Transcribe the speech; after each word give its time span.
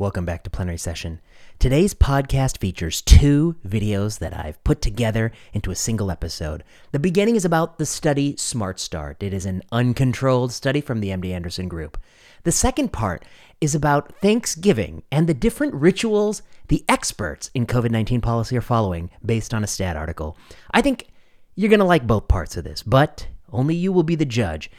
Welcome 0.00 0.24
back 0.24 0.44
to 0.44 0.50
Plenary 0.50 0.78
Session. 0.78 1.20
Today's 1.58 1.92
podcast 1.92 2.56
features 2.56 3.02
two 3.02 3.56
videos 3.68 4.18
that 4.20 4.34
I've 4.34 4.64
put 4.64 4.80
together 4.80 5.30
into 5.52 5.70
a 5.70 5.74
single 5.74 6.10
episode. 6.10 6.64
The 6.90 6.98
beginning 6.98 7.36
is 7.36 7.44
about 7.44 7.76
the 7.76 7.84
study 7.84 8.34
Smart 8.38 8.80
Start. 8.80 9.22
It 9.22 9.34
is 9.34 9.44
an 9.44 9.62
uncontrolled 9.70 10.52
study 10.52 10.80
from 10.80 11.00
the 11.00 11.10
MD 11.10 11.32
Anderson 11.32 11.68
Group. 11.68 11.98
The 12.44 12.50
second 12.50 12.94
part 12.94 13.26
is 13.60 13.74
about 13.74 14.16
Thanksgiving 14.22 15.02
and 15.12 15.28
the 15.28 15.34
different 15.34 15.74
rituals 15.74 16.40
the 16.68 16.82
experts 16.88 17.50
in 17.52 17.66
COVID 17.66 17.90
19 17.90 18.22
policy 18.22 18.56
are 18.56 18.62
following 18.62 19.10
based 19.22 19.52
on 19.52 19.62
a 19.62 19.66
stat 19.66 19.98
article. 19.98 20.34
I 20.70 20.80
think 20.80 21.08
you're 21.56 21.68
going 21.68 21.78
to 21.78 21.84
like 21.84 22.06
both 22.06 22.26
parts 22.26 22.56
of 22.56 22.64
this, 22.64 22.82
but 22.82 23.28
only 23.52 23.74
you 23.74 23.92
will 23.92 24.02
be 24.02 24.16
the 24.16 24.24
judge. 24.24 24.70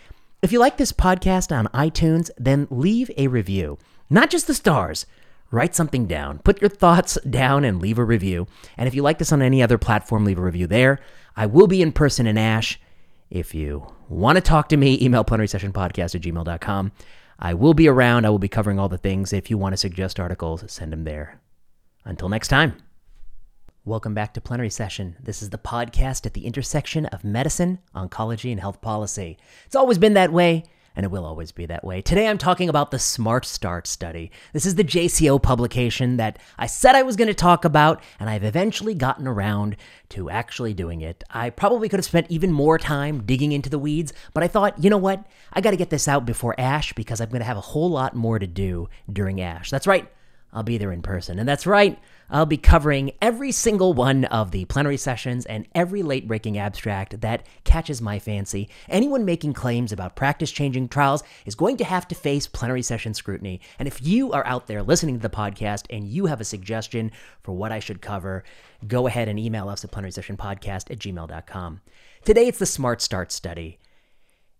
If 0.42 0.52
you 0.52 0.58
like 0.58 0.78
this 0.78 0.92
podcast 0.92 1.56
on 1.56 1.68
iTunes, 1.68 2.32
then 2.40 2.68
leave 2.72 3.12
a 3.18 3.28
review. 3.28 3.78
Not 4.12 4.30
just 4.30 4.46
the 4.46 4.54
stars. 4.54 5.06
Write 5.52 5.74
something 5.74 6.06
down. 6.06 6.40
Put 6.40 6.60
your 6.60 6.70
thoughts 6.70 7.18
down 7.30 7.64
and 7.64 7.82
leave 7.82 7.98
a 7.98 8.04
review. 8.04 8.46
And 8.76 8.86
if 8.86 8.94
you 8.94 9.02
like 9.02 9.20
this 9.20 9.32
on 9.32 9.42
any 9.42 9.64
other 9.64 9.78
platform, 9.78 10.26
leave 10.26 10.38
a 10.38 10.42
review 10.42 10.68
there. 10.68 11.00
I 11.38 11.46
will 11.46 11.66
be 11.66 11.82
in 11.82 11.94
person 11.94 12.28
in 12.28 12.38
ASH. 12.38 12.78
If 13.30 13.56
you 13.56 13.88
want 14.10 14.36
to 14.36 14.42
talk 14.42 14.68
to 14.68 14.78
me, 14.78 15.00
email 15.02 15.24
plenarysessionpodcast 15.24 16.14
at 16.16 16.22
gmail.com. 16.22 16.92
I 17.40 17.54
will 17.54 17.74
be 17.74 17.88
around. 17.88 18.26
I 18.26 18.32
will 18.32 18.38
be 18.38 18.50
covering 18.50 18.80
all 18.80 18.90
the 18.90 18.98
things. 18.98 19.32
If 19.32 19.50
you 19.50 19.58
want 19.58 19.72
to 19.72 19.78
suggest 19.78 20.20
articles, 20.20 20.70
send 20.70 20.92
them 20.92 21.06
there. 21.06 21.40
Until 22.04 22.28
next 22.28 22.50
time. 22.50 22.76
Welcome 23.86 24.14
back 24.14 24.34
to 24.34 24.42
Plenary 24.42 24.72
Session. 24.72 25.16
This 25.24 25.42
is 25.42 25.52
the 25.52 25.58
podcast 25.58 26.26
at 26.26 26.34
the 26.34 26.46
intersection 26.46 27.06
of 27.08 27.24
medicine, 27.24 27.80
oncology, 27.96 28.52
and 28.52 28.60
health 28.60 28.82
policy. 28.82 29.38
It's 29.66 29.76
always 29.76 29.98
been 29.98 30.16
that 30.16 30.34
way 30.34 30.66
and 30.96 31.06
it 31.06 31.12
will 31.12 31.26
always 31.26 31.52
be 31.52 31.66
that 31.66 31.84
way. 31.84 32.02
Today 32.02 32.28
I'm 32.28 32.38
talking 32.38 32.70
about 32.70 32.92
the 32.92 33.00
Smart 33.00 33.46
Start 33.46 33.88
study. 33.88 34.32
This 34.54 34.66
is 34.66 34.76
the 34.76 34.84
JCO 34.84 35.42
publication 35.42 36.18
that 36.18 36.40
I 36.58 36.68
said 36.68 36.96
I 36.96 37.04
was 37.04 37.16
going 37.16 37.28
to 37.28 37.34
talk 37.34 37.66
about, 37.66 38.02
and 38.20 38.30
I've 38.30 38.44
eventually 38.44 38.94
gotten 38.94 39.28
around 39.28 39.78
to 40.10 40.30
actually 40.30 40.74
doing 40.74 41.02
it. 41.02 41.24
I 41.30 41.50
probably 41.50 41.90
could 41.90 42.00
have 42.00 42.06
spent 42.06 42.28
even 42.30 42.52
more 42.52 42.78
time 42.78 43.24
digging 43.24 43.52
into 43.52 43.70
the 43.70 43.80
weeds, 43.80 44.14
but 44.34 44.44
I 44.44 44.48
thought, 44.48 44.84
you 44.84 44.90
know 44.90 44.98
what? 44.98 45.26
I 45.54 45.62
got 45.62 45.72
to 45.72 45.78
get 45.78 45.90
this 45.90 46.08
out 46.08 46.26
before 46.26 46.60
ASH 46.60 46.94
because 46.94 47.22
I'm 47.22 47.30
going 47.30 47.40
to 47.40 47.46
have 47.46 47.58
a 47.58 47.62
whole 47.62 47.90
lot 47.90 48.16
more 48.16 48.40
to 48.40 48.48
do 48.48 48.90
during 49.12 49.42
ASH. 49.42 49.70
That's 49.70 49.88
right. 49.88 50.12
I'll 50.54 50.64
be 50.64 50.78
there 50.78 50.92
in 50.92 51.02
person. 51.02 51.40
And 51.40 51.48
that's 51.48 51.66
right, 51.66 51.98
I'll 52.32 52.46
be 52.46 52.56
covering 52.56 53.12
every 53.22 53.52
single 53.52 53.94
one 53.94 54.24
of 54.26 54.52
the 54.52 54.64
plenary 54.66 54.96
sessions 54.96 55.46
and 55.46 55.68
every 55.76 56.02
late 56.02 56.30
breaking 56.30 56.58
abstract 56.58 57.20
that 57.20 57.46
catches 57.66 58.02
my 58.02 58.20
fancy. 58.20 58.70
Anyone 58.88 59.26
making 59.26 59.52
claims 59.52 59.92
about 59.92 60.16
practice 60.16 60.50
changing 60.50 60.88
trials 60.88 61.24
is 61.46 61.56
going 61.56 61.76
to 61.78 61.84
have 61.84 62.08
to 62.08 62.16
face 62.16 62.48
plenary 62.48 62.84
session 62.84 63.14
scrutiny. 63.14 63.60
And 63.78 63.88
if 63.88 64.02
you 64.02 64.32
are 64.32 64.48
out 64.48 64.68
there 64.68 64.82
listening 64.82 65.16
to 65.16 65.22
the 65.22 65.30
podcast 65.30 65.84
and 65.90 66.08
you 66.08 66.28
have 66.28 66.40
a 66.40 66.46
suggestion 66.46 67.12
for 67.44 67.52
what 67.52 67.74
I 67.74 67.80
should 67.80 68.02
cover, 68.02 68.46
go 68.88 69.08
ahead 69.08 69.28
and 69.28 69.38
email 69.38 69.68
us 69.68 69.84
at 69.84 69.92
plenarysessionpodcast 69.92 70.90
at 70.90 71.00
gmail.com. 71.00 71.82
Today 72.24 72.48
it's 72.48 72.60
the 72.60 72.66
Smart 72.66 73.02
Start 73.02 73.34
study. 73.34 73.78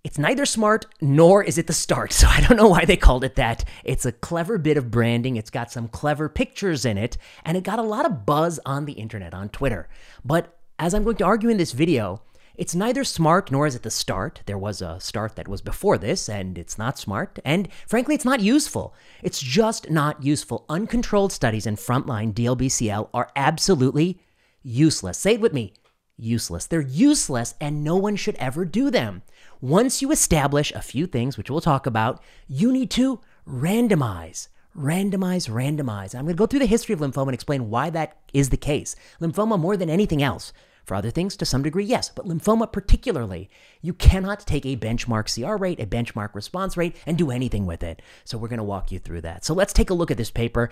It's 0.04 0.18
neither 0.18 0.48
smart 0.48 0.88
nor 1.00 1.44
is 1.44 1.60
it 1.60 1.68
the 1.68 1.74
start, 1.74 2.12
so 2.14 2.28
I 2.28 2.42
don't 2.42 2.58
know 2.58 2.70
why 2.70 2.86
they 2.86 2.98
called 2.98 3.24
it 3.24 3.36
that. 3.36 3.64
It's 3.84 4.06
a 4.06 4.12
clever 4.12 4.58
bit 4.58 4.78
of 4.78 4.90
branding, 4.90 5.36
it's 5.36 5.52
got 5.52 5.72
some 5.72 5.88
clever 5.88 6.28
pictures 6.28 6.86
in 6.86 6.98
it, 6.98 7.18
and 7.46 7.56
it 7.56 7.64
got 7.64 7.80
a 7.80 7.84
lot 7.84 8.06
of 8.06 8.26
buzz 8.26 8.60
on 8.66 8.86
the 8.86 8.94
internet, 8.94 9.34
on 9.34 9.50
Twitter. 9.50 9.88
But 10.26 10.58
as 10.80 10.94
I'm 10.94 11.04
going 11.04 11.18
to 11.18 11.26
argue 11.26 11.50
in 11.50 11.58
this 11.58 11.74
video, 11.74 12.22
it's 12.56 12.76
neither 12.76 13.04
smart 13.04 13.52
nor 13.52 13.68
is 13.68 13.76
it 13.76 13.84
the 13.84 13.92
start. 13.92 14.42
There 14.46 14.58
was 14.58 14.82
a 14.82 15.00
start 15.00 15.36
that 15.36 15.48
was 15.48 15.62
before 15.62 15.98
this, 15.98 16.28
and 16.28 16.58
it's 16.58 16.78
not 16.78 16.98
smart. 16.98 17.40
And 17.46 17.70
frankly, 17.88 18.16
it's 18.16 18.26
not 18.26 18.40
useful. 18.40 18.94
It's 19.22 19.40
just 19.40 19.90
not 19.90 20.24
useful. 20.24 20.66
Uncontrolled 20.68 21.32
studies 21.32 21.66
in 21.66 21.76
frontline 21.76 22.34
DLBCL 22.34 23.10
are 23.14 23.32
absolutely 23.36 24.20
useless. 24.64 25.18
Say 25.20 25.36
it 25.36 25.42
with 25.42 25.54
me 25.54 25.74
useless. 26.22 26.68
They're 26.68 26.82
useless, 26.82 27.56
and 27.60 27.84
no 27.84 27.96
one 27.96 28.16
should 28.16 28.36
ever 28.36 28.64
do 28.64 28.92
them. 28.92 29.24
Once 29.62 30.02
you 30.02 30.12
establish 30.12 30.72
a 30.72 30.82
few 30.82 31.06
things, 31.06 31.38
which 31.38 31.48
we'll 31.48 31.62
talk 31.62 31.86
about, 31.86 32.20
you 32.48 32.72
need 32.72 32.90
to 32.90 33.20
randomize. 33.48 34.48
Randomize, 34.76 35.48
randomize. 35.48 36.16
I'm 36.16 36.26
going 36.26 36.36
to 36.36 36.40
go 36.40 36.48
through 36.48 36.62
the 36.62 36.66
history 36.66 36.94
of 36.94 37.00
lymphoma 37.00 37.28
and 37.28 37.36
explain 37.36 37.70
why 37.70 37.92
that 37.92 38.18
is 38.34 38.50
the 38.50 38.58
case. 38.58 38.96
Lymphoma, 39.22 39.60
more 39.60 39.78
than 39.78 39.88
anything 39.88 40.24
else, 40.24 40.52
for 40.84 40.96
other 40.96 41.12
things, 41.12 41.36
to 41.36 41.46
some 41.46 41.62
degree, 41.62 41.86
yes, 41.86 42.10
but 42.10 42.26
lymphoma 42.26 42.72
particularly, 42.72 43.52
you 43.84 43.94
cannot 43.94 44.48
take 44.48 44.66
a 44.66 44.76
benchmark 44.76 45.32
CR 45.32 45.58
rate, 45.58 45.80
a 45.80 45.86
benchmark 45.86 46.34
response 46.34 46.76
rate, 46.76 46.96
and 47.06 47.16
do 47.16 47.30
anything 47.30 47.68
with 47.68 47.84
it. 47.84 48.02
So 48.24 48.40
we're 48.40 48.48
going 48.48 48.58
to 48.58 48.64
walk 48.64 48.92
you 48.92 48.98
through 48.98 49.22
that. 49.22 49.46
So 49.46 49.54
let's 49.54 49.74
take 49.74 49.92
a 49.92 49.94
look 49.94 50.10
at 50.10 50.18
this 50.18 50.32
paper. 50.32 50.72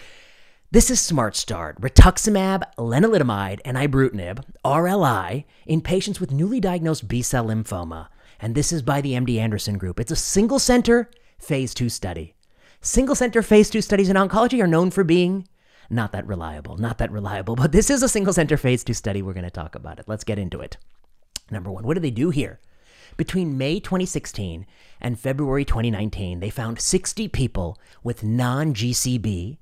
This 0.72 0.90
is 0.90 1.00
Smart 1.00 1.36
Start, 1.36 1.80
rituximab, 1.80 2.64
lenalidomide, 2.80 3.60
and 3.64 3.78
ibrutinib, 3.78 4.44
RLI, 4.66 5.46
in 5.68 5.82
patients 5.82 6.20
with 6.20 6.32
newly 6.32 6.60
diagnosed 6.60 7.08
B-cell 7.08 7.46
lymphoma 7.46 8.08
and 8.40 8.56
this 8.56 8.72
is 8.72 8.82
by 8.82 9.02
the 9.02 9.14
MD 9.14 9.38
Anderson 9.38 9.78
Group. 9.78 10.00
It's 10.00 10.12
a 10.12 10.16
single 10.16 10.60
center 10.60 11.10
phase 11.38 11.74
two 11.74 11.90
study. 11.90 12.36
Single 12.82 13.16
center 13.16 13.42
phase 13.42 13.70
two 13.70 13.82
studies 13.82 14.10
in 14.10 14.16
oncology 14.16 14.64
are 14.64 14.68
known 14.68 14.92
for 14.92 15.04
being 15.04 15.48
not 15.90 16.12
that 16.12 16.28
reliable, 16.28 16.78
not 16.78 16.98
that 17.00 17.12
reliable, 17.12 17.56
but 17.58 17.72
this 17.72 17.90
is 17.90 18.04
a 18.04 18.10
single 18.10 18.34
center 18.34 18.58
phase 18.58 18.84
two 18.84 18.94
study. 18.94 19.22
We're 19.22 19.34
going 19.34 19.44
to 19.44 19.50
talk 19.50 19.76
about 19.76 20.00
it. 20.00 20.06
Let's 20.08 20.24
get 20.24 20.40
into 20.40 20.60
it. 20.60 20.78
Number 21.52 21.72
one, 21.72 21.86
what 21.86 21.96
do 21.96 22.00
they 22.00 22.12
do 22.12 22.30
here? 22.30 22.60
Between 23.18 23.58
May 23.58 23.80
2016 23.80 24.66
and 25.02 25.20
February 25.20 25.66
2019, 25.66 26.40
they 26.40 26.50
found 26.50 26.80
60 26.80 27.28
people 27.28 27.78
with 28.04 28.24
non 28.24 28.74
GCB 28.74 29.58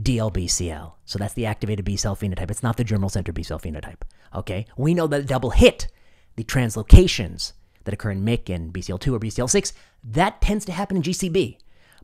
DLBCL. 0.00 0.92
So 1.04 1.18
that's 1.18 1.34
the 1.34 1.46
activated 1.46 1.84
B 1.84 1.96
cell 1.96 2.16
phenotype. 2.16 2.50
It's 2.50 2.62
not 2.62 2.76
the 2.76 2.84
germinal 2.84 3.08
center 3.08 3.32
B 3.32 3.42
cell 3.42 3.60
phenotype. 3.60 4.02
Okay? 4.34 4.66
We 4.76 4.94
know 4.94 5.06
that 5.06 5.26
double 5.26 5.50
hit, 5.50 5.88
the 6.36 6.44
translocations, 6.44 7.52
that 7.88 7.94
occur 7.94 8.10
in 8.10 8.22
MYC 8.22 8.54
and 8.54 8.70
BCL2 8.70 9.14
or 9.14 9.18
BCL6, 9.18 9.72
that 10.04 10.42
tends 10.42 10.66
to 10.66 10.72
happen 10.72 10.98
in 10.98 11.02
GCB. 11.02 11.56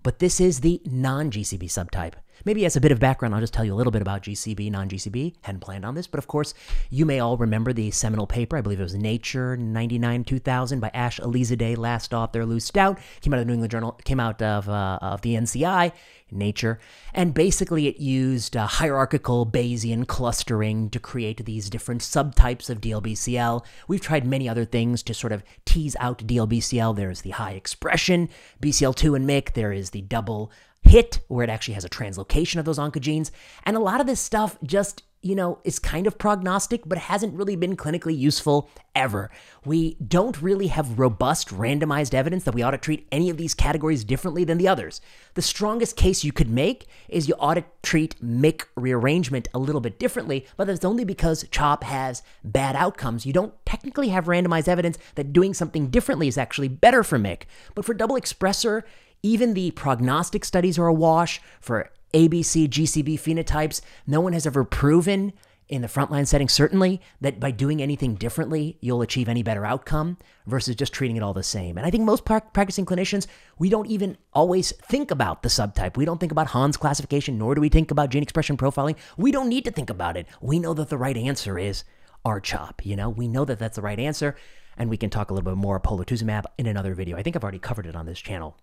But 0.02 0.18
this 0.18 0.40
is 0.40 0.60
the 0.60 0.80
non 0.86 1.30
GCB 1.30 1.64
subtype. 1.64 2.14
Maybe 2.44 2.64
as 2.64 2.76
a 2.76 2.80
bit 2.80 2.92
of 2.92 3.00
background, 3.00 3.34
I'll 3.34 3.40
just 3.40 3.54
tell 3.54 3.64
you 3.64 3.72
a 3.72 3.76
little 3.76 3.90
bit 3.90 4.02
about 4.02 4.22
GCB, 4.22 4.70
non 4.70 4.88
GCB. 4.88 5.34
Hadn't 5.42 5.60
planned 5.60 5.84
on 5.84 5.94
this, 5.94 6.06
but 6.06 6.18
of 6.18 6.26
course, 6.26 6.54
you 6.90 7.04
may 7.06 7.20
all 7.20 7.36
remember 7.36 7.72
the 7.72 7.90
seminal 7.90 8.26
paper. 8.26 8.56
I 8.56 8.60
believe 8.60 8.80
it 8.80 8.84
was 8.84 8.94
Nature 8.94 9.56
99 9.56 10.24
2000 10.24 10.80
by 10.80 10.90
Ash 10.94 11.20
Alizadeh, 11.20 11.76
last 11.76 12.12
author, 12.12 12.44
Lou 12.44 12.58
Staudt. 12.58 12.98
Came 13.20 13.34
out 13.34 13.40
of 13.40 13.42
the 13.42 13.46
New 13.46 13.54
England 13.54 13.70
Journal, 13.70 13.92
came 14.04 14.20
out 14.20 14.40
of, 14.42 14.68
uh, 14.68 14.98
of 15.00 15.22
the 15.22 15.34
NCI, 15.34 15.92
Nature. 16.30 16.80
And 17.12 17.32
basically, 17.32 17.86
it 17.86 17.98
used 17.98 18.56
uh, 18.56 18.66
hierarchical 18.66 19.46
Bayesian 19.46 20.06
clustering 20.06 20.90
to 20.90 20.98
create 20.98 21.44
these 21.44 21.70
different 21.70 22.00
subtypes 22.00 22.68
of 22.68 22.80
DLBCL. 22.80 23.64
We've 23.86 24.00
tried 24.00 24.26
many 24.26 24.48
other 24.48 24.64
things 24.64 25.02
to 25.04 25.14
sort 25.14 25.32
of 25.32 25.44
tease 25.64 25.94
out 26.00 26.26
DLBCL. 26.26 26.96
There's 26.96 27.22
the 27.22 27.30
high 27.30 27.52
expression 27.52 28.28
BCL2 28.60 29.16
and 29.16 29.28
MYC, 29.28 29.52
there 29.54 29.72
is 29.72 29.90
the 29.90 30.02
double 30.02 30.50
hit 30.84 31.20
where 31.28 31.44
it 31.44 31.50
actually 31.50 31.74
has 31.74 31.84
a 31.84 31.88
translocation 31.88 32.58
of 32.58 32.64
those 32.64 32.78
oncogenes. 32.78 33.30
And 33.64 33.76
a 33.76 33.80
lot 33.80 34.00
of 34.00 34.06
this 34.06 34.20
stuff 34.20 34.58
just, 34.62 35.02
you 35.22 35.34
know, 35.34 35.58
is 35.64 35.78
kind 35.78 36.06
of 36.06 36.18
prognostic, 36.18 36.82
but 36.86 36.98
hasn't 36.98 37.34
really 37.34 37.56
been 37.56 37.76
clinically 37.76 38.16
useful 38.16 38.68
ever. 38.94 39.30
We 39.64 39.96
don't 40.06 40.40
really 40.40 40.66
have 40.68 40.98
robust 40.98 41.48
randomized 41.48 42.12
evidence 42.12 42.44
that 42.44 42.54
we 42.54 42.62
ought 42.62 42.72
to 42.72 42.78
treat 42.78 43.08
any 43.10 43.30
of 43.30 43.38
these 43.38 43.54
categories 43.54 44.04
differently 44.04 44.44
than 44.44 44.58
the 44.58 44.68
others. 44.68 45.00
The 45.32 45.42
strongest 45.42 45.96
case 45.96 46.22
you 46.22 46.32
could 46.32 46.50
make 46.50 46.86
is 47.08 47.26
you 47.26 47.34
ought 47.40 47.54
to 47.54 47.64
treat 47.82 48.20
MYC 48.22 48.66
rearrangement 48.76 49.48
a 49.54 49.58
little 49.58 49.80
bit 49.80 49.98
differently, 49.98 50.46
but 50.56 50.66
that's 50.66 50.84
only 50.84 51.04
because 51.04 51.46
CHOP 51.50 51.84
has 51.84 52.22
bad 52.44 52.76
outcomes. 52.76 53.24
You 53.24 53.32
don't 53.32 53.54
technically 53.64 54.10
have 54.10 54.26
randomized 54.26 54.68
evidence 54.68 54.98
that 55.14 55.32
doing 55.32 55.54
something 55.54 55.88
differently 55.88 56.28
is 56.28 56.38
actually 56.38 56.68
better 56.68 57.02
for 57.02 57.18
MYC. 57.18 57.42
But 57.74 57.86
for 57.86 57.94
double 57.94 58.16
expressor, 58.16 58.82
even 59.24 59.54
the 59.54 59.70
prognostic 59.70 60.44
studies 60.44 60.78
are 60.78 60.86
awash 60.86 61.40
for 61.58 61.90
ABC, 62.12 62.68
GCB 62.68 63.14
phenotypes. 63.14 63.80
No 64.06 64.20
one 64.20 64.34
has 64.34 64.46
ever 64.46 64.64
proven 64.64 65.32
in 65.66 65.80
the 65.80 65.88
frontline 65.88 66.26
setting, 66.26 66.46
certainly, 66.46 67.00
that 67.22 67.40
by 67.40 67.50
doing 67.50 67.80
anything 67.80 68.16
differently, 68.16 68.76
you'll 68.82 69.00
achieve 69.00 69.26
any 69.26 69.42
better 69.42 69.64
outcome 69.64 70.18
versus 70.46 70.76
just 70.76 70.92
treating 70.92 71.16
it 71.16 71.22
all 71.22 71.32
the 71.32 71.42
same. 71.42 71.78
And 71.78 71.86
I 71.86 71.90
think 71.90 72.04
most 72.04 72.26
practicing 72.26 72.84
clinicians, 72.84 73.26
we 73.58 73.70
don't 73.70 73.86
even 73.86 74.18
always 74.34 74.72
think 74.72 75.10
about 75.10 75.42
the 75.42 75.48
subtype. 75.48 75.96
We 75.96 76.04
don't 76.04 76.20
think 76.20 76.32
about 76.32 76.48
Hans 76.48 76.76
classification, 76.76 77.38
nor 77.38 77.54
do 77.54 77.62
we 77.62 77.70
think 77.70 77.90
about 77.90 78.10
gene 78.10 78.22
expression 78.22 78.58
profiling. 78.58 78.96
We 79.16 79.32
don't 79.32 79.48
need 79.48 79.64
to 79.64 79.70
think 79.70 79.88
about 79.88 80.18
it. 80.18 80.26
We 80.42 80.58
know 80.58 80.74
that 80.74 80.90
the 80.90 80.98
right 80.98 81.16
answer 81.16 81.58
is 81.58 81.82
R-CHOP. 82.26 82.84
You 82.84 82.94
know, 82.94 83.08
we 83.08 83.26
know 83.26 83.46
that 83.46 83.58
that's 83.58 83.76
the 83.76 83.82
right 83.82 83.98
answer, 83.98 84.36
and 84.76 84.90
we 84.90 84.98
can 84.98 85.08
talk 85.08 85.30
a 85.30 85.34
little 85.34 85.50
bit 85.50 85.56
more 85.56 85.76
about 85.76 85.98
polatuzumab 85.98 86.44
in 86.58 86.66
another 86.66 86.94
video. 86.94 87.16
I 87.16 87.22
think 87.22 87.36
I've 87.36 87.42
already 87.42 87.58
covered 87.58 87.86
it 87.86 87.96
on 87.96 88.04
this 88.04 88.20
channel 88.20 88.58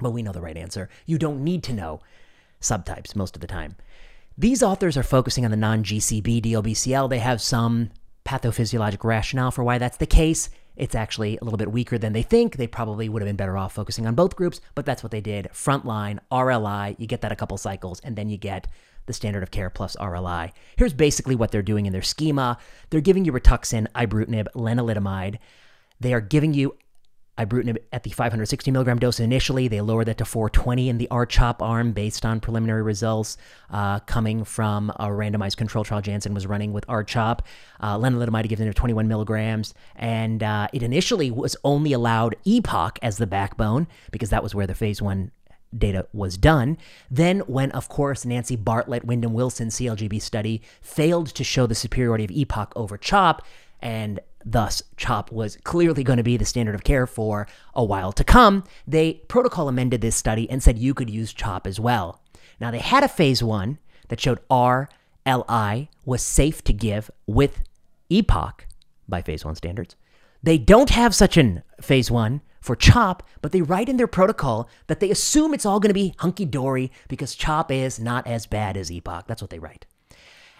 but 0.00 0.12
we 0.12 0.22
know 0.22 0.32
the 0.32 0.40
right 0.40 0.56
answer. 0.56 0.88
You 1.06 1.18
don't 1.18 1.44
need 1.44 1.62
to 1.64 1.72
know 1.72 2.00
subtypes 2.60 3.16
most 3.16 3.36
of 3.36 3.40
the 3.40 3.46
time. 3.46 3.76
These 4.36 4.62
authors 4.62 4.96
are 4.96 5.02
focusing 5.02 5.44
on 5.44 5.50
the 5.50 5.56
non 5.56 5.82
GCB 5.82 6.42
DLBCL. 6.42 7.10
They 7.10 7.18
have 7.18 7.40
some 7.40 7.90
pathophysiologic 8.24 9.02
rationale 9.04 9.50
for 9.50 9.64
why 9.64 9.78
that's 9.78 9.96
the 9.96 10.06
case. 10.06 10.50
It's 10.76 10.94
actually 10.94 11.38
a 11.38 11.44
little 11.44 11.56
bit 11.56 11.72
weaker 11.72 11.98
than 11.98 12.12
they 12.12 12.22
think. 12.22 12.56
They 12.56 12.68
probably 12.68 13.08
would 13.08 13.20
have 13.20 13.28
been 13.28 13.36
better 13.36 13.58
off 13.58 13.74
focusing 13.74 14.06
on 14.06 14.14
both 14.14 14.36
groups, 14.36 14.60
but 14.76 14.86
that's 14.86 15.02
what 15.02 15.10
they 15.10 15.20
did. 15.20 15.48
Frontline, 15.52 16.20
RLI, 16.30 16.94
you 17.00 17.08
get 17.08 17.22
that 17.22 17.32
a 17.32 17.36
couple 17.36 17.58
cycles, 17.58 17.98
and 18.00 18.14
then 18.14 18.28
you 18.28 18.36
get 18.36 18.68
the 19.06 19.12
standard 19.12 19.42
of 19.42 19.50
care 19.50 19.70
plus 19.70 19.96
RLI. 19.96 20.52
Here's 20.76 20.92
basically 20.92 21.34
what 21.34 21.50
they're 21.50 21.62
doing 21.62 21.86
in 21.86 21.92
their 21.92 22.02
schema 22.02 22.58
they're 22.90 23.00
giving 23.00 23.24
you 23.24 23.32
Rituxan, 23.32 23.88
ibrutinib, 23.96 24.46
lenalidomide. 24.54 25.38
They 25.98 26.14
are 26.14 26.20
giving 26.20 26.54
you 26.54 26.76
ibrutinib 27.38 27.78
at 27.92 28.02
the 28.02 28.10
560 28.10 28.70
milligram 28.70 28.98
dose 28.98 29.20
initially. 29.20 29.68
They 29.68 29.80
lowered 29.80 30.06
that 30.06 30.18
to 30.18 30.24
420 30.24 30.88
in 30.88 30.98
the 30.98 31.08
RCHOP 31.10 31.56
arm 31.60 31.92
based 31.92 32.26
on 32.26 32.40
preliminary 32.40 32.82
results 32.82 33.36
uh, 33.70 34.00
coming 34.00 34.44
from 34.44 34.90
a 34.90 35.06
randomized 35.06 35.56
control 35.56 35.84
trial 35.84 36.02
Janssen 36.02 36.34
was 36.34 36.46
running 36.46 36.72
with 36.72 36.86
RCHOP. 36.86 37.40
Uh, 37.80 37.96
lenalidomide 37.96 38.48
given 38.48 38.66
at 38.68 38.74
21 38.74 39.06
milligrams, 39.06 39.72
and 39.94 40.42
uh, 40.42 40.66
it 40.72 40.82
initially 40.82 41.30
was 41.30 41.56
only 41.64 41.92
allowed 41.92 42.34
EPOCH 42.44 42.98
as 43.02 43.18
the 43.18 43.26
backbone 43.26 43.86
because 44.10 44.30
that 44.30 44.42
was 44.42 44.54
where 44.54 44.66
the 44.66 44.74
phase 44.74 45.00
one 45.00 45.30
data 45.76 46.06
was 46.12 46.36
done. 46.36 46.78
Then, 47.10 47.40
when, 47.40 47.70
of 47.72 47.88
course, 47.88 48.24
Nancy 48.24 48.56
Bartlett, 48.56 49.04
Wyndham 49.04 49.34
Wilson 49.34 49.68
CLGB 49.68 50.20
study 50.20 50.62
failed 50.80 51.28
to 51.28 51.44
show 51.44 51.66
the 51.66 51.74
superiority 51.74 52.24
of 52.24 52.30
EPOCH 52.30 52.72
over 52.74 52.96
CHOP, 52.96 53.44
and 53.80 54.20
thus 54.44 54.82
CHOP 54.96 55.30
was 55.30 55.56
clearly 55.64 56.02
going 56.02 56.16
to 56.16 56.22
be 56.22 56.36
the 56.36 56.44
standard 56.44 56.74
of 56.74 56.84
care 56.84 57.06
for 57.06 57.46
a 57.74 57.84
while 57.84 58.12
to 58.12 58.24
come, 58.24 58.64
they 58.86 59.14
protocol 59.28 59.68
amended 59.68 60.00
this 60.00 60.16
study 60.16 60.48
and 60.50 60.62
said 60.62 60.78
you 60.78 60.94
could 60.94 61.10
use 61.10 61.32
CHOP 61.32 61.66
as 61.66 61.78
well. 61.78 62.22
Now, 62.60 62.70
they 62.70 62.78
had 62.78 63.04
a 63.04 63.08
phase 63.08 63.42
one 63.42 63.78
that 64.08 64.20
showed 64.20 64.40
RLI 64.48 65.88
was 66.04 66.22
safe 66.22 66.62
to 66.64 66.72
give 66.72 67.10
with 67.26 67.62
EPOCH 68.10 68.60
by 69.08 69.22
phase 69.22 69.44
one 69.44 69.54
standards. 69.54 69.96
They 70.42 70.58
don't 70.58 70.90
have 70.90 71.14
such 71.14 71.36
an 71.36 71.62
phase 71.80 72.10
one 72.10 72.42
for 72.60 72.76
CHOP, 72.76 73.22
but 73.40 73.52
they 73.52 73.62
write 73.62 73.88
in 73.88 73.96
their 73.96 74.06
protocol 74.06 74.68
that 74.86 75.00
they 75.00 75.10
assume 75.10 75.54
it's 75.54 75.66
all 75.66 75.80
going 75.80 75.90
to 75.90 75.94
be 75.94 76.14
hunky 76.18 76.44
dory 76.44 76.90
because 77.08 77.34
CHOP 77.34 77.70
is 77.70 77.98
not 77.98 78.26
as 78.26 78.46
bad 78.46 78.76
as 78.76 78.90
EPOCH. 78.90 79.26
That's 79.26 79.42
what 79.42 79.50
they 79.50 79.58
write. 79.58 79.86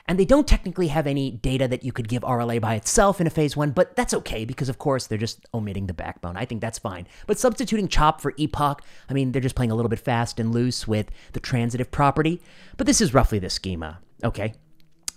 And 0.09 0.19
they 0.19 0.25
don't 0.25 0.49
technically 0.49 0.89
have 0.89 1.07
any 1.07 1.31
data 1.31 1.69
that 1.69 1.85
you 1.85 1.93
could 1.93 2.09
give 2.09 2.23
RLA 2.23 2.63
by 2.63 2.75
itself 2.75 3.21
in 3.21 3.27
a 3.27 3.31
phase 3.31 3.57
one, 3.57 3.73
but 3.73 3.95
that's 3.95 4.15
okay 4.15 4.47
because, 4.47 4.71
of 4.71 4.79
course, 4.79 5.07
they're 5.07 5.19
just 5.19 5.45
omitting 5.53 5.87
the 5.87 5.93
backbone. 5.93 6.35
I 6.35 6.47
think 6.47 6.63
that's 6.63 6.79
fine. 6.79 7.07
But 7.27 7.39
substituting 7.39 7.89
CHOP 7.89 8.23
for 8.23 8.33
EPOCH, 8.33 8.81
I 9.11 9.13
mean, 9.13 9.33
they're 9.33 9.43
just 9.43 9.55
playing 9.55 9.71
a 9.71 9.75
little 9.75 9.91
bit 9.91 10.01
fast 10.01 10.41
and 10.41 10.51
loose 10.51 10.89
with 10.89 11.11
the 11.35 11.41
transitive 11.41 11.91
property. 11.91 12.41
But 12.79 12.87
this 12.87 13.03
is 13.03 13.13
roughly 13.13 13.39
the 13.39 13.51
schema, 13.51 14.01
okay? 14.25 14.55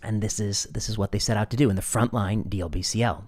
And 0.04 0.22
this 0.22 0.42
is 0.42 0.64
this 0.72 0.90
is 0.90 0.98
what 0.98 1.14
they 1.14 1.20
set 1.20 1.38
out 1.38 1.50
to 1.52 1.58
do 1.58 1.70
in 1.70 1.78
the 1.78 1.82
frontline 1.82 2.50
DLBCL. 2.50 3.24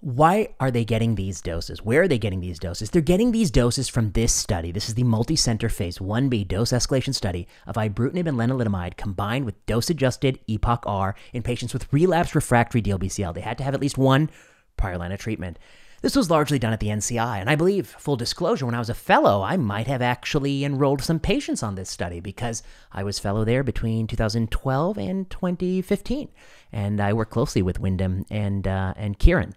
Why 0.00 0.50
are 0.60 0.70
they 0.70 0.84
getting 0.84 1.16
these 1.16 1.40
doses? 1.40 1.84
Where 1.84 2.02
are 2.02 2.08
they 2.08 2.18
getting 2.18 2.38
these 2.38 2.60
doses? 2.60 2.90
They're 2.90 3.02
getting 3.02 3.32
these 3.32 3.50
doses 3.50 3.88
from 3.88 4.12
this 4.12 4.32
study. 4.32 4.70
This 4.70 4.88
is 4.88 4.94
the 4.94 5.02
multi-center 5.02 5.68
phase 5.68 5.98
1b 5.98 6.46
dose 6.46 6.70
escalation 6.70 7.12
study 7.12 7.48
of 7.66 7.74
ibrutinib 7.74 8.28
and 8.28 8.38
lenalidomide 8.38 8.96
combined 8.96 9.44
with 9.44 9.66
dose-adjusted 9.66 10.38
EPOCH-R 10.46 11.16
in 11.32 11.42
patients 11.42 11.72
with 11.72 11.92
relapsed 11.92 12.36
refractory 12.36 12.80
DLBCL. 12.80 13.34
They 13.34 13.40
had 13.40 13.58
to 13.58 13.64
have 13.64 13.74
at 13.74 13.80
least 13.80 13.98
one 13.98 14.30
prior 14.76 14.98
line 14.98 15.10
of 15.10 15.18
treatment. 15.18 15.58
This 16.00 16.14
was 16.14 16.30
largely 16.30 16.60
done 16.60 16.72
at 16.72 16.78
the 16.78 16.86
NCI, 16.86 17.40
and 17.40 17.50
I 17.50 17.56
believe, 17.56 17.88
full 17.88 18.14
disclosure, 18.14 18.66
when 18.66 18.76
I 18.76 18.78
was 18.78 18.88
a 18.88 18.94
fellow, 18.94 19.42
I 19.42 19.56
might 19.56 19.88
have 19.88 20.00
actually 20.00 20.64
enrolled 20.64 21.02
some 21.02 21.18
patients 21.18 21.64
on 21.64 21.74
this 21.74 21.90
study 21.90 22.20
because 22.20 22.62
I 22.92 23.02
was 23.02 23.18
fellow 23.18 23.44
there 23.44 23.64
between 23.64 24.06
2012 24.06 24.96
and 24.96 25.28
2015, 25.28 26.28
and 26.70 27.00
I 27.00 27.12
worked 27.12 27.32
closely 27.32 27.62
with 27.62 27.80
Wyndham 27.80 28.26
and 28.30 28.68
uh, 28.68 28.94
and 28.96 29.18
Kieran. 29.18 29.56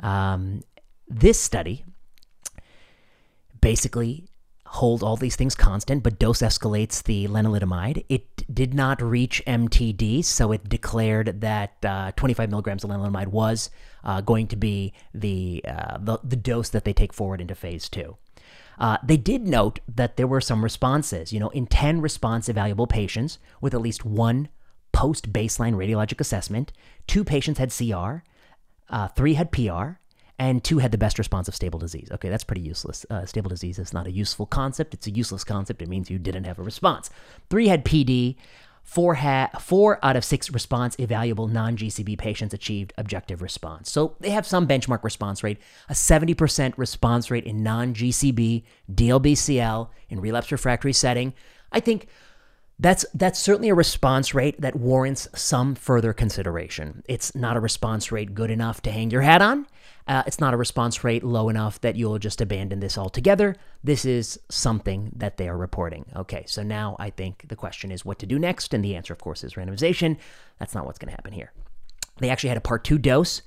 Um, 0.00 0.62
this 1.08 1.38
study 1.38 1.84
basically 3.60 4.26
hold 4.72 5.02
all 5.02 5.18
these 5.18 5.36
things 5.36 5.54
constant, 5.54 6.02
but 6.02 6.18
dose 6.18 6.40
escalates 6.40 7.02
the 7.02 7.28
lenalidomide. 7.28 8.04
It 8.08 8.42
did 8.52 8.72
not 8.72 9.02
reach 9.02 9.42
MTD, 9.46 10.24
so 10.24 10.50
it 10.50 10.66
declared 10.66 11.42
that 11.42 11.76
uh, 11.84 12.12
25 12.12 12.48
milligrams 12.48 12.82
of 12.82 12.88
lenalidomide 12.88 13.28
was 13.28 13.70
uh, 14.02 14.22
going 14.22 14.46
to 14.48 14.56
be 14.56 14.94
the, 15.12 15.62
uh, 15.68 15.98
the, 16.00 16.18
the 16.24 16.36
dose 16.36 16.70
that 16.70 16.84
they 16.84 16.94
take 16.94 17.12
forward 17.12 17.42
into 17.42 17.54
phase 17.54 17.90
two. 17.90 18.16
Uh, 18.78 18.96
they 19.04 19.18
did 19.18 19.46
note 19.46 19.80
that 19.86 20.16
there 20.16 20.26
were 20.26 20.40
some 20.40 20.64
responses. 20.64 21.34
You 21.34 21.40
know, 21.40 21.50
in 21.50 21.66
10 21.66 22.00
response 22.00 22.48
evaluable 22.48 22.88
patients 22.88 23.38
with 23.60 23.74
at 23.74 23.82
least 23.82 24.06
one 24.06 24.48
post 24.92 25.32
baseline 25.32 25.74
radiologic 25.74 26.18
assessment, 26.18 26.72
two 27.06 27.24
patients 27.24 27.58
had 27.58 27.70
CR, 27.70 28.24
uh, 28.92 29.08
three 29.08 29.34
had 29.34 29.50
PR, 29.50 29.98
and 30.38 30.62
two 30.62 30.78
had 30.78 30.92
the 30.92 30.98
best 30.98 31.18
response 31.18 31.48
of 31.48 31.54
stable 31.54 31.78
disease. 31.78 32.08
Okay, 32.12 32.28
that's 32.28 32.44
pretty 32.44 32.62
useless. 32.62 33.06
Uh, 33.08 33.24
stable 33.24 33.48
disease 33.48 33.78
is 33.78 33.92
not 33.92 34.06
a 34.06 34.10
useful 34.10 34.46
concept. 34.46 34.94
It's 34.94 35.06
a 35.06 35.10
useless 35.10 35.44
concept. 35.44 35.82
It 35.82 35.88
means 35.88 36.10
you 36.10 36.18
didn't 36.18 36.44
have 36.44 36.58
a 36.58 36.62
response. 36.62 37.10
Three 37.50 37.68
had 37.68 37.84
PD. 37.84 38.36
Four, 38.84 39.14
had 39.14 39.50
four 39.60 40.04
out 40.04 40.16
of 40.16 40.24
six 40.24 40.50
response 40.50 40.96
evaluable 40.96 41.48
non 41.48 41.76
GCB 41.76 42.18
patients 42.18 42.52
achieved 42.52 42.92
objective 42.98 43.40
response. 43.40 43.88
So 43.88 44.16
they 44.18 44.30
have 44.30 44.44
some 44.44 44.66
benchmark 44.66 45.04
response 45.04 45.44
rate, 45.44 45.58
a 45.88 45.92
70% 45.92 46.74
response 46.76 47.30
rate 47.30 47.44
in 47.44 47.62
non 47.62 47.94
GCB 47.94 48.64
DLBCL 48.92 49.88
in 50.08 50.20
relapse 50.20 50.50
refractory 50.50 50.92
setting. 50.92 51.32
I 51.70 51.78
think 51.78 52.08
that's 52.78 53.04
that's 53.14 53.38
certainly 53.38 53.68
a 53.68 53.74
response 53.74 54.34
rate 54.34 54.60
that 54.60 54.76
warrants 54.76 55.28
some 55.34 55.74
further 55.74 56.12
consideration. 56.12 57.02
It's 57.08 57.34
not 57.34 57.56
a 57.56 57.60
response 57.60 58.10
rate 58.10 58.34
good 58.34 58.50
enough 58.50 58.82
to 58.82 58.90
hang 58.90 59.10
your 59.10 59.22
hat 59.22 59.42
on. 59.42 59.66
Uh, 60.08 60.24
it's 60.26 60.40
not 60.40 60.52
a 60.52 60.56
response 60.56 61.04
rate 61.04 61.22
low 61.22 61.48
enough 61.48 61.80
that 61.82 61.94
you'll 61.94 62.18
just 62.18 62.40
abandon 62.40 62.80
this 62.80 62.98
altogether. 62.98 63.54
This 63.84 64.04
is 64.04 64.40
something 64.48 65.12
that 65.14 65.36
they 65.36 65.48
are 65.48 65.56
reporting. 65.56 66.06
Okay, 66.16 66.44
so 66.46 66.62
now 66.62 66.96
I 66.98 67.10
think 67.10 67.46
the 67.48 67.56
question 67.56 67.92
is 67.92 68.04
what 68.04 68.18
to 68.18 68.26
do 68.26 68.38
next, 68.38 68.74
and 68.74 68.84
the 68.84 68.96
answer, 68.96 69.12
of 69.12 69.20
course, 69.20 69.44
is 69.44 69.54
randomization. 69.54 70.16
That's 70.58 70.74
not 70.74 70.86
what's 70.86 70.98
going 70.98 71.10
to 71.10 71.16
happen 71.16 71.32
here. 71.32 71.52
They 72.18 72.30
actually 72.30 72.48
had 72.48 72.58
a 72.58 72.62
part 72.62 72.82
two 72.82 72.98
dose 72.98 73.42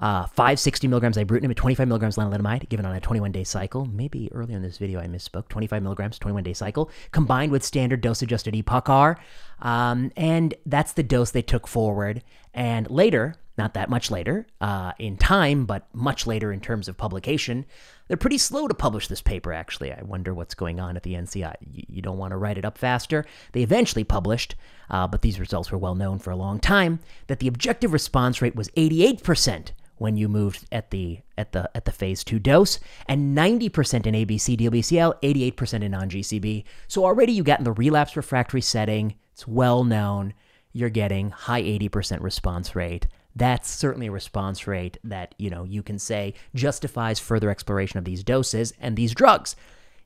uh, 0.00 0.26
560 0.26 0.88
milligrams 0.88 1.16
ibrutinib, 1.16 1.54
25 1.54 1.86
milligrams 1.86 2.16
lenalidomide, 2.16 2.68
given 2.68 2.86
on 2.86 2.96
a 2.96 3.00
21 3.00 3.32
day 3.32 3.44
cycle. 3.44 3.84
Maybe 3.84 4.30
earlier 4.32 4.56
in 4.56 4.62
this 4.62 4.78
video 4.78 4.98
I 4.98 5.06
misspoke. 5.06 5.48
25 5.48 5.82
milligrams, 5.82 6.18
21 6.18 6.42
day 6.42 6.54
cycle, 6.54 6.90
combined 7.12 7.52
with 7.52 7.62
standard 7.62 8.00
dose 8.00 8.22
adjusted 8.22 8.54
EPOCH-R. 8.54 9.18
Um, 9.60 10.10
and 10.16 10.54
that's 10.64 10.94
the 10.94 11.02
dose 11.02 11.30
they 11.30 11.42
took 11.42 11.66
forward. 11.66 12.22
And 12.54 12.90
later, 12.90 13.36
not 13.58 13.74
that 13.74 13.90
much 13.90 14.10
later 14.10 14.46
uh, 14.62 14.92
in 14.98 15.18
time, 15.18 15.66
but 15.66 15.86
much 15.94 16.26
later 16.26 16.50
in 16.50 16.60
terms 16.60 16.88
of 16.88 16.96
publication, 16.96 17.66
they're 18.08 18.16
pretty 18.16 18.38
slow 18.38 18.66
to 18.66 18.74
publish 18.74 19.06
this 19.06 19.20
paper, 19.20 19.52
actually. 19.52 19.92
I 19.92 20.02
wonder 20.02 20.32
what's 20.32 20.54
going 20.54 20.80
on 20.80 20.96
at 20.96 21.02
the 21.02 21.12
NCI. 21.12 21.56
You, 21.70 21.82
you 21.88 22.02
don't 22.02 22.16
want 22.16 22.30
to 22.30 22.38
write 22.38 22.56
it 22.56 22.64
up 22.64 22.78
faster. 22.78 23.26
They 23.52 23.62
eventually 23.62 24.02
published, 24.02 24.54
uh, 24.88 25.06
but 25.06 25.20
these 25.20 25.38
results 25.38 25.70
were 25.70 25.76
well 25.76 25.94
known 25.94 26.18
for 26.18 26.30
a 26.30 26.36
long 26.36 26.58
time, 26.58 27.00
that 27.26 27.40
the 27.40 27.48
objective 27.48 27.92
response 27.92 28.40
rate 28.40 28.56
was 28.56 28.70
88% 28.70 29.72
when 30.00 30.16
you 30.16 30.30
moved 30.30 30.64
at 30.72 30.90
the 30.90 31.20
at 31.36 31.52
the 31.52 31.70
at 31.74 31.84
the 31.84 31.92
phase 31.92 32.24
two 32.24 32.38
dose, 32.38 32.80
and 33.06 33.36
90% 33.36 34.06
in 34.06 34.14
ABC 34.14 34.56
DLBCL, 34.58 35.20
88% 35.22 35.82
in 35.82 35.90
non-GCB. 35.90 36.64
So 36.88 37.04
already 37.04 37.32
you 37.34 37.42
got 37.42 37.58
in 37.58 37.64
the 37.64 37.72
relapse 37.72 38.16
refractory 38.16 38.62
setting. 38.62 39.16
It's 39.34 39.46
well 39.46 39.84
known. 39.84 40.32
You're 40.72 40.88
getting 40.88 41.28
high 41.30 41.62
80% 41.62 42.22
response 42.22 42.74
rate. 42.74 43.08
That's 43.36 43.68
certainly 43.68 44.06
a 44.06 44.10
response 44.10 44.66
rate 44.66 44.96
that 45.04 45.34
you 45.36 45.50
know 45.50 45.64
you 45.64 45.82
can 45.82 45.98
say 45.98 46.32
justifies 46.54 47.18
further 47.18 47.50
exploration 47.50 47.98
of 47.98 48.06
these 48.06 48.24
doses 48.24 48.72
and 48.80 48.96
these 48.96 49.14
drugs. 49.14 49.54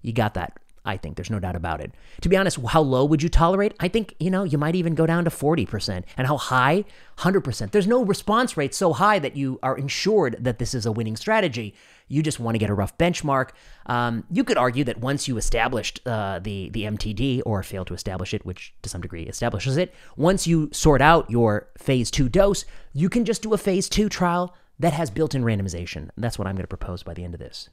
You 0.02 0.12
got 0.12 0.34
that 0.34 0.58
I 0.84 0.98
think 0.98 1.16
there's 1.16 1.30
no 1.30 1.40
doubt 1.40 1.56
about 1.56 1.80
it. 1.80 1.92
To 2.20 2.28
be 2.28 2.36
honest, 2.36 2.58
how 2.68 2.82
low 2.82 3.06
would 3.06 3.22
you 3.22 3.30
tolerate? 3.30 3.74
I 3.80 3.88
think, 3.88 4.14
you 4.18 4.30
know, 4.30 4.44
you 4.44 4.58
might 4.58 4.74
even 4.74 4.94
go 4.94 5.06
down 5.06 5.24
to 5.24 5.30
40%. 5.30 6.04
And 6.16 6.26
how 6.26 6.36
high? 6.36 6.84
100%. 7.18 7.70
There's 7.70 7.86
no 7.86 8.04
response 8.04 8.56
rate 8.56 8.74
so 8.74 8.92
high 8.92 9.18
that 9.18 9.34
you 9.34 9.58
are 9.62 9.78
insured 9.78 10.36
that 10.40 10.58
this 10.58 10.74
is 10.74 10.84
a 10.84 10.92
winning 10.92 11.16
strategy. 11.16 11.74
You 12.08 12.22
just 12.22 12.38
want 12.38 12.54
to 12.54 12.58
get 12.58 12.68
a 12.68 12.74
rough 12.74 12.98
benchmark. 12.98 13.50
Um, 13.86 14.24
you 14.30 14.44
could 14.44 14.58
argue 14.58 14.84
that 14.84 14.98
once 14.98 15.26
you 15.26 15.38
established 15.38 16.06
uh, 16.06 16.38
the 16.38 16.68
the 16.70 16.82
MTD 16.82 17.40
or 17.46 17.62
fail 17.62 17.86
to 17.86 17.94
establish 17.94 18.34
it, 18.34 18.44
which 18.44 18.74
to 18.82 18.90
some 18.90 19.00
degree 19.00 19.22
establishes 19.22 19.78
it, 19.78 19.94
once 20.16 20.46
you 20.46 20.68
sort 20.72 21.00
out 21.00 21.30
your 21.30 21.68
phase 21.78 22.10
two 22.10 22.28
dose, 22.28 22.66
you 22.92 23.08
can 23.08 23.24
just 23.24 23.40
do 23.42 23.54
a 23.54 23.58
phase 23.58 23.88
two 23.88 24.10
trial 24.10 24.54
that 24.78 24.92
has 24.92 25.10
built-in 25.10 25.44
randomization. 25.44 26.10
That's 26.16 26.38
what 26.38 26.46
I'm 26.46 26.56
going 26.56 26.64
to 26.64 26.68
propose 26.68 27.02
by 27.02 27.14
the 27.14 27.24
end 27.24 27.32
of 27.32 27.40
this. 27.40 27.70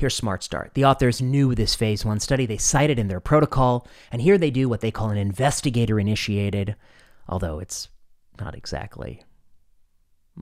Here's 0.00 0.14
Smart 0.16 0.42
Start. 0.42 0.72
The 0.72 0.86
authors 0.86 1.20
knew 1.20 1.54
this 1.54 1.74
phase 1.74 2.06
one 2.06 2.20
study. 2.20 2.46
They 2.46 2.56
cited 2.56 2.98
in 2.98 3.08
their 3.08 3.20
protocol, 3.20 3.86
and 4.10 4.22
here 4.22 4.38
they 4.38 4.50
do 4.50 4.66
what 4.66 4.80
they 4.80 4.90
call 4.90 5.10
an 5.10 5.18
investigator 5.18 6.00
initiated, 6.00 6.74
although 7.28 7.58
it's 7.58 7.88
not 8.40 8.54
exactly 8.54 9.22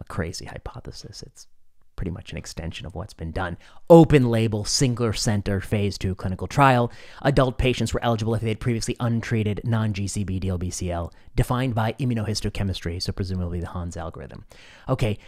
a 0.00 0.04
crazy 0.04 0.44
hypothesis. 0.44 1.24
It's 1.24 1.48
pretty 1.96 2.12
much 2.12 2.30
an 2.30 2.38
extension 2.38 2.86
of 2.86 2.94
what's 2.94 3.14
been 3.14 3.32
done. 3.32 3.58
Open 3.90 4.30
label, 4.30 4.64
singular 4.64 5.12
center, 5.12 5.60
phase 5.60 5.98
two 5.98 6.14
clinical 6.14 6.46
trial. 6.46 6.92
Adult 7.22 7.58
patients 7.58 7.92
were 7.92 8.04
eligible 8.04 8.36
if 8.36 8.42
they 8.42 8.50
had 8.50 8.60
previously 8.60 8.94
untreated 9.00 9.60
non 9.64 9.92
GCB 9.92 10.40
DLBCL, 10.40 11.10
defined 11.34 11.74
by 11.74 11.94
immunohistochemistry, 11.94 13.02
so 13.02 13.10
presumably 13.10 13.58
the 13.58 13.66
Hans 13.66 13.96
algorithm. 13.96 14.44
Okay, 14.88 15.18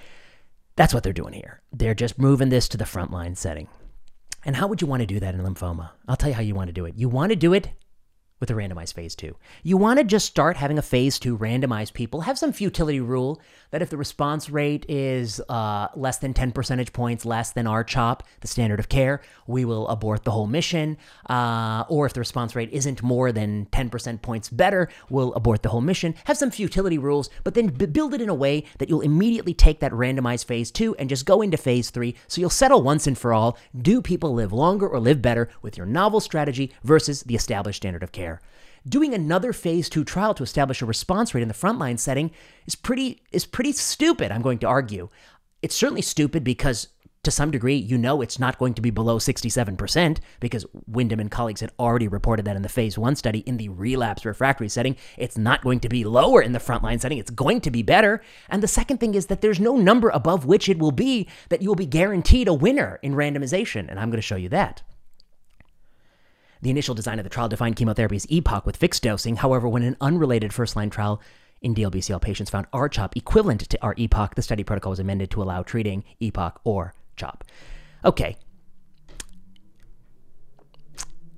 That's 0.77 0.95
what 0.95 1.03
they're 1.03 1.13
doing 1.13 1.33
here. 1.35 1.63
They're 1.73 1.95
just 1.97 2.17
moving 2.17 2.51
this 2.51 2.69
to 2.69 2.77
the 2.77 2.85
frontline 2.85 3.37
setting. 3.37 3.67
And 4.45 4.57
how 4.57 4.67
would 4.67 4.81
you 4.81 4.87
want 4.87 5.01
to 5.01 5.07
do 5.07 5.21
that 5.21 5.35
in 5.35 5.43
lymphoma? 5.43 5.91
I'll 6.09 6.17
tell 6.17 6.31
you 6.31 6.35
how 6.35 6.43
you 6.43 6.55
want 6.55 6.69
to 6.69 6.73
do 6.73 6.87
it. 6.87 6.95
You 6.97 7.09
want 7.09 7.31
to 7.31 7.37
do 7.37 7.53
it 7.53 7.69
with 8.41 8.51
a 8.51 8.55
randomized 8.55 8.95
phase 8.95 9.15
two. 9.15 9.37
You 9.63 9.77
want 9.77 9.99
to 9.99 10.05
just 10.05 10.27
start 10.27 10.57
having 10.57 10.79
a 10.79 10.83
phase 10.83 11.19
two 11.19 11.37
randomized 11.37 11.93
people, 11.93 12.23
have 12.23 12.39
some 12.39 12.53
futility 12.53 13.01
rule 13.01 13.41
that 13.71 13.83
if 13.83 13.91
the 13.91 13.97
response 13.97 14.51
rate 14.51 14.85
is 14.89 15.41
uh, 15.49 15.89
less 15.95 16.19
than 16.19 16.35
10 16.35 16.53
percentage 16.53 16.93
points 16.93 17.25
less 17.25 17.53
than 17.53 17.67
R-CHOP, 17.67 18.23
the 18.41 18.49
standard 18.49 18.81
of 18.81 18.89
care, 18.89 19.21
we 19.47 19.65
will 19.65 19.87
abort 19.89 20.25
the 20.25 20.31
whole 20.31 20.47
mission. 20.47 20.97
Uh, 21.29 21.85
or 21.89 22.07
if 22.07 22.15
the 22.15 22.21
response 22.21 22.57
rate 22.57 22.71
isn't 22.73 23.03
more 23.03 23.31
than 23.31 23.67
10% 23.67 24.23
points 24.23 24.49
better, 24.49 24.89
we'll 25.11 25.35
abort 25.35 25.63
the 25.63 25.69
whole 25.69 25.81
mission. 25.81 26.15
Have 26.25 26.39
some 26.39 26.51
futility 26.51 26.99
rules, 26.99 27.31
but 27.45 27.55
then 27.55 27.69
b- 27.69 27.87
build 27.87 28.15
it 28.15 28.21
in 28.21 28.29
a 28.29 28.35
way 28.35 28.65
that 28.79 28.89
you'll 28.89 29.03
immediately 29.03 29.55
take 29.55 29.81
that 29.81 29.93
randomized 29.93 30.47
phase 30.47 30.71
two 30.71 30.97
and 30.97 31.09
just 31.09 31.27
go 31.27 31.43
into 31.43 31.57
phase 31.57 31.91
three. 31.91 32.15
So 32.27 32.41
you'll 32.41 32.51
settle 32.51 32.83
once 32.83 33.07
and 33.07 33.17
for 33.17 33.33
all 33.33 33.59
do 33.77 34.01
people 34.01 34.33
live 34.33 34.53
longer 34.53 34.89
or 34.89 34.99
live 34.99 35.21
better 35.21 35.49
with 35.63 35.77
your 35.77 35.87
novel 35.87 36.21
strategy 36.21 36.73
versus 36.83 37.23
the 37.23 37.35
established 37.35 37.79
standard 37.79 38.03
of 38.03 38.13
care? 38.13 38.30
Doing 38.89 39.15
another 39.15 39.53
phase 39.53 39.89
two 39.89 40.05
trial 40.05 40.35
to 40.35 40.43
establish 40.43 40.81
a 40.81 40.87
response 40.87 41.35
rate 41.35 41.43
in 41.43 41.49
the 41.49 41.55
frontline 41.55 41.99
setting 41.99 42.31
is 42.67 42.75
pretty 42.75 43.23
is 43.33 43.47
pretty 43.47 43.73
stupid, 43.73 44.33
I'm 44.33 44.43
going 44.43 44.59
to 44.61 44.67
argue. 44.67 45.09
It's 45.63 45.75
certainly 45.75 46.03
stupid 46.03 46.43
because 46.43 46.89
to 47.23 47.31
some 47.31 47.51
degree, 47.51 47.77
you 47.77 47.99
know 47.99 48.23
it's 48.23 48.39
not 48.39 48.59
going 48.59 48.73
to 48.75 48.81
be 48.81 48.89
below 48.89 49.19
67% 49.19 50.19
because 50.41 50.65
Wyndham 50.87 51.21
and 51.21 51.31
colleagues 51.31 51.61
had 51.61 51.73
already 51.79 52.09
reported 52.09 52.47
that 52.47 52.57
in 52.57 52.63
the 52.63 52.69
phase 52.69 52.97
one 52.97 53.15
study 53.15 53.41
in 53.41 53.59
the 53.59 53.69
relapse 53.69 54.25
refractory 54.25 54.71
setting. 54.71 54.97
It's 55.19 55.37
not 55.37 55.63
going 55.63 55.81
to 55.81 55.91
be 55.91 56.05
lower 56.05 56.41
in 56.41 56.53
the 56.53 56.59
frontline 56.59 56.99
setting. 56.99 57.19
It's 57.19 57.31
going 57.31 57.61
to 57.63 57.71
be 57.71 57.83
better. 57.83 58.23
And 58.49 58.63
the 58.63 58.69
second 58.69 58.99
thing 58.99 59.15
is 59.15 59.27
that 59.27 59.43
there's 59.43 59.61
no 59.61 59.77
number 59.77 60.09
above 60.09 60.47
which 60.47 60.69
it 60.69 60.79
will 60.79 60.93
be 60.93 61.29
that 61.51 61.61
you 61.61 61.69
will 61.69 61.77
be 61.77 61.87
guaranteed 61.87 62.49
a 62.49 62.55
winner 62.55 62.99
in 63.03 63.15
randomization. 63.15 63.89
And 63.91 64.01
I'm 64.01 64.09
going 64.09 64.17
to 64.17 64.23
show 64.23 64.37
you 64.37 64.49
that. 64.49 64.83
The 66.63 66.71
initial 66.71 66.95
design 66.95 67.19
of 67.19 67.25
the 67.25 67.31
trial 67.31 67.49
defined 67.49 67.77
chemotherapy 67.77 68.17
as 68.17 68.27
EPOCH 68.27 68.67
with 68.67 68.77
fixed 68.77 69.03
dosing. 69.03 69.37
However, 69.37 69.69
when 69.69 69.83
an 69.83 69.97
unrelated 70.01 70.53
first 70.53 70.77
line 70.77 70.91
trial 70.91 71.21
in 71.63 71.75
DLBCL 71.75 72.21
patients 72.21 72.51
found 72.51 72.67
R-CHOP 72.73 73.17
equivalent 73.17 73.61
to 73.69 73.79
R-EPOCH 73.83 74.35
the 74.35 74.43
study 74.43 74.65
protocol 74.65 74.91
was 74.91 75.01
amended 75.01 75.31
to 75.31 75.43
allow 75.43 75.63
treating 75.63 76.05
EPOCH 76.21 76.59
or 76.65 76.95
CHOP. 77.17 77.45
Okay. 78.05 78.37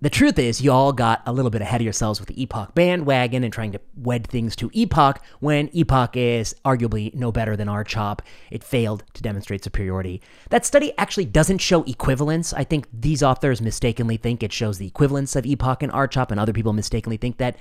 The 0.02 0.11
truth 0.11 0.37
is, 0.37 0.61
you 0.61 0.73
all 0.73 0.92
got 0.92 1.23
a 1.26 1.32
little 1.32 1.49
bit 1.52 1.62
ahead 1.62 1.80
of 1.80 1.85
yourselves 1.85 2.18
with 2.18 2.28
the 2.28 2.35
EPOCH 2.35 2.75
bandwagon 2.75 3.44
and 3.44 3.52
trying 3.52 3.71
to 3.71 3.80
wed 3.97 4.26
things 4.26 4.56
to 4.56 4.68
EPOCH 4.71 5.18
when 5.38 5.68
EPOCH 5.68 6.16
is 6.16 6.56
arguably 6.64 7.14
no 7.14 7.30
better 7.30 7.54
than 7.56 7.68
R-CHOP. 7.68 8.21
It 8.50 8.64
failed 8.64 9.04
to 9.14 9.23
demonstrate 9.23 9.62
superiority. 9.62 10.21
That 10.50 10.66
study 10.66 10.92
actually 10.99 11.26
doesn't 11.26 11.59
show 11.59 11.85
equivalence. 11.85 12.52
I 12.52 12.64
think 12.64 12.88
these 12.92 13.23
authors 13.23 13.62
mistakenly 13.62 14.16
think 14.16 14.42
it 14.42 14.52
shows 14.52 14.78
the 14.78 14.88
equivalence 14.88 15.37
of 15.37 15.44
EPOCH 15.44 15.85
and 15.85 15.92
R-CHOP, 15.92 16.32
and 16.32 16.40
other 16.40 16.52
people 16.52 16.73
mistakenly 16.73 17.16
think 17.16 17.37
that 17.37 17.56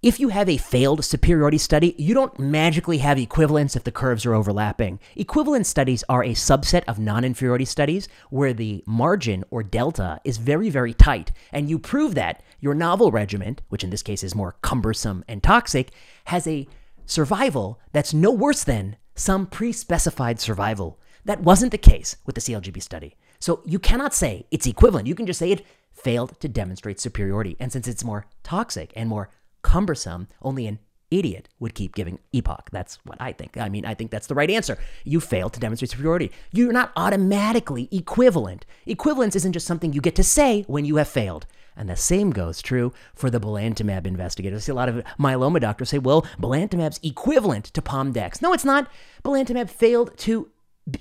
if 0.00 0.20
you 0.20 0.28
have 0.28 0.48
a 0.48 0.56
failed 0.56 1.04
superiority 1.04 1.58
study, 1.58 1.94
you 1.98 2.14
don't 2.14 2.38
magically 2.38 2.98
have 2.98 3.18
equivalence 3.18 3.74
if 3.74 3.82
the 3.82 3.90
curves 3.90 4.24
are 4.24 4.34
overlapping. 4.34 5.00
Equivalence 5.16 5.68
studies 5.68 6.04
are 6.08 6.22
a 6.22 6.34
subset 6.34 6.84
of 6.86 7.00
non 7.00 7.24
inferiority 7.24 7.64
studies 7.64 8.08
where 8.30 8.52
the 8.52 8.84
margin 8.86 9.42
or 9.50 9.64
delta 9.64 10.20
is 10.22 10.36
very, 10.36 10.70
very 10.70 10.94
tight. 10.94 11.32
And 11.50 11.68
you 11.68 11.80
prove 11.80 12.14
that 12.14 12.44
your 12.60 12.74
novel 12.74 13.10
regimen, 13.10 13.58
which 13.70 13.82
in 13.82 13.90
this 13.90 14.04
case 14.04 14.22
is 14.22 14.36
more 14.36 14.54
cumbersome 14.62 15.24
and 15.26 15.42
toxic, 15.42 15.90
has 16.26 16.46
a 16.46 16.68
survival 17.04 17.80
that's 17.92 18.14
no 18.14 18.30
worse 18.30 18.62
than 18.62 18.96
some 19.16 19.46
pre 19.46 19.72
specified 19.72 20.38
survival. 20.38 21.00
That 21.24 21.42
wasn't 21.42 21.72
the 21.72 21.78
case 21.78 22.16
with 22.24 22.36
the 22.36 22.40
CLGB 22.40 22.80
study. 22.80 23.16
So 23.40 23.62
you 23.64 23.80
cannot 23.80 24.14
say 24.14 24.46
it's 24.52 24.66
equivalent. 24.66 25.08
You 25.08 25.16
can 25.16 25.26
just 25.26 25.40
say 25.40 25.50
it 25.50 25.66
failed 25.92 26.38
to 26.38 26.48
demonstrate 26.48 27.00
superiority. 27.00 27.56
And 27.58 27.72
since 27.72 27.88
it's 27.88 28.04
more 28.04 28.26
toxic 28.44 28.92
and 28.94 29.08
more 29.08 29.30
cumbersome, 29.62 30.28
only 30.42 30.66
an 30.66 30.78
idiot 31.10 31.48
would 31.58 31.74
keep 31.74 31.94
giving 31.94 32.18
EPOCH. 32.34 32.68
That's 32.70 32.98
what 33.04 33.20
I 33.20 33.32
think. 33.32 33.56
I 33.56 33.68
mean, 33.68 33.84
I 33.84 33.94
think 33.94 34.10
that's 34.10 34.26
the 34.26 34.34
right 34.34 34.50
answer. 34.50 34.78
You 35.04 35.20
fail 35.20 35.48
to 35.48 35.60
demonstrate 35.60 35.90
superiority. 35.90 36.32
You're 36.52 36.72
not 36.72 36.92
automatically 36.96 37.88
equivalent. 37.90 38.66
Equivalence 38.86 39.36
isn't 39.36 39.52
just 39.52 39.66
something 39.66 39.92
you 39.92 40.00
get 40.00 40.16
to 40.16 40.24
say 40.24 40.64
when 40.66 40.84
you 40.84 40.96
have 40.96 41.08
failed. 41.08 41.46
And 41.76 41.88
the 41.88 41.96
same 41.96 42.30
goes 42.30 42.60
true 42.60 42.92
for 43.14 43.30
the 43.30 43.40
belantamab 43.40 44.04
investigators. 44.04 44.64
I 44.64 44.66
see 44.66 44.72
a 44.72 44.74
lot 44.74 44.88
of 44.88 45.04
myeloma 45.18 45.60
doctors 45.60 45.90
say, 45.90 45.98
well, 45.98 46.26
belantamab's 46.40 46.98
equivalent 47.04 47.66
to 47.66 47.80
Pomdex. 47.80 48.42
No, 48.42 48.52
it's 48.52 48.64
not. 48.64 48.90
Belantamab 49.24 49.70
failed 49.70 50.16
to 50.18 50.50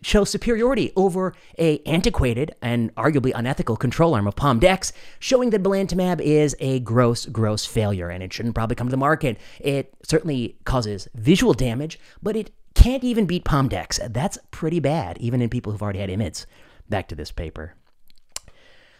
show 0.01 0.24
superiority 0.24 0.91
over 0.96 1.34
a 1.58 1.79
antiquated 1.79 2.56
and 2.62 2.94
arguably 2.96 3.32
unethical 3.34 3.77
control 3.77 4.15
arm 4.15 4.27
of 4.27 4.36
Pomdex, 4.36 4.91
showing 5.20 5.50
that 5.51 5.63
belantamab 5.63 6.22
is 6.22 6.56
a 6.60 6.79
gross, 6.82 7.25
gross 7.25 7.65
failure 7.65 8.10
and 8.10 8.24
it 8.24 8.34
shouldn't 8.34 8.56
probably 8.56 8.75
come 8.75 8.88
to 8.88 8.91
the 8.91 8.98
market. 8.98 9.38
It 9.60 9.94
certainly 10.03 10.58
causes 10.65 11.08
visual 11.15 11.53
damage, 11.53 12.00
but 12.22 12.36
it 12.36 12.51
can't 12.74 13.03
even 13.03 13.25
beat 13.25 13.44
Pomdex. 13.44 14.00
That's 14.13 14.38
pretty 14.51 14.79
bad, 14.79 15.17
even 15.20 15.41
in 15.41 15.50
people 15.50 15.72
who've 15.72 15.82
already 15.82 16.00
had 16.00 16.10
IMiDs. 16.10 16.46
Back 16.89 17.08
to 17.10 17.15
this 17.15 17.32
paper. 17.32 17.74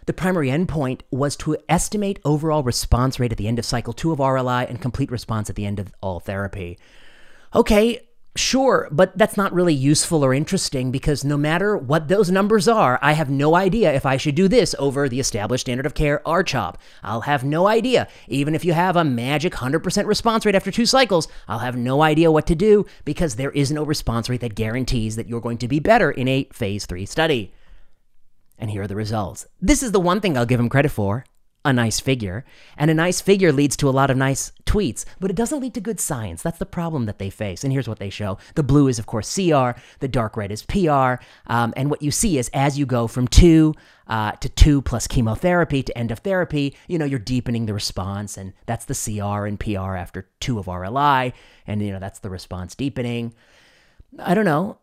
The 0.08 0.14
primary 0.14 0.48
endpoint 0.48 1.02
was 1.12 1.36
to 1.38 1.58
estimate 1.68 2.20
overall 2.24 2.64
response 2.64 3.20
rate 3.20 3.34
at 3.34 3.38
the 3.38 3.48
end 3.48 3.60
of 3.60 3.66
cycle 3.66 3.92
two 3.92 4.14
of 4.14 4.20
RLI 4.20 4.70
and 4.70 4.82
complete 4.82 5.12
response 5.12 5.50
at 5.50 5.58
the 5.58 5.66
end 5.66 5.80
of 5.80 5.94
all 6.02 6.22
therapy. 6.22 6.80
Okay, 7.54 8.07
Sure, 8.38 8.88
but 8.92 9.18
that's 9.18 9.36
not 9.36 9.52
really 9.52 9.74
useful 9.74 10.24
or 10.24 10.32
interesting 10.32 10.92
because 10.92 11.26
no 11.26 11.38
matter 11.38 11.76
what 11.76 12.08
those 12.08 12.30
numbers 12.30 12.68
are, 12.68 13.00
I 13.02 13.14
have 13.14 13.32
no 13.32 13.56
idea 13.56 13.92
if 13.92 14.06
I 14.06 14.18
should 14.18 14.36
do 14.36 14.48
this 14.48 14.76
over 14.78 15.10
the 15.10 15.20
established 15.20 15.66
standard 15.66 15.88
of 15.88 15.96
care 15.96 16.22
R-CHOP. 16.26 16.78
I'll 17.02 17.22
have 17.22 17.44
no 17.44 17.68
idea. 17.68 18.08
Even 18.28 18.54
if 18.54 18.64
you 18.64 18.74
have 18.74 18.96
a 18.96 19.04
magic 19.04 19.54
100% 19.54 20.06
response 20.06 20.46
rate 20.46 20.54
after 20.54 20.70
two 20.70 20.86
cycles, 20.86 21.28
I'll 21.48 21.60
have 21.60 21.76
no 21.76 22.04
idea 22.04 22.32
what 22.32 22.46
to 22.46 22.56
do 22.56 22.86
because 23.06 23.38
there 23.38 23.52
is 23.52 23.72
no 23.72 23.82
response 23.84 24.30
rate 24.30 24.42
that 24.42 24.54
guarantees 24.54 25.16
that 25.16 25.28
you're 25.28 25.42
going 25.42 25.58
to 25.58 25.68
be 25.68 25.80
better 25.80 26.12
in 26.12 26.28
a 26.28 26.48
phase 26.54 26.86
3 26.86 27.08
study. 27.08 27.54
And 28.60 28.70
here 28.70 28.84
are 28.84 28.88
the 28.88 28.96
results. 28.96 29.48
This 29.60 29.82
is 29.82 29.94
the 29.94 30.00
one 30.00 30.22
thing 30.22 30.38
I'll 30.38 30.46
give 30.46 30.60
him 30.60 30.70
credit 30.70 30.92
for 30.92 31.26
a 31.68 31.74
nice 31.74 32.00
figure. 32.00 32.46
And 32.78 32.90
a 32.90 32.94
nice 32.94 33.20
figure 33.20 33.52
leads 33.52 33.76
to 33.78 33.90
a 33.90 33.92
lot 33.92 34.10
of 34.10 34.18
nice 34.18 34.54
tweets, 34.66 35.04
but 35.20 35.30
it 35.30 35.36
doesn't 35.36 35.60
lead 35.60 35.74
to 35.74 35.82
good 35.82 36.00
science. 36.00 36.42
That's 36.42 36.58
the 36.58 36.66
problem 36.66 37.06
that 37.06 37.20
they 37.20 37.30
face. 37.30 37.64
And 37.64 37.74
here's 37.74 37.90
what 37.90 38.00
they 38.00 38.10
show 38.10 38.38
the 38.56 38.64
blue 38.64 38.88
is, 38.88 39.00
of 39.00 39.06
course, 39.06 39.34
CR, 39.34 39.72
the 40.00 40.08
dark 40.08 40.38
red 40.38 40.52
is 40.52 40.64
PR. 40.64 41.16
Um, 41.48 41.74
and 41.76 41.90
what 41.90 42.02
you 42.02 42.12
see 42.12 42.38
is 42.38 42.50
as 42.54 42.80
you 42.80 42.86
go 42.86 43.08
from 43.08 43.28
two 43.28 43.74
uh, 44.08 44.32
to 44.34 44.48
two 44.48 44.82
plus 44.82 45.08
chemotherapy 45.08 45.84
to 45.84 45.98
end 45.98 46.12
of 46.12 46.20
therapy, 46.20 46.76
you 46.88 46.98
know, 46.98 47.06
you're 47.06 47.20
deepening 47.20 47.66
the 47.66 47.74
response. 47.74 48.38
And 48.38 48.54
that's 48.66 48.86
the 48.86 48.96
CR 48.96 49.46
and 49.46 49.60
PR 49.60 49.96
after 49.96 50.30
two 50.40 50.60
of 50.60 50.68
RLI. 50.68 51.34
And, 51.68 51.82
you 51.82 51.92
know, 51.92 52.00
that's 52.00 52.20
the 52.20 52.30
response 52.30 52.76
deepening. 52.76 53.34
I 54.18 54.34
don't 54.34 54.46
know. 54.46 54.78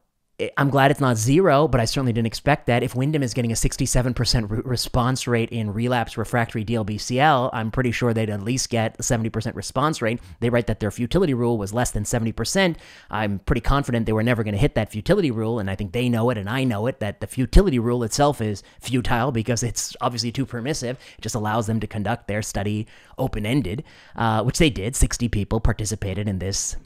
I'm 0.59 0.69
glad 0.69 0.91
it's 0.91 1.01
not 1.01 1.17
zero, 1.17 1.69
but 1.69 1.81
I 1.81 1.85
certainly 1.85 2.13
didn't 2.13 2.27
expect 2.27 2.67
that. 2.67 2.83
If 2.83 2.97
Wyndham 2.97 3.23
is 3.23 3.35
getting 3.35 3.53
a 3.53 3.55
67% 3.55 4.51
re- 4.51 4.63
response 4.65 5.29
rate 5.29 5.51
in 5.51 5.73
relapse 5.73 6.19
refractory 6.19 6.65
DLBCL, 6.65 7.51
I'm 7.53 7.71
pretty 7.71 7.93
sure 7.93 8.13
they'd 8.13 8.29
at 8.29 8.43
least 8.43 8.69
get 8.69 8.97
a 8.99 9.03
70% 9.03 9.55
response 9.55 10.03
rate. 10.03 10.19
They 10.41 10.51
write 10.51 10.67
that 10.67 10.81
their 10.81 10.91
futility 10.91 11.35
rule 11.35 11.57
was 11.57 11.73
less 11.73 11.93
than 11.93 12.03
70%. 12.03 12.75
I'm 13.13 13.39
pretty 13.41 13.61
confident 13.61 14.07
they 14.07 14.13
were 14.13 14.25
never 14.25 14.43
going 14.43 14.55
to 14.55 14.61
hit 14.61 14.75
that 14.75 14.91
futility 14.91 15.31
rule, 15.31 15.61
and 15.61 15.71
I 15.71 15.77
think 15.77 15.93
they 15.93 16.09
know 16.09 16.31
it 16.31 16.39
and 16.39 16.51
I 16.51 16.65
know 16.65 16.89
it 16.89 16.99
that 16.99 17.21
the 17.21 17.29
futility 17.29 17.79
rule 17.79 18.03
itself 18.03 18.41
is 18.41 18.65
futile 18.81 19.31
because 19.31 19.63
it's 19.63 19.97
obviously 20.01 20.33
too 20.33 20.47
permissive. 20.47 20.99
It 21.17 21.21
just 21.23 21.37
allows 21.37 21.69
them 21.69 21.79
to 21.79 21.87
conduct 21.87 22.27
their 22.27 22.43
study 22.43 22.89
open 23.19 23.47
ended, 23.47 23.85
uh, 24.17 24.43
which 24.43 24.59
they 24.59 24.71
did. 24.71 24.97
60 24.97 25.29
people 25.29 25.61
participated 25.61 26.27
in 26.29 26.41
this 26.41 26.77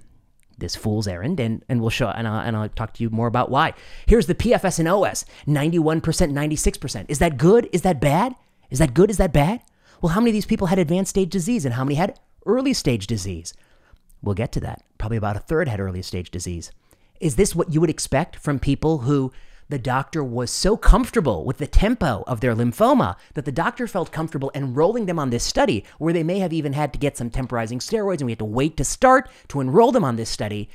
this 0.58 0.76
fool's 0.76 1.08
errand, 1.08 1.40
and, 1.40 1.64
and 1.68 1.80
we'll 1.80 1.90
show 1.90 2.08
and 2.08 2.26
I'll, 2.26 2.40
and 2.40 2.56
I'll 2.56 2.68
talk 2.68 2.94
to 2.94 3.02
you 3.02 3.10
more 3.10 3.26
about 3.26 3.50
why. 3.50 3.74
Here's 4.06 4.26
the 4.26 4.34
PFS 4.34 4.78
and 4.78 4.88
OS 4.88 5.24
91%, 5.46 6.02
96%. 6.02 7.04
Is 7.08 7.18
that 7.18 7.36
good? 7.36 7.68
Is 7.72 7.82
that 7.82 8.00
bad? 8.00 8.34
Is 8.70 8.78
that 8.78 8.94
good? 8.94 9.10
Is 9.10 9.16
that 9.16 9.32
bad? 9.32 9.60
Well, 10.00 10.12
how 10.12 10.20
many 10.20 10.30
of 10.30 10.34
these 10.34 10.46
people 10.46 10.68
had 10.68 10.78
advanced 10.78 11.10
stage 11.10 11.30
disease 11.30 11.64
and 11.64 11.74
how 11.74 11.84
many 11.84 11.94
had 11.96 12.18
early 12.46 12.72
stage 12.72 13.06
disease? 13.06 13.54
We'll 14.22 14.34
get 14.34 14.52
to 14.52 14.60
that. 14.60 14.82
Probably 14.98 15.16
about 15.16 15.36
a 15.36 15.40
third 15.40 15.68
had 15.68 15.80
early 15.80 16.02
stage 16.02 16.30
disease. 16.30 16.70
Is 17.20 17.36
this 17.36 17.54
what 17.54 17.72
you 17.72 17.80
would 17.80 17.90
expect 17.90 18.36
from 18.36 18.58
people 18.58 18.98
who 18.98 19.32
the 19.68 19.78
doctor 19.78 20.24
was 20.24 20.50
so 20.50 20.76
comfortable 20.76 21.44
with 21.44 21.58
the 21.58 21.66
tempo 21.66 22.24
of 22.26 22.40
their 22.40 22.54
lymphoma 22.54 23.16
that 23.34 23.44
the 23.44 23.52
doctor 23.52 23.86
felt 23.86 24.12
comfortable 24.12 24.50
enrolling 24.54 25.06
them 25.06 25.18
on 25.18 25.30
this 25.30 25.44
study, 25.44 25.84
where 25.98 26.12
they 26.12 26.22
may 26.22 26.38
have 26.38 26.52
even 26.52 26.72
had 26.72 26.92
to 26.92 26.98
get 26.98 27.16
some 27.16 27.30
temporizing 27.30 27.78
steroids 27.78 28.18
and 28.18 28.26
we 28.26 28.32
had 28.32 28.38
to 28.38 28.44
wait 28.44 28.76
to 28.76 28.84
start 28.84 29.30
to 29.48 29.60
enroll 29.60 29.92
them 29.92 30.04
on 30.04 30.16
this 30.16 30.30
study. 30.30 30.68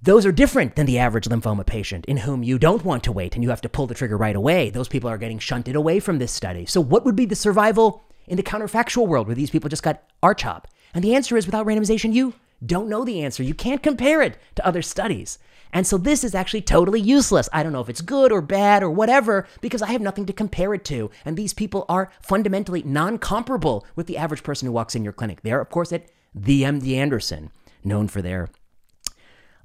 Those 0.00 0.26
are 0.26 0.32
different 0.32 0.76
than 0.76 0.86
the 0.86 0.98
average 0.98 1.28
lymphoma 1.28 1.64
patient 1.64 2.04
in 2.06 2.18
whom 2.18 2.42
you 2.42 2.58
don't 2.58 2.84
want 2.84 3.04
to 3.04 3.12
wait 3.12 3.34
and 3.34 3.42
you 3.42 3.50
have 3.50 3.62
to 3.62 3.68
pull 3.68 3.86
the 3.86 3.94
trigger 3.94 4.16
right 4.16 4.36
away. 4.36 4.68
Those 4.70 4.88
people 4.88 5.08
are 5.08 5.18
getting 5.18 5.38
shunted 5.38 5.76
away 5.76 6.00
from 6.00 6.18
this 6.18 6.32
study. 6.32 6.66
So, 6.66 6.80
what 6.80 7.04
would 7.04 7.16
be 7.16 7.24
the 7.24 7.36
survival 7.36 8.04
in 8.26 8.36
the 8.36 8.42
counterfactual 8.42 9.06
world 9.06 9.26
where 9.26 9.36
these 9.36 9.50
people 9.50 9.70
just 9.70 9.82
got 9.82 10.02
R-CHOP? 10.22 10.68
And 10.92 11.02
the 11.02 11.14
answer 11.14 11.36
is 11.36 11.46
without 11.46 11.66
randomization, 11.66 12.12
you 12.12 12.34
don't 12.64 12.88
know 12.88 13.04
the 13.04 13.22
answer. 13.22 13.42
You 13.42 13.54
can't 13.54 13.82
compare 13.82 14.22
it 14.22 14.38
to 14.56 14.66
other 14.66 14.82
studies. 14.82 15.38
And 15.74 15.86
so 15.86 15.98
this 15.98 16.24
is 16.24 16.34
actually 16.34 16.62
totally 16.62 17.00
useless. 17.00 17.48
I 17.52 17.62
don't 17.62 17.72
know 17.72 17.80
if 17.80 17.90
it's 17.90 18.00
good 18.00 18.32
or 18.32 18.40
bad 18.40 18.82
or 18.82 18.90
whatever 18.90 19.46
because 19.60 19.82
I 19.82 19.90
have 19.92 20.00
nothing 20.00 20.24
to 20.26 20.32
compare 20.32 20.72
it 20.72 20.84
to. 20.86 21.10
And 21.24 21.36
these 21.36 21.52
people 21.52 21.84
are 21.88 22.10
fundamentally 22.22 22.82
non 22.84 23.18
comparable 23.18 23.84
with 23.96 24.06
the 24.06 24.16
average 24.16 24.44
person 24.44 24.66
who 24.66 24.72
walks 24.72 24.94
in 24.94 25.04
your 25.04 25.12
clinic. 25.12 25.42
They're, 25.42 25.60
of 25.60 25.68
course, 25.68 25.92
at 25.92 26.06
the 26.34 26.62
MD 26.62 26.94
Anderson, 26.94 27.50
known 27.82 28.08
for 28.08 28.22
their 28.22 28.48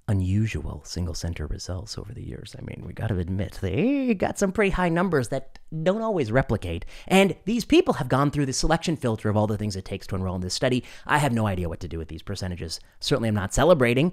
unusual 0.07 0.81
single 0.83 1.13
center 1.13 1.45
results 1.45 1.95
over 1.95 2.11
the 2.11 2.25
years. 2.25 2.55
I 2.57 2.63
mean, 2.63 2.83
we 2.87 2.93
got 2.93 3.07
to 3.09 3.19
admit, 3.19 3.59
they 3.61 4.15
got 4.15 4.39
some 4.39 4.51
pretty 4.51 4.71
high 4.71 4.89
numbers 4.89 5.27
that 5.27 5.59
don't 5.83 6.01
always 6.01 6.31
replicate. 6.31 6.83
And 7.07 7.35
these 7.45 7.63
people 7.63 7.93
have 7.95 8.09
gone 8.09 8.31
through 8.31 8.47
the 8.47 8.53
selection 8.53 8.97
filter 8.97 9.29
of 9.29 9.37
all 9.37 9.45
the 9.45 9.57
things 9.57 9.75
it 9.75 9.85
takes 9.85 10.07
to 10.07 10.15
enroll 10.15 10.35
in 10.35 10.41
this 10.41 10.55
study. 10.55 10.83
I 11.05 11.19
have 11.19 11.33
no 11.33 11.45
idea 11.45 11.69
what 11.69 11.79
to 11.81 11.87
do 11.87 11.99
with 11.99 12.07
these 12.07 12.23
percentages. 12.23 12.79
Certainly, 12.99 13.29
I'm 13.29 13.35
not 13.35 13.53
celebrating 13.53 14.11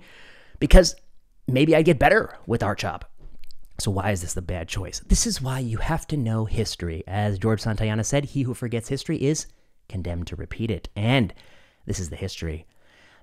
because 0.60 0.96
maybe 1.46 1.74
I'd 1.74 1.84
get 1.84 1.98
better 1.98 2.36
with 2.46 2.60
RCHOP. 2.60 3.02
So, 3.78 3.90
why 3.90 4.10
is 4.10 4.22
this 4.22 4.34
the 4.34 4.42
bad 4.42 4.68
choice? 4.68 5.00
This 5.00 5.26
is 5.26 5.42
why 5.42 5.58
you 5.58 5.78
have 5.78 6.06
to 6.08 6.16
know 6.16 6.46
history. 6.46 7.04
As 7.06 7.38
George 7.38 7.62
Santayana 7.62 8.04
said, 8.04 8.24
he 8.24 8.42
who 8.42 8.54
forgets 8.54 8.88
history 8.88 9.22
is 9.22 9.46
condemned 9.88 10.26
to 10.28 10.36
repeat 10.36 10.70
it. 10.70 10.88
And 10.96 11.34
this 11.84 12.00
is 12.00 12.08
the 12.08 12.16
history 12.16 12.66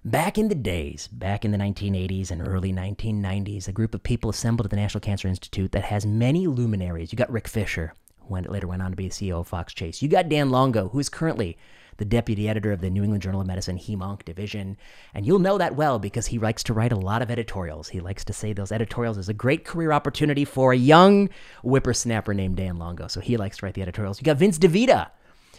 Back 0.06 0.38
in 0.38 0.50
the 0.50 0.56
days, 0.56 1.08
back 1.08 1.46
in 1.46 1.52
the 1.52 1.58
1980s 1.58 2.30
and 2.30 2.46
early 2.46 2.74
1990s, 2.74 3.70
a 3.70 3.72
group 3.72 3.96
of 3.96 4.04
people 4.04 4.30
assembled 4.30 4.66
at 4.66 4.70
the 4.70 4.76
National 4.76 5.00
Cancer 5.00 5.30
Institute 5.30 5.72
that 5.72 5.86
has 5.86 6.06
many 6.06 6.46
luminaries. 6.46 7.14
You 7.14 7.16
got 7.16 7.32
Rick 7.32 7.48
Fisher, 7.48 7.94
who 8.28 8.36
later 8.36 8.68
went 8.68 8.82
on 8.82 8.92
to 8.92 8.98
be 8.98 9.08
the 9.08 9.14
CEO 9.14 9.40
of 9.40 9.48
Fox 9.48 9.74
Chase. 9.74 10.02
You 10.02 10.10
got 10.10 10.28
Dan 10.28 10.50
Longo, 10.50 10.90
who 10.90 11.00
is 11.00 11.08
currently 11.08 11.58
the 11.98 12.06
deputy 12.06 12.48
editor 12.50 12.72
of 12.72 12.82
the 12.82 12.90
New 12.90 13.04
England 13.04 13.24
Journal 13.24 13.42
of 13.42 13.48
Medicine 13.48 13.78
HemOnc 13.78 14.26
division. 14.26 14.78
And 15.14 15.26
you'll 15.26 15.40
know 15.40 15.58
that 15.58 15.76
well 15.76 16.00
because 16.00 16.28
he 16.28 16.40
likes 16.40 16.64
to 16.64 16.74
write 16.74 16.92
a 16.92 16.98
lot 16.98 17.22
of 17.22 17.32
editorials. 17.32 17.90
He 17.90 18.00
likes 18.00 18.24
to 18.26 18.34
say 18.34 18.54
those 18.54 18.72
editorials 18.72 19.18
is 19.18 19.30
a 19.30 19.34
great 19.34 19.66
career 19.66 19.92
opportunity 19.92 20.46
for 20.46 20.74
a 20.74 20.78
young 20.78 21.30
whippersnapper 21.64 22.34
named 22.34 22.58
Dan 22.58 22.78
Longo. 22.78 23.08
So 23.08 23.20
he 23.20 23.38
likes 23.38 23.58
to 23.58 23.66
write 23.66 23.76
the 23.76 23.82
editorials. 23.82 24.20
You 24.20 24.26
got 24.26 24.38
Vince 24.38 24.58
DeVita, 24.58 25.12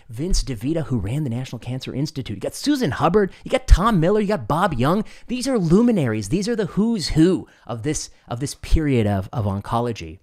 Vince 0.09 0.43
DeVita, 0.43 0.85
who 0.87 0.99
ran 0.99 1.25
the 1.25 1.31
National 1.31 1.59
Cancer 1.59 1.95
Institute. 1.95 2.37
You 2.37 2.41
got 2.41 2.55
Susan 2.55 2.93
Hubbard. 2.93 3.33
You 3.45 3.51
got 3.51 3.67
Tom 3.67 4.01
Miller. 4.01 4.21
You 4.21 4.29
got 4.29 4.49
Bob 4.49 4.75
Young. 4.75 5.05
These 5.29 5.49
are 5.49 5.59
luminaries. 5.59 6.29
These 6.29 6.49
are 6.49 6.57
the 6.57 6.67
who's 6.67 7.11
who 7.11 7.47
of 7.67 7.83
this 7.83 8.11
of 8.29 8.41
this 8.41 8.55
period 8.57 9.07
of, 9.07 9.29
of 9.33 9.45
oncology. 9.45 10.19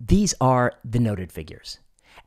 These 0.00 0.34
are 0.40 0.74
the 0.84 1.00
noted 1.00 1.32
figures. 1.32 1.80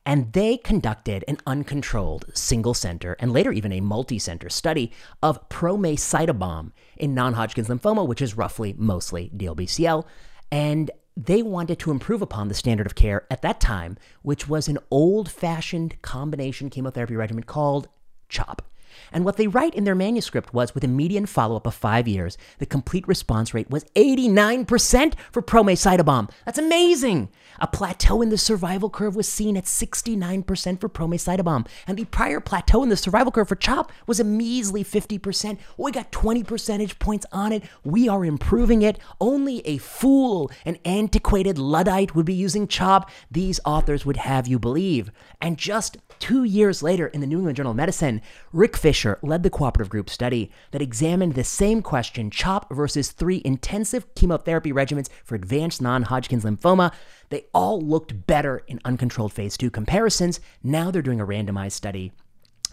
And 0.06 0.34
they 0.34 0.58
conducted 0.58 1.24
an 1.28 1.38
uncontrolled 1.46 2.26
single 2.34 2.74
center 2.74 3.16
and 3.20 3.32
later 3.32 3.52
even 3.52 3.72
a 3.72 3.82
multi 3.82 4.18
center 4.18 4.50
study 4.50 4.92
of 5.22 5.48
ProMACE-CytaBOM 5.50 6.72
in 6.98 7.14
non 7.14 7.34
Hodgkin's 7.34 7.68
lymphoma, 7.68 8.08
which 8.08 8.22
is 8.22 8.36
roughly 8.36 8.74
mostly 8.78 9.32
DLBCL. 9.36 10.06
And 10.52 10.90
they 11.16 11.44
wanted 11.44 11.78
to 11.80 11.92
improve 11.92 12.22
upon 12.22 12.48
the 12.48 12.54
standard 12.54 12.88
of 12.88 12.96
care 12.96 13.28
at 13.30 13.42
that 13.44 13.60
time, 13.60 13.98
which 14.22 14.48
was 14.48 14.68
an 14.68 14.80
old 14.90 15.30
fashioned 15.30 16.02
combination 16.02 16.70
chemotherapy 16.70 17.16
regimen 17.16 17.44
called 17.44 17.88
CHOP. 18.30 18.71
And 19.12 19.26
what 19.26 19.38
they 19.38 19.48
write 19.48 19.76
in 19.76 19.84
their 19.84 19.96
manuscript 19.96 20.54
was 20.54 20.74
with 20.74 20.84
a 20.84 20.88
median 20.88 21.26
follow 21.26 21.56
up 21.56 21.68
of 21.68 21.74
five 21.74 22.08
years, 22.08 22.38
the 22.60 22.66
complete 22.66 23.08
response 23.08 23.54
rate 23.54 23.70
was 23.70 23.86
89% 23.96 25.14
for 25.32 25.42
ProMACE-CytaBOM. 25.42 26.30
That's 26.46 26.58
amazing. 26.58 27.30
A 27.60 27.68
plateau 27.68 28.22
in 28.22 28.30
the 28.30 28.38
survival 28.38 28.90
curve 28.90 29.16
was 29.16 29.28
seen 29.28 29.58
at 29.58 29.66
69% 29.66 30.80
for 30.80 30.90
ProMACE-CytaBOM. 30.90 31.68
And 31.88 31.98
the 31.98 32.06
prior 32.06 32.40
plateau 32.40 32.84
in 32.84 32.90
the 32.90 32.98
survival 32.98 33.32
curve 33.32 33.50
for 33.50 33.56
CHOP 33.56 33.92
was 34.08 34.20
a 34.20 34.24
measly 34.24 34.84
50%. 34.84 35.58
We 35.78 35.92
got 35.92 36.12
20 36.12 36.44
percentage 36.44 37.00
points 37.00 37.26
on 37.32 37.52
it. 37.52 37.64
We 37.84 38.08
are 38.08 38.26
improving 38.26 38.82
it. 38.82 39.00
Only 39.20 39.66
a 39.68 39.78
fool, 39.78 40.52
an 40.66 40.78
antiquated 40.86 41.58
Luddite 41.58 42.16
would 42.16 42.26
be 42.26 42.34
using 42.34 42.68
CHOP. 42.68 43.10
These 43.30 43.60
authors 43.66 44.06
would 44.06 44.18
have 44.18 44.48
you 44.48 44.60
believe. 44.60 45.12
And 45.40 45.58
just 45.58 45.98
two 46.20 46.44
years 46.44 46.84
later 46.84 47.08
in 47.08 47.22
the 47.22 47.28
New 47.28 47.38
England 47.38 47.58
Journal 47.58 47.72
of 47.72 47.78
Medicine, 47.78 48.22
Rick 48.54 48.78
Fisher 48.82 49.20
led 49.22 49.44
the 49.44 49.52
cooperative 49.52 49.92
group 49.92 50.10
study 50.10 50.52
that 50.72 50.82
examined 50.82 51.36
the 51.36 51.44
same 51.44 51.84
question 51.84 52.32
CHOP 52.32 52.68
versus 52.74 53.12
three 53.12 53.40
intensive 53.46 54.16
chemotherapy 54.16 54.74
regimens 54.74 55.08
for 55.24 55.36
advanced 55.36 55.84
non 55.84 56.02
Hodgkin's 56.02 56.44
lymphoma. 56.44 56.92
They 57.30 57.46
all 57.54 57.80
looked 57.80 58.26
better 58.26 58.64
in 58.68 58.80
uncontrolled 58.84 59.34
phase 59.34 59.56
two 59.56 59.70
comparisons. 59.70 60.40
Now 60.64 60.90
they're 60.90 61.04
doing 61.04 61.22
a 61.22 61.28
randomized 61.28 61.74
study. 61.74 62.12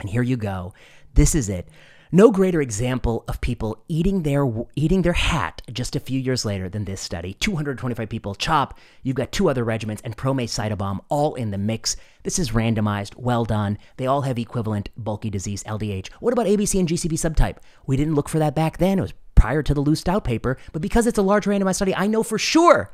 And 0.00 0.08
here 0.08 0.22
you 0.22 0.38
go. 0.38 0.72
This 1.12 1.34
is 1.34 1.50
it. 1.50 1.68
No 2.10 2.30
greater 2.30 2.62
example 2.62 3.22
of 3.28 3.38
people 3.42 3.84
eating 3.86 4.22
their 4.22 4.50
eating 4.74 5.02
their 5.02 5.12
hat 5.12 5.60
just 5.70 5.94
a 5.94 6.00
few 6.00 6.18
years 6.18 6.42
later 6.42 6.66
than 6.66 6.86
this 6.86 7.02
study. 7.02 7.34
225 7.34 8.08
people 8.08 8.34
chop. 8.34 8.78
You've 9.02 9.16
got 9.16 9.30
two 9.30 9.50
other 9.50 9.62
regimens 9.62 10.00
and 10.02 10.16
ProMACE-CytaBOM 10.16 11.00
all 11.10 11.34
in 11.34 11.50
the 11.50 11.58
mix. 11.58 11.96
This 12.22 12.38
is 12.38 12.52
randomized, 12.52 13.14
well 13.16 13.44
done. 13.44 13.76
They 13.98 14.06
all 14.06 14.22
have 14.22 14.38
equivalent 14.38 14.88
bulky 14.96 15.28
disease 15.28 15.62
LDH. 15.64 16.08
What 16.20 16.32
about 16.32 16.46
ABC 16.46 16.78
and 16.78 16.88
GCB 16.88 17.12
subtype? 17.12 17.58
We 17.86 17.98
didn't 17.98 18.14
look 18.14 18.30
for 18.30 18.38
that 18.38 18.54
back 18.54 18.78
then. 18.78 18.98
It 18.98 19.02
was 19.02 19.14
prior 19.34 19.62
to 19.62 19.74
the 19.74 19.82
Lou 19.82 19.94
Staudt 19.94 20.24
paper, 20.24 20.56
but 20.72 20.80
because 20.80 21.06
it's 21.06 21.18
a 21.18 21.22
large 21.22 21.44
randomized 21.44 21.76
study, 21.76 21.94
I 21.94 22.06
know 22.06 22.22
for 22.22 22.38
sure 22.38 22.90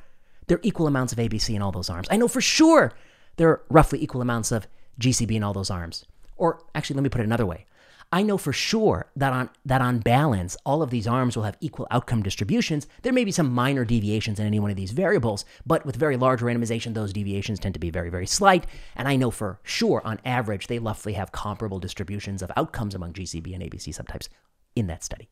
there 0.49 0.59
are 0.59 0.65
equal 0.65 0.89
amounts 0.89 1.13
of 1.13 1.21
ABC 1.21 1.55
in 1.55 1.63
all 1.63 1.71
those 1.71 1.89
arms. 1.89 2.09
I 2.11 2.17
know 2.17 2.27
for 2.27 2.41
sure 2.41 2.93
there 3.37 3.49
are 3.49 3.63
roughly 3.71 4.03
equal 4.03 4.23
amounts 4.23 4.51
of 4.51 4.67
GCB 5.01 5.37
in 5.37 5.45
all 5.45 5.53
those 5.53 5.71
arms. 5.71 6.05
Or 6.37 6.65
actually, 6.75 6.95
let 6.95 7.05
me 7.05 7.11
put 7.11 7.21
it 7.21 7.25
another 7.25 7.47
way. 7.47 7.67
I 8.15 8.23
know 8.23 8.39
for 8.39 8.53
sure 8.53 9.11
that 9.17 9.33
on 9.33 9.51
that 9.67 9.81
on 9.81 9.99
balance, 9.99 10.57
all 10.65 10.83
of 10.83 10.91
these 10.91 11.09
arms 11.09 11.35
will 11.35 11.43
have 11.43 11.57
equal 11.61 11.89
outcome 11.91 12.23
distributions. 12.23 12.87
There 13.03 13.13
may 13.13 13.25
be 13.25 13.33
some 13.33 13.53
minor 13.53 13.85
deviations 13.85 14.39
in 14.39 14.47
any 14.47 14.61
one 14.61 14.71
of 14.71 14.77
these 14.77 14.93
variables, 14.93 15.45
but 15.67 15.85
with 15.85 15.97
very 15.97 16.17
large 16.17 16.39
randomization, 16.41 16.95
those 16.95 17.13
deviations 17.13 17.59
tend 17.59 17.75
to 17.75 17.81
be 17.81 17.91
very, 17.91 18.11
very 18.11 18.29
slight. 18.29 18.69
And 18.95 19.09
I 19.09 19.17
know 19.17 19.33
for 19.33 19.59
sure, 19.65 20.01
on 20.05 20.21
average, 20.25 20.69
they 20.69 20.79
roughly 20.79 21.15
have 21.15 21.33
comparable 21.33 21.81
distributions 21.81 22.41
of 22.41 22.53
outcomes 22.57 22.95
among 22.95 23.15
GCB 23.15 23.53
and 23.53 23.65
ABC 23.65 23.89
subtypes 23.89 24.29
in 24.77 24.87
that 24.87 25.03
study. 25.03 25.29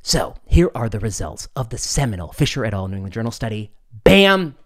So 0.00 0.36
here 0.46 0.70
are 0.74 0.88
the 0.88 1.00
results 1.00 1.48
of 1.54 1.68
the 1.68 1.76
seminal 1.76 2.32
Fisher 2.32 2.64
et 2.64 2.72
al. 2.72 2.88
New 2.88 2.96
England 2.96 3.12
Journal 3.12 3.30
study. 3.30 3.72
Bam! 4.04 4.56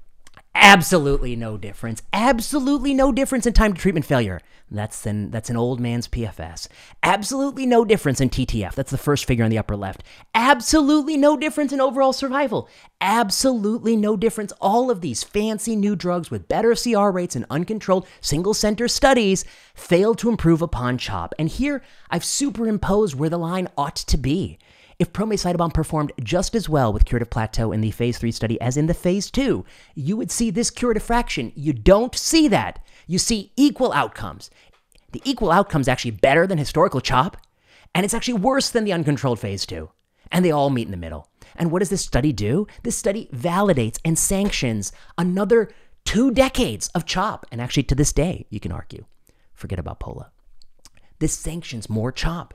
Absolutely 0.55 1.35
no 1.35 1.57
difference. 1.57 2.03
Absolutely 2.13 2.95
no 2.95 3.11
difference 3.11 3.47
in 3.47 3.53
time 3.53 3.75
to 3.75 3.81
treatment 3.81 4.07
failure. 4.07 4.41
That's 4.71 5.05
an 5.05 5.31
that's 5.31 5.51
an 5.51 5.57
old 5.57 5.79
man's 5.79 6.09
PFS. 6.09 6.69
Absolutely 7.03 7.67
no 7.67 7.85
difference 7.85 8.21
in 8.21 8.31
TTF. 8.31 8.75
That's 8.75 8.91
the 8.91 8.99
first 8.99 9.25
figure 9.25 9.45
on 9.45 9.51
the 9.51 9.59
upper 9.59 9.77
left. 9.77 10.03
Absolutely 10.35 11.17
no 11.17 11.37
difference 11.37 11.73
in 11.73 11.81
overall 11.81 12.13
survival. 12.13 12.69
Absolutely 13.01 13.97
no 13.97 14.17
difference. 14.17 14.53
All 14.61 14.91
of 14.91 15.01
these 15.01 15.23
fancy 15.23 15.77
new 15.77 15.95
drugs 15.95 16.31
with 16.31 16.49
better 16.49 16.75
CR 16.75 17.11
rates 17.11 17.37
and 17.37 17.47
uncontrolled 17.51 18.07
single 18.21 18.55
center 18.55 18.89
studies 18.89 19.45
failed 19.75 20.19
to 20.19 20.29
improve 20.31 20.63
upon 20.63 20.99
CHOP. 20.99 21.35
And 21.39 21.49
here 21.49 21.83
I've 22.11 22.25
superimposed 22.25 23.15
where 23.17 23.31
the 23.31 23.39
line 23.39 23.69
ought 23.77 23.97
to 23.97 24.17
be. 24.17 24.59
If 24.99 25.13
ProMACE-CytaBOM 25.13 25.75
performed 25.75 26.13
just 26.23 26.55
as 26.55 26.69
well 26.69 26.93
with 26.93 27.05
curative 27.05 27.31
plateau 27.31 27.73
in 27.73 27.81
the 27.81 27.91
phase 27.91 28.19
3 28.19 28.31
study 28.31 28.61
as 28.61 28.77
in 28.77 28.87
the 28.87 28.95
phase 28.95 29.31
2, 29.31 29.65
you 29.95 30.17
would 30.17 30.31
see 30.31 30.51
this 30.51 30.71
curative 30.71 31.03
fraction. 31.03 31.53
You 31.57 31.73
don't 31.73 32.15
see 32.15 32.47
that. 32.49 32.85
You 33.07 33.19
see 33.19 33.53
equal 33.57 33.93
outcomes. 33.93 34.51
The 35.11 35.23
equal 35.25 35.51
outcomes 35.51 35.89
actually 35.89 36.13
better 36.13 36.47
than 36.47 36.59
historical 36.59 37.01
CHOP, 37.01 37.37
and 37.95 38.05
it's 38.05 38.15
actually 38.15 38.35
worse 38.35 38.71
than 38.71 38.85
the 38.85 38.93
uncontrolled 38.93 39.41
phase 39.41 39.67
2. 39.67 39.91
And 40.31 40.45
they 40.45 40.53
all 40.53 40.71
meet 40.71 40.87
in 40.87 40.93
the 40.93 40.97
middle. 40.97 41.29
And 41.57 41.71
what 41.71 41.81
does 41.81 41.91
this 41.91 42.03
study 42.03 42.33
do? 42.33 42.67
This 42.83 42.97
study 42.97 43.29
validates 43.33 43.99
and 44.05 44.19
sanctions 44.19 44.93
another 45.19 45.71
two 46.05 46.31
decades 46.31 46.89
of 46.89 47.05
CHOP. 47.05 47.47
And 47.51 47.61
actually, 47.61 47.85
to 47.85 47.95
this 47.95 48.13
day, 48.13 48.47
you 48.49 48.61
can 48.61 48.73
argue, 48.73 49.05
forget 49.55 49.79
about 49.79 50.01
POLA. 50.01 50.31
This 51.19 51.37
sanctions 51.37 51.89
more 51.89 52.11
CHOP 52.13 52.55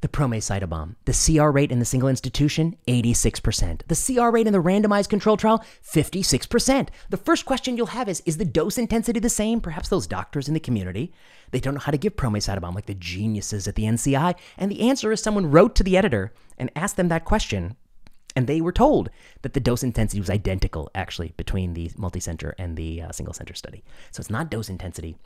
the 0.00 0.08
ProMACE-CytaBOM. 0.08 0.94
The 1.04 1.38
CR 1.38 1.50
rate 1.50 1.72
in 1.72 1.78
the 1.78 1.84
single 1.84 2.08
institution, 2.08 2.76
86%. 2.86 3.82
The 3.88 4.14
CR 4.14 4.30
rate 4.30 4.46
in 4.46 4.52
the 4.52 4.62
randomized 4.62 5.08
control 5.08 5.36
trial, 5.36 5.64
56%. 5.82 6.88
The 7.10 7.16
first 7.16 7.46
question 7.46 7.76
you'll 7.76 7.86
have 7.86 8.08
is 8.08 8.22
Is 8.24 8.36
the 8.36 8.44
dose 8.44 8.78
intensity 8.78 9.20
the 9.20 9.28
same? 9.28 9.60
Perhaps 9.60 9.88
those 9.88 10.06
doctors 10.06 10.48
in 10.48 10.54
the 10.54 10.60
community, 10.60 11.12
they 11.50 11.60
don't 11.60 11.74
know 11.74 11.80
how 11.80 11.92
to 11.92 11.98
give 11.98 12.16
ProMACE-CytaBOM 12.16 12.74
like 12.74 12.86
the 12.86 12.94
geniuses 12.94 13.66
at 13.66 13.74
the 13.74 13.84
NCI. 13.84 14.34
And 14.56 14.70
the 14.70 14.88
answer 14.88 15.10
is 15.12 15.22
someone 15.22 15.50
wrote 15.50 15.74
to 15.76 15.84
the 15.84 15.96
editor 15.96 16.32
and 16.56 16.70
asked 16.76 16.96
them 16.96 17.08
that 17.08 17.24
question. 17.24 17.76
And 18.36 18.46
they 18.46 18.60
were 18.60 18.72
told 18.72 19.10
that 19.42 19.54
the 19.54 19.60
dose 19.60 19.82
intensity 19.82 20.20
was 20.20 20.30
identical, 20.30 20.90
actually, 20.94 21.32
between 21.36 21.74
the 21.74 21.88
multicenter 21.90 22.52
and 22.56 22.76
the 22.76 23.02
uh, 23.02 23.10
single 23.10 23.34
center 23.34 23.54
study. 23.54 23.82
So 24.12 24.20
it's 24.20 24.30
not 24.30 24.50
dose 24.50 24.68
intensity, 24.68 25.16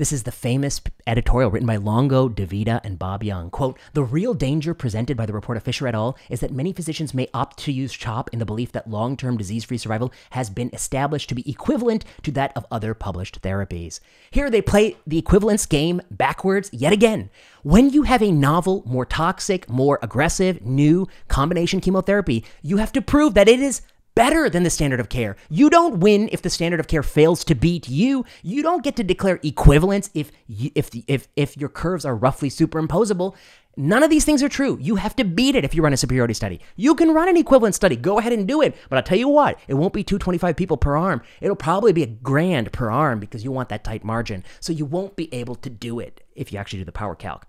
This 0.00 0.12
is 0.14 0.22
the 0.22 0.32
famous 0.32 0.80
editorial 1.06 1.50
written 1.50 1.66
by 1.66 1.76
Longo, 1.76 2.26
DeVita, 2.26 2.80
and 2.82 2.98
Bob 2.98 3.22
Young. 3.22 3.50
Quote, 3.50 3.78
the 3.92 4.02
real 4.02 4.32
danger 4.32 4.72
presented 4.72 5.14
by 5.14 5.26
the 5.26 5.34
report 5.34 5.58
of 5.58 5.62
Fisher 5.62 5.86
et 5.86 5.94
al. 5.94 6.16
is 6.30 6.40
that 6.40 6.54
many 6.54 6.72
physicians 6.72 7.12
may 7.12 7.28
opt 7.34 7.58
to 7.58 7.70
use 7.70 7.92
CHOP 7.92 8.30
in 8.32 8.38
the 8.38 8.46
belief 8.46 8.72
that 8.72 8.88
long-term 8.88 9.36
disease-free 9.36 9.76
survival 9.76 10.10
has 10.30 10.48
been 10.48 10.70
established 10.72 11.28
to 11.28 11.34
be 11.34 11.46
equivalent 11.46 12.06
to 12.22 12.30
that 12.30 12.56
of 12.56 12.64
other 12.70 12.94
published 12.94 13.42
therapies. 13.42 14.00
Here 14.30 14.48
they 14.48 14.62
play 14.62 14.96
the 15.06 15.18
equivalence 15.18 15.66
game 15.66 16.00
backwards 16.10 16.70
yet 16.72 16.94
again. 16.94 17.28
When 17.62 17.90
you 17.90 18.04
have 18.04 18.22
a 18.22 18.32
novel, 18.32 18.82
more 18.86 19.04
toxic, 19.04 19.68
more 19.68 19.98
aggressive, 20.00 20.64
new 20.64 21.08
combination 21.28 21.82
chemotherapy, 21.82 22.46
you 22.62 22.78
have 22.78 22.92
to 22.92 23.02
prove 23.02 23.34
that 23.34 23.50
it 23.50 23.60
is 23.60 23.82
better 24.14 24.50
than 24.50 24.62
the 24.62 24.70
standard 24.70 25.00
of 25.00 25.08
care. 25.08 25.36
You 25.48 25.70
don't 25.70 26.00
win 26.00 26.28
if 26.32 26.42
the 26.42 26.50
standard 26.50 26.80
of 26.80 26.88
care 26.88 27.02
fails 27.02 27.44
to 27.44 27.54
beat 27.54 27.88
you. 27.88 28.24
You 28.42 28.62
don't 28.62 28.84
get 28.84 28.96
to 28.96 29.04
declare 29.04 29.40
equivalence 29.42 30.10
if 30.14 30.30
if 30.48 30.90
the, 30.90 31.04
if 31.06 31.28
if 31.36 31.56
your 31.56 31.68
curves 31.68 32.04
are 32.04 32.14
roughly 32.14 32.50
superimposable. 32.50 33.34
None 33.76 34.02
of 34.02 34.10
these 34.10 34.24
things 34.24 34.42
are 34.42 34.48
true. 34.48 34.76
You 34.80 34.96
have 34.96 35.14
to 35.16 35.24
beat 35.24 35.54
it 35.54 35.64
if 35.64 35.74
you 35.74 35.82
run 35.82 35.92
a 35.92 35.96
superiority 35.96 36.34
study. 36.34 36.60
You 36.76 36.94
can 36.94 37.14
run 37.14 37.28
an 37.28 37.36
equivalent 37.36 37.74
study. 37.74 37.96
Go 37.96 38.18
ahead 38.18 38.32
and 38.32 38.46
do 38.46 38.60
it. 38.60 38.76
But 38.88 38.96
I'll 38.96 39.02
tell 39.02 39.16
you 39.16 39.28
what, 39.28 39.58
it 39.68 39.74
won't 39.74 39.92
be 39.92 40.02
225 40.02 40.56
people 40.56 40.76
per 40.76 40.96
arm. 40.96 41.22
It'll 41.40 41.56
probably 41.56 41.92
be 41.92 42.02
a 42.02 42.06
grand 42.06 42.72
per 42.72 42.90
arm 42.90 43.20
because 43.20 43.44
you 43.44 43.52
want 43.52 43.68
that 43.68 43.84
tight 43.84 44.02
margin. 44.04 44.44
So 44.58 44.72
you 44.72 44.84
won't 44.84 45.14
be 45.14 45.32
able 45.32 45.54
to 45.54 45.70
do 45.70 46.00
it 46.00 46.24
if 46.34 46.52
you 46.52 46.58
actually 46.58 46.80
do 46.80 46.84
the 46.84 46.92
power 46.92 47.14
calc. 47.14 47.46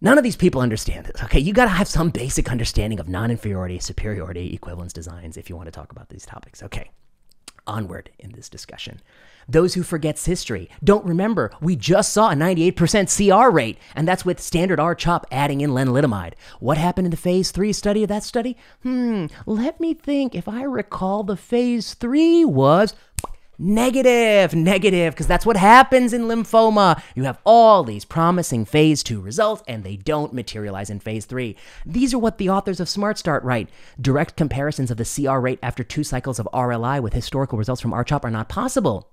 None 0.00 0.16
of 0.16 0.24
these 0.24 0.36
people 0.36 0.60
understand 0.60 1.06
this. 1.06 1.22
Okay, 1.24 1.40
you 1.40 1.52
got 1.52 1.64
to 1.64 1.70
have 1.70 1.88
some 1.88 2.10
basic 2.10 2.50
understanding 2.50 3.00
of 3.00 3.08
non 3.08 3.30
inferiority, 3.30 3.78
superiority, 3.80 4.54
equivalence 4.54 4.92
designs 4.92 5.36
if 5.36 5.50
you 5.50 5.56
want 5.56 5.66
to 5.66 5.72
talk 5.72 5.90
about 5.90 6.08
these 6.08 6.24
topics. 6.24 6.62
Okay, 6.62 6.90
onward 7.66 8.10
in 8.18 8.32
this 8.32 8.48
discussion. 8.48 9.00
Those 9.48 9.74
who 9.74 9.82
forgets 9.82 10.26
history 10.26 10.68
don't 10.84 11.04
remember 11.04 11.50
we 11.60 11.74
just 11.74 12.12
saw 12.12 12.30
a 12.30 12.34
98% 12.34 12.76
CR 13.08 13.50
rate, 13.50 13.78
and 13.96 14.06
that's 14.06 14.24
with 14.24 14.40
standard 14.40 14.78
R-CHOP 14.78 15.26
adding 15.32 15.62
in 15.62 15.70
lenalidomide. 15.70 16.34
What 16.60 16.78
happened 16.78 17.06
in 17.06 17.10
the 17.10 17.16
phase 17.16 17.50
three 17.50 17.72
study 17.72 18.02
of 18.02 18.08
that 18.08 18.22
study? 18.22 18.56
Hmm, 18.82 19.26
let 19.46 19.80
me 19.80 19.94
think. 19.94 20.34
If 20.34 20.48
I 20.48 20.62
recall, 20.62 21.24
the 21.24 21.36
phase 21.36 21.94
three 21.94 22.44
was 22.44 22.94
Negative, 23.60 24.54
negative, 24.54 25.14
because 25.14 25.26
that's 25.26 25.44
what 25.44 25.56
happens 25.56 26.12
in 26.12 26.22
lymphoma. 26.22 27.02
You 27.16 27.24
have 27.24 27.40
all 27.44 27.82
these 27.82 28.04
promising 28.04 28.64
phase 28.64 29.02
two 29.02 29.20
results 29.20 29.64
and 29.66 29.82
they 29.82 29.96
don't 29.96 30.32
materialize 30.32 30.90
in 30.90 31.00
phase 31.00 31.24
three. 31.24 31.56
These 31.84 32.14
are 32.14 32.20
what 32.20 32.38
the 32.38 32.50
authors 32.50 32.78
of 32.78 32.88
Smart 32.88 33.18
Start 33.18 33.42
write. 33.42 33.68
Direct 34.00 34.36
comparisons 34.36 34.92
of 34.92 34.96
the 34.96 35.04
CR 35.04 35.38
rate 35.38 35.58
after 35.60 35.82
two 35.82 36.04
cycles 36.04 36.38
of 36.38 36.48
RLI 36.52 37.02
with 37.02 37.14
historical 37.14 37.58
results 37.58 37.80
from 37.80 37.90
RCHOP 37.90 38.22
are 38.22 38.30
not 38.30 38.48
possible. 38.48 39.10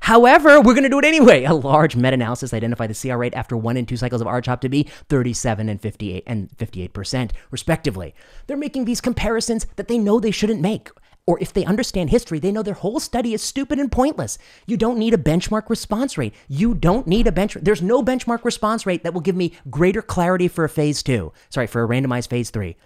However, 0.00 0.60
we're 0.60 0.74
going 0.74 0.84
to 0.84 0.88
do 0.88 0.98
it 0.98 1.04
anyway. 1.04 1.44
A 1.44 1.54
large 1.54 1.96
meta-analysis 1.96 2.52
identified 2.52 2.90
the 2.90 3.08
CR 3.08 3.16
rate 3.16 3.34
after 3.34 3.56
one 3.56 3.76
and 3.76 3.88
two 3.88 3.96
cycles 3.96 4.20
of 4.20 4.26
RCHOP 4.26 4.60
to 4.60 4.68
be 4.68 4.82
37 5.08 5.68
and 5.68 5.80
58 5.80 6.24
and 6.26 6.50
58% 6.56 7.30
respectively. 7.50 8.14
They're 8.46 8.56
making 8.56 8.84
these 8.84 9.00
comparisons 9.00 9.66
that 9.76 9.88
they 9.88 9.98
know 9.98 10.20
they 10.20 10.30
shouldn't 10.30 10.60
make 10.60 10.90
or 11.28 11.38
if 11.42 11.52
they 11.52 11.66
understand 11.66 12.08
history, 12.08 12.38
they 12.38 12.50
know 12.50 12.62
their 12.62 12.72
whole 12.72 12.98
study 12.98 13.34
is 13.34 13.42
stupid 13.42 13.78
and 13.78 13.92
pointless. 13.92 14.38
You 14.66 14.78
don't 14.78 14.96
need 14.96 15.12
a 15.12 15.18
benchmark 15.18 15.68
response 15.68 16.16
rate. 16.16 16.34
You 16.48 16.72
don't 16.72 17.06
need 17.06 17.26
a 17.26 17.32
bench. 17.32 17.52
There's 17.60 17.82
no 17.82 18.02
benchmark 18.02 18.46
response 18.46 18.86
rate 18.86 19.02
that 19.02 19.12
will 19.12 19.20
give 19.20 19.36
me 19.36 19.52
greater 19.68 20.00
clarity 20.00 20.48
for 20.48 20.64
a 20.64 20.70
phase 20.70 21.02
two. 21.02 21.34
Sorry, 21.50 21.66
for 21.66 21.84
a 21.84 21.86
randomized 21.86 22.30
phase 22.30 22.48
three. 22.48 22.76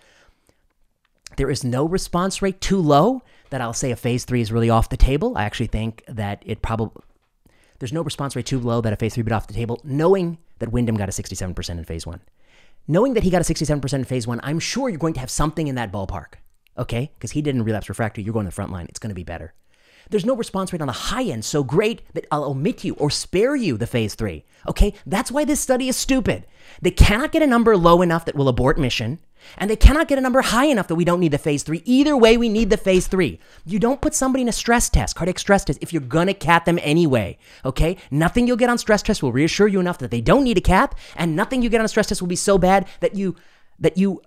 There 1.37 1.53
is 1.53 1.63
no 1.63 1.85
response 1.85 2.43
rate 2.43 2.61
too 2.61 2.81
low 2.81 3.23
that 3.51 3.61
I'll 3.61 3.73
say 3.73 3.93
a 3.93 3.97
phase 3.97 4.25
three 4.25 4.41
is 4.41 4.51
really 4.51 4.69
off 4.69 4.89
the 4.89 4.97
table. 4.97 5.39
I 5.39 5.45
actually 5.45 5.69
think 5.69 6.03
that 6.09 6.43
it 6.45 6.63
probably 6.63 7.01
there's 7.79 7.93
no 7.93 8.03
response 8.03 8.35
rate 8.35 8.47
too 8.47 8.59
low 8.59 8.81
that 8.81 8.93
a 8.93 8.97
phase 8.97 9.15
three 9.15 9.23
be 9.23 9.31
off 9.31 9.47
the 9.47 9.55
table, 9.55 9.81
knowing 9.85 10.39
that 10.59 10.73
Wyndham 10.73 10.97
got 10.97 11.09
a 11.09 11.13
67% 11.13 11.71
in 11.71 11.85
phase 11.85 12.09
one. 12.09 12.21
Knowing 12.89 13.15
that 13.15 13.23
he 13.23 13.31
got 13.31 13.49
a 13.49 13.55
67% 13.55 13.95
in 13.95 14.05
phase 14.05 14.27
one, 14.27 14.41
I'm 14.43 14.59
sure 14.59 14.89
you're 14.89 14.99
going 14.99 15.15
to 15.15 15.21
have 15.21 15.31
something 15.31 15.69
in 15.69 15.77
that 15.77 15.93
ballpark 15.93 16.42
okay? 16.79 17.11
Because 17.15 17.33
he 17.33 17.43
did 17.43 17.55
in 17.55 17.65
relapse 17.65 17.89
refractory. 17.89 18.25
You're 18.25 18.33
going 18.33 18.47
to 18.47 18.51
the 18.51 18.55
front 18.55 18.73
line. 18.73 18.87
It's 18.89 18.99
going 18.99 19.11
to 19.11 19.15
be 19.15 19.25
better. 19.25 19.55
There's 20.11 20.27
no 20.27 20.37
response 20.37 20.73
rate 20.73 20.83
on 20.83 20.89
the 20.89 20.93
high 20.93 21.25
end 21.25 21.45
so 21.45 21.63
great 21.63 22.03
that 22.15 22.27
I'll 22.31 22.45
omit 22.45 22.85
you 22.85 22.95
or 22.95 23.09
spare 23.09 23.55
you 23.55 23.77
the 23.77 23.87
phase 23.87 24.15
three. 24.15 24.45
Okay? 24.69 24.95
That's 25.07 25.31
why 25.31 25.45
this 25.45 25.61
study 25.61 25.89
is 25.89 25.97
stupid. 25.97 26.47
They 26.81 26.91
cannot 26.91 27.33
get 27.33 27.43
a 27.43 27.47
number 27.47 27.77
low 27.77 28.03
enough 28.03 28.25
that 28.25 28.35
will 28.35 28.49
abort 28.49 28.79
mission, 28.79 29.21
and 29.59 29.71
they 29.71 29.77
cannot 29.77 30.09
get 30.09 30.19
a 30.19 30.21
number 30.21 30.41
high 30.43 30.67
enough 30.67 30.89
that 30.89 30.95
we 30.97 31.05
don't 31.05 31.21
need 31.21 31.33
the 31.33 31.39
phase 31.39 31.63
three. 31.63 31.83
Either 31.85 32.17
way, 32.17 32.37
we 32.37 32.49
need 32.49 32.71
the 32.71 32.77
phase 32.77 33.07
three. 33.07 33.41
You 33.65 33.79
don't 33.79 34.01
put 34.01 34.15
somebody 34.15 34.43
in 34.43 34.49
a 34.49 34.53
stress 34.53 34.89
test, 34.89 35.17
cardiac 35.17 35.39
stress 35.39 35.65
test, 35.65 35.79
if 35.81 35.93
you're 35.93 36.03
gonna 36.03 36.35
cath 36.35 36.65
them 36.65 36.79
anyway. 36.83 37.39
Okay? 37.65 37.97
Nothing 38.11 38.47
you'll 38.47 38.57
get 38.57 38.71
on 38.71 38.79
stress 38.79 39.03
test 39.03 39.23
will 39.23 39.33
reassure 39.33 39.69
you 39.69 39.81
enough 39.81 39.99
that 39.99 40.11
they 40.11 40.21
don't 40.21 40.45
need 40.45 40.59
a 40.59 40.63
cath, 40.63 40.95
and 41.17 41.35
nothing 41.37 41.63
you 41.63 41.69
get 41.69 41.81
on 41.81 41.85
a 41.85 41.89
stress 41.89 42.09
test 42.09 42.21
will 42.21 42.29
be 42.29 42.37
so 42.37 42.59
bad 42.59 42.87
that 43.01 43.15
you 43.15 43.37
that 43.79 43.97
you 43.97 44.23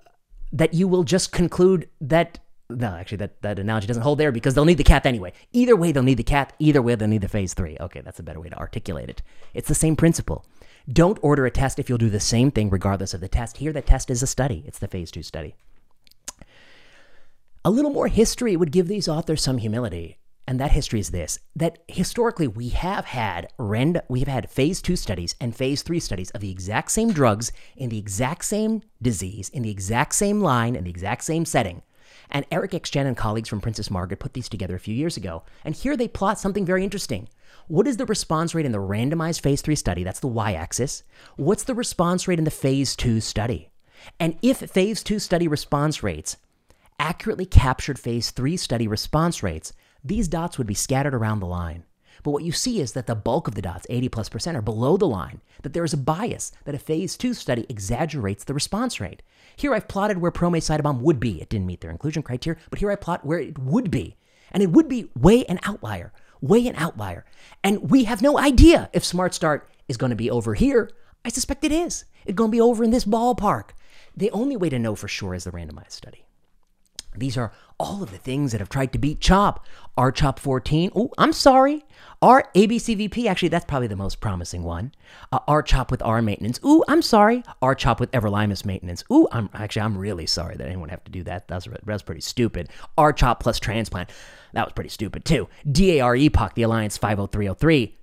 that 0.55 0.73
you 0.73 0.87
will 0.87 1.03
just 1.03 1.31
conclude 1.31 1.89
that 2.01 2.39
no, 2.67 2.95
actually, 2.95 3.17
that, 3.17 3.41
that 3.43 3.59
analogy 3.59 3.85
doesn't 3.85 4.01
hold 4.01 4.17
there 4.17 4.31
because 4.31 4.55
they'll 4.55 4.65
need 4.65 4.79
the 4.79 4.83
cath 4.83 5.05
anyway. 5.05 5.33
Either 5.53 5.75
way, 5.75 5.91
they'll 5.91 6.01
need 6.01 6.17
the 6.17 6.23
cath. 6.23 6.51
Either 6.57 6.81
way, 6.81 6.95
they'll 6.95 7.07
need 7.07 7.21
the 7.21 7.27
phase 7.27 7.53
three. 7.53 7.77
Okay, 7.79 8.01
that's 8.01 8.19
a 8.19 8.23
better 8.23 8.39
way 8.39 8.49
to 8.49 8.57
articulate 8.57 9.07
it. 9.07 9.21
It's 9.53 9.67
the 9.67 9.75
same 9.75 9.95
principle. 9.95 10.43
Don't 10.91 11.19
order 11.21 11.45
a 11.45 11.51
test 11.51 11.77
if 11.77 11.89
you'll 11.89 11.99
do 11.99 12.09
the 12.09 12.19
same 12.19 12.49
thing 12.49 12.71
regardless 12.71 13.13
of 13.13 13.21
the 13.21 13.27
test. 13.27 13.57
Here, 13.57 13.71
the 13.71 13.83
test 13.83 14.09
is 14.09 14.23
a 14.23 14.27
study, 14.27 14.63
it's 14.65 14.79
the 14.79 14.87
phase 14.87 15.11
two 15.11 15.21
study. 15.21 15.53
A 17.63 17.69
little 17.69 17.91
more 17.91 18.07
history 18.07 18.55
would 18.55 18.71
give 18.71 18.87
these 18.87 19.07
authors 19.07 19.43
some 19.43 19.59
humility. 19.59 20.17
And 20.47 20.60
that 20.60 20.71
history 20.71 20.99
is 20.99 21.10
this 21.10 21.39
that 21.55 21.79
historically 21.88 22.47
we 22.47 22.69
have 22.69 23.05
had 23.05 23.51
rend 23.58 24.01
we 24.10 24.19
have 24.19 24.27
had 24.27 24.49
phase 24.49 24.81
two 24.81 24.95
studies 24.95 25.36
and 25.41 25.55
phase 25.55 25.81
three 25.81 25.99
studies 25.99 26.29
of 26.31 26.41
the 26.41 26.51
exact 26.51 26.91
same 26.91 27.12
drugs 27.12 27.51
in 27.75 27.89
the 27.89 27.97
exact 27.97 28.45
same 28.45 28.81
disease, 29.01 29.49
in 29.49 29.63
the 29.63 29.71
exact 29.71 30.13
same 30.13 30.41
line, 30.41 30.75
in 30.75 30.84
the 30.84 30.89
exact 30.89 31.23
same 31.23 31.45
setting. 31.45 31.81
And 32.29 32.45
Eric 32.51 32.73
X. 32.73 32.89
Chen 32.89 33.08
and 33.08 33.17
colleagues 33.17 33.49
from 33.49 33.62
Princess 33.62 33.91
Margaret 33.91 34.19
put 34.19 34.34
these 34.34 34.49
together 34.49 34.75
a 34.75 34.79
few 34.79 34.95
years 34.95 35.17
ago. 35.17 35.43
And 35.63 35.75
here 35.75 35.95
they 35.95 36.08
plot 36.08 36.39
something 36.39 36.65
very 36.65 36.84
interesting. 36.84 37.29
What 37.67 37.88
is 37.88 37.97
the 37.97 38.05
response 38.05 38.53
rate 38.53 38.65
in 38.65 38.71
the 38.71 38.79
randomized 38.79 39.41
phase 39.41 39.62
3 39.62 39.75
study? 39.75 40.03
That's 40.03 40.19
the 40.19 40.27
y 40.27 40.53
axis. 40.53 41.03
What's 41.36 41.63
the 41.63 41.75
response 41.75 42.27
rate 42.27 42.39
in 42.39 42.45
the 42.45 42.51
phase 42.51 42.95
2 42.95 43.21
study? 43.21 43.69
And 44.19 44.38
if 44.41 44.58
phase 44.58 45.03
2 45.03 45.19
study 45.19 45.47
response 45.47 46.03
rates 46.03 46.38
accurately 46.99 47.45
captured 47.45 47.99
phase 47.99 48.31
3 48.31 48.58
study 48.58 48.88
response 48.88 49.43
rates, 49.43 49.73
these 50.05 50.27
dots 50.27 50.57
would 50.57 50.67
be 50.67 50.73
scattered 50.73 51.15
around 51.15 51.39
the 51.39 51.47
line. 51.47 51.83
But 52.23 52.31
what 52.31 52.43
you 52.43 52.51
see 52.51 52.79
is 52.79 52.93
that 52.93 53.07
the 53.07 53.15
bulk 53.15 53.47
of 53.47 53.55
the 53.55 53.61
dots, 53.61 53.85
80 53.89 54.09
plus 54.09 54.29
percent, 54.29 54.57
are 54.57 54.61
below 54.61 54.97
the 54.97 55.07
line, 55.07 55.41
that 55.63 55.73
there 55.73 55.83
is 55.83 55.93
a 55.93 55.97
bias, 55.97 56.51
that 56.63 56.75
a 56.75 56.79
phase 56.79 57.17
2 57.17 57.33
study 57.33 57.65
exaggerates 57.69 58.43
the 58.43 58.53
response 58.53 58.99
rate. 58.99 59.21
Here 59.55 59.73
I've 59.73 59.87
plotted 59.87 60.17
where 60.19 60.31
ProMade 60.31 61.01
would 61.01 61.19
be. 61.19 61.41
It 61.41 61.49
didn't 61.49 61.67
meet 61.67 61.81
their 61.81 61.91
inclusion 61.91 62.23
criteria, 62.23 62.59
but 62.69 62.79
here 62.79 62.91
I 62.91 62.95
plot 62.95 63.25
where 63.25 63.39
it 63.39 63.59
would 63.59 63.91
be. 63.91 64.15
And 64.51 64.63
it 64.63 64.71
would 64.71 64.87
be 64.87 65.09
way 65.15 65.43
an 65.45 65.59
outlier, 65.63 66.13
way 66.41 66.65
an 66.67 66.75
outlier. 66.77 67.25
And 67.63 67.89
we 67.89 68.05
have 68.05 68.21
no 68.21 68.37
idea 68.37 68.89
if 68.93 69.03
Smart 69.03 69.33
Start 69.33 69.69
is 69.87 69.97
going 69.97 70.11
to 70.11 70.15
be 70.15 70.31
over 70.31 70.53
here. 70.53 70.89
I 71.23 71.29
suspect 71.29 71.63
it 71.63 71.71
is. 71.71 72.05
It's 72.25 72.35
going 72.35 72.49
to 72.51 72.55
be 72.55 72.61
over 72.61 72.83
in 72.83 72.91
this 72.91 73.05
ballpark. 73.05 73.71
The 74.15 74.31
only 74.31 74.55
way 74.55 74.69
to 74.69 74.79
know 74.79 74.95
for 74.95 75.07
sure 75.07 75.35
is 75.35 75.43
the 75.43 75.51
randomized 75.51 75.91
study. 75.91 76.24
These 77.19 77.38
are 77.38 77.51
all 77.80 78.04
of 78.04 78.12
the 78.12 78.17
things 78.17 78.51
that 78.51 78.60
have 78.62 78.69
tried 78.69 78.93
to 78.93 78.99
beat 78.99 79.19
CHOP. 79.19 79.65
R-CHOP 79.97 80.39
14. 80.39 80.91
Oh, 80.95 81.12
I'm 81.17 81.34
sorry. 81.34 81.86
R 82.21 82.49
ABCVP, 82.56 83.28
actually, 83.28 83.49
that's 83.49 83.65
probably 83.65 83.88
the 83.88 83.95
most 83.95 84.19
promising 84.19 84.63
one. 84.63 84.93
Uh, 85.32 85.39
R-CHOP 85.47 85.91
with 85.91 86.01
R 86.01 86.21
maintenance. 86.21 86.60
Ooh, 86.65 86.84
I'm 86.88 87.01
sorry. 87.01 87.43
R-CHOP 87.62 87.99
with 87.99 88.12
everolimus 88.12 88.65
maintenance. 88.65 89.04
Ooh, 89.12 89.28
I'm 89.32 89.49
actually, 89.54 89.84
I'm 89.84 89.97
really 89.97 90.25
sorry 90.25 90.56
that 90.56 90.67
anyone 90.67 90.89
have 90.89 91.04
to 91.04 91.12
do 91.12 91.23
that. 91.23 91.47
That's, 91.47 91.67
that's 91.86 92.04
pretty 92.04 92.21
stupid. 92.21 92.69
R-CHOP 92.97 93.41
plus 93.41 93.60
transplant. 93.60 94.10
That 94.54 94.65
was 94.65 94.73
pretty 94.73 94.89
stupid, 94.89 95.25
too. 95.25 95.49
DAR 95.69 96.15
EPOCH, 96.15 96.54
the 96.56 96.63
Alliance 96.63 96.97
50303. 96.97 97.97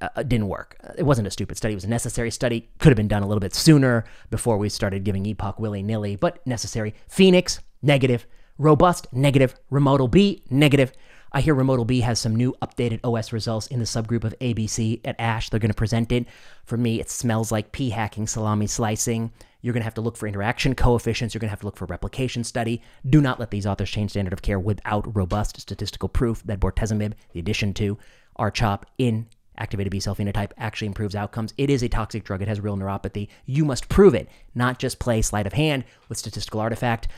Uh, 0.00 0.22
didn't 0.24 0.48
work. 0.48 0.76
It 0.98 1.04
wasn't 1.04 1.28
a 1.28 1.30
stupid 1.30 1.56
study. 1.56 1.74
It 1.74 1.76
was 1.76 1.84
a 1.84 1.88
necessary 1.88 2.32
study. 2.32 2.68
Could 2.78 2.88
have 2.88 2.96
been 2.96 3.06
done 3.06 3.22
a 3.22 3.26
little 3.28 3.40
bit 3.40 3.54
sooner 3.54 4.04
before 4.28 4.58
we 4.58 4.68
started 4.68 5.04
giving 5.04 5.24
EPOCH 5.24 5.60
willy 5.60 5.80
nilly, 5.80 6.16
but 6.16 6.44
necessary. 6.44 6.92
Phoenix, 7.06 7.60
negative. 7.80 8.26
Robust, 8.58 9.12
negative. 9.12 9.56
REMoDL-B, 9.72 10.44
negative. 10.48 10.92
I 11.32 11.40
hear 11.40 11.56
REMoDL-B 11.56 12.00
has 12.00 12.20
some 12.20 12.36
new 12.36 12.54
updated 12.62 13.00
OS 13.02 13.32
results 13.32 13.66
in 13.66 13.80
the 13.80 13.84
subgroup 13.84 14.22
of 14.22 14.38
ABC 14.38 15.00
at 15.04 15.18
ASH. 15.18 15.50
They're 15.50 15.58
going 15.58 15.72
to 15.72 15.74
present 15.74 16.12
it. 16.12 16.26
For 16.64 16.76
me, 16.76 17.00
it 17.00 17.10
smells 17.10 17.50
like 17.50 17.72
p 17.72 17.90
hacking 17.90 18.28
salami 18.28 18.68
slicing. 18.68 19.32
You're 19.60 19.72
going 19.72 19.80
to 19.80 19.86
have 19.86 19.94
to 19.94 20.00
look 20.00 20.16
for 20.16 20.28
interaction 20.28 20.76
coefficients. 20.76 21.34
You're 21.34 21.40
going 21.40 21.48
to 21.48 21.52
have 21.52 21.60
to 21.60 21.66
look 21.66 21.76
for 21.76 21.86
replication 21.86 22.44
study. 22.44 22.80
Do 23.08 23.20
not 23.20 23.40
let 23.40 23.50
these 23.50 23.66
authors 23.66 23.90
change 23.90 24.10
standard 24.12 24.32
of 24.32 24.42
care 24.42 24.60
without 24.60 25.16
robust 25.16 25.60
statistical 25.60 26.08
proof 26.08 26.44
that 26.44 26.60
bortezomib, 26.60 27.14
the 27.32 27.40
addition 27.40 27.74
to 27.74 27.98
R-CHOP 28.36 28.86
in 28.98 29.26
activated 29.56 29.90
B 29.90 29.98
cell 29.98 30.14
phenotype, 30.14 30.52
actually 30.58 30.86
improves 30.86 31.16
outcomes. 31.16 31.54
It 31.58 31.70
is 31.70 31.82
a 31.82 31.88
toxic 31.88 32.22
drug. 32.22 32.42
It 32.42 32.48
has 32.48 32.60
real 32.60 32.76
neuropathy. 32.76 33.28
You 33.46 33.64
must 33.64 33.88
prove 33.88 34.14
it, 34.14 34.28
not 34.54 34.78
just 34.78 35.00
play 35.00 35.22
sleight 35.22 35.46
of 35.46 35.52
hand 35.52 35.84
with 36.08 36.18
statistical 36.18 36.60
artifact. 36.60 37.08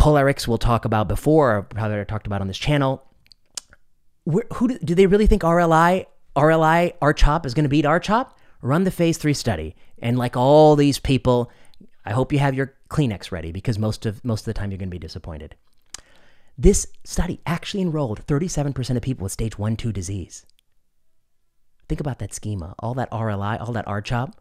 POLARIX 0.00 0.48
we'll 0.48 0.58
talk 0.58 0.86
about 0.86 1.08
before, 1.08 1.56
or 1.56 1.62
probably 1.62 2.04
talked 2.06 2.26
about 2.26 2.40
on 2.40 2.48
this 2.48 2.58
channel. 2.58 3.04
Where, 4.24 4.46
who 4.54 4.68
do, 4.68 4.78
do, 4.78 4.94
they 4.94 5.06
really 5.06 5.26
think 5.26 5.42
RLI, 5.42 6.06
RLI, 6.34 6.98
RCHOP 7.00 7.44
is 7.44 7.52
going 7.52 7.64
to 7.64 7.68
beat 7.68 7.84
RCHOP? 7.84 8.30
Run 8.62 8.84
the 8.84 8.90
phase 8.90 9.18
three 9.18 9.34
study. 9.34 9.76
And 9.98 10.18
like 10.18 10.36
all 10.36 10.74
these 10.74 10.98
people, 10.98 11.50
I 12.04 12.12
hope 12.12 12.32
you 12.32 12.38
have 12.38 12.54
your 12.54 12.74
Kleenex 12.88 13.30
ready 13.30 13.52
because 13.52 13.78
most 13.78 14.06
of 14.06 14.24
most 14.24 14.40
of 14.40 14.44
the 14.46 14.54
time 14.54 14.70
you're 14.70 14.78
going 14.78 14.88
to 14.88 14.94
be 14.94 14.98
disappointed. 14.98 15.54
This 16.56 16.86
study 17.04 17.40
actually 17.46 17.82
enrolled 17.82 18.26
37% 18.26 18.96
of 18.96 19.02
people 19.02 19.24
with 19.24 19.32
stage 19.32 19.58
1 19.58 19.76
2 19.76 19.92
disease. 19.92 20.46
Think 21.88 22.00
about 22.00 22.18
that 22.20 22.32
schema, 22.32 22.74
all 22.78 22.94
that 22.94 23.10
RLI, 23.10 23.60
all 23.60 23.72
that 23.72 23.86
RCHOP. 23.86 24.32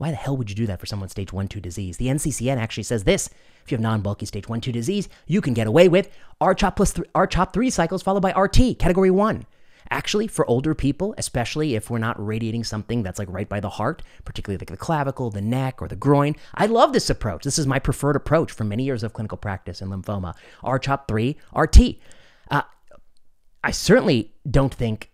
Why 0.00 0.10
the 0.10 0.16
hell 0.16 0.34
would 0.34 0.48
you 0.48 0.56
do 0.56 0.66
that 0.66 0.80
for 0.80 0.86
someone 0.86 1.10
stage 1.10 1.30
1 1.30 1.48
2 1.48 1.60
disease? 1.60 1.98
The 1.98 2.06
NCCN 2.06 2.56
actually 2.56 2.84
says 2.84 3.04
this 3.04 3.28
if 3.62 3.70
you 3.70 3.76
have 3.76 3.82
non 3.82 4.00
bulky 4.00 4.24
stage 4.24 4.48
1 4.48 4.62
2 4.62 4.72
disease, 4.72 5.10
you 5.26 5.42
can 5.42 5.52
get 5.52 5.66
away 5.66 5.90
with 5.90 6.08
RCHOP 6.40 6.76
plus 6.76 6.94
th- 6.94 7.06
RCHOP 7.14 7.52
3 7.52 7.68
cycles 7.68 8.02
followed 8.02 8.22
by 8.22 8.32
RT, 8.32 8.78
category 8.78 9.10
1. 9.10 9.44
Actually, 9.90 10.26
for 10.26 10.48
older 10.48 10.74
people, 10.74 11.14
especially 11.18 11.74
if 11.74 11.90
we're 11.90 11.98
not 11.98 12.16
radiating 12.18 12.64
something 12.64 13.02
that's 13.02 13.18
like 13.18 13.28
right 13.30 13.50
by 13.50 13.60
the 13.60 13.68
heart, 13.68 14.00
particularly 14.24 14.56
like 14.56 14.70
the 14.70 14.76
clavicle, 14.78 15.28
the 15.28 15.42
neck, 15.42 15.82
or 15.82 15.88
the 15.88 15.96
groin, 15.96 16.34
I 16.54 16.64
love 16.64 16.94
this 16.94 17.10
approach. 17.10 17.44
This 17.44 17.58
is 17.58 17.66
my 17.66 17.78
preferred 17.78 18.16
approach 18.16 18.52
for 18.52 18.64
many 18.64 18.84
years 18.84 19.02
of 19.02 19.12
clinical 19.12 19.36
practice 19.36 19.82
in 19.82 19.90
lymphoma. 19.90 20.34
RCHOP 20.64 21.08
3, 21.08 21.36
RT. 21.54 21.78
Uh, 22.50 22.62
I 23.62 23.70
certainly 23.70 24.32
don't 24.50 24.72
think 24.72 25.09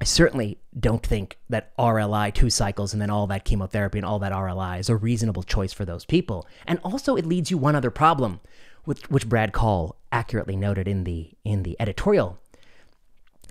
I 0.00 0.04
certainly 0.04 0.58
don't 0.78 1.04
think 1.04 1.38
that 1.48 1.76
RLI 1.76 2.32
two 2.32 2.50
cycles 2.50 2.92
and 2.92 3.02
then 3.02 3.10
all 3.10 3.26
that 3.26 3.44
chemotherapy 3.44 3.98
and 3.98 4.06
all 4.06 4.18
that 4.20 4.32
RLI 4.32 4.78
is 4.78 4.88
a 4.88 4.96
reasonable 4.96 5.42
choice 5.42 5.72
for 5.72 5.84
those 5.84 6.04
people. 6.04 6.46
And 6.66 6.78
also, 6.84 7.16
it 7.16 7.26
leads 7.26 7.50
you 7.50 7.58
one 7.58 7.74
other 7.74 7.90
problem, 7.90 8.40
which, 8.84 9.02
which 9.10 9.28
Brad 9.28 9.52
Kahl 9.52 9.96
accurately 10.12 10.56
noted 10.56 10.88
in 10.88 11.04
the 11.04 11.30
in 11.44 11.64
the 11.64 11.76
editorial 11.80 12.38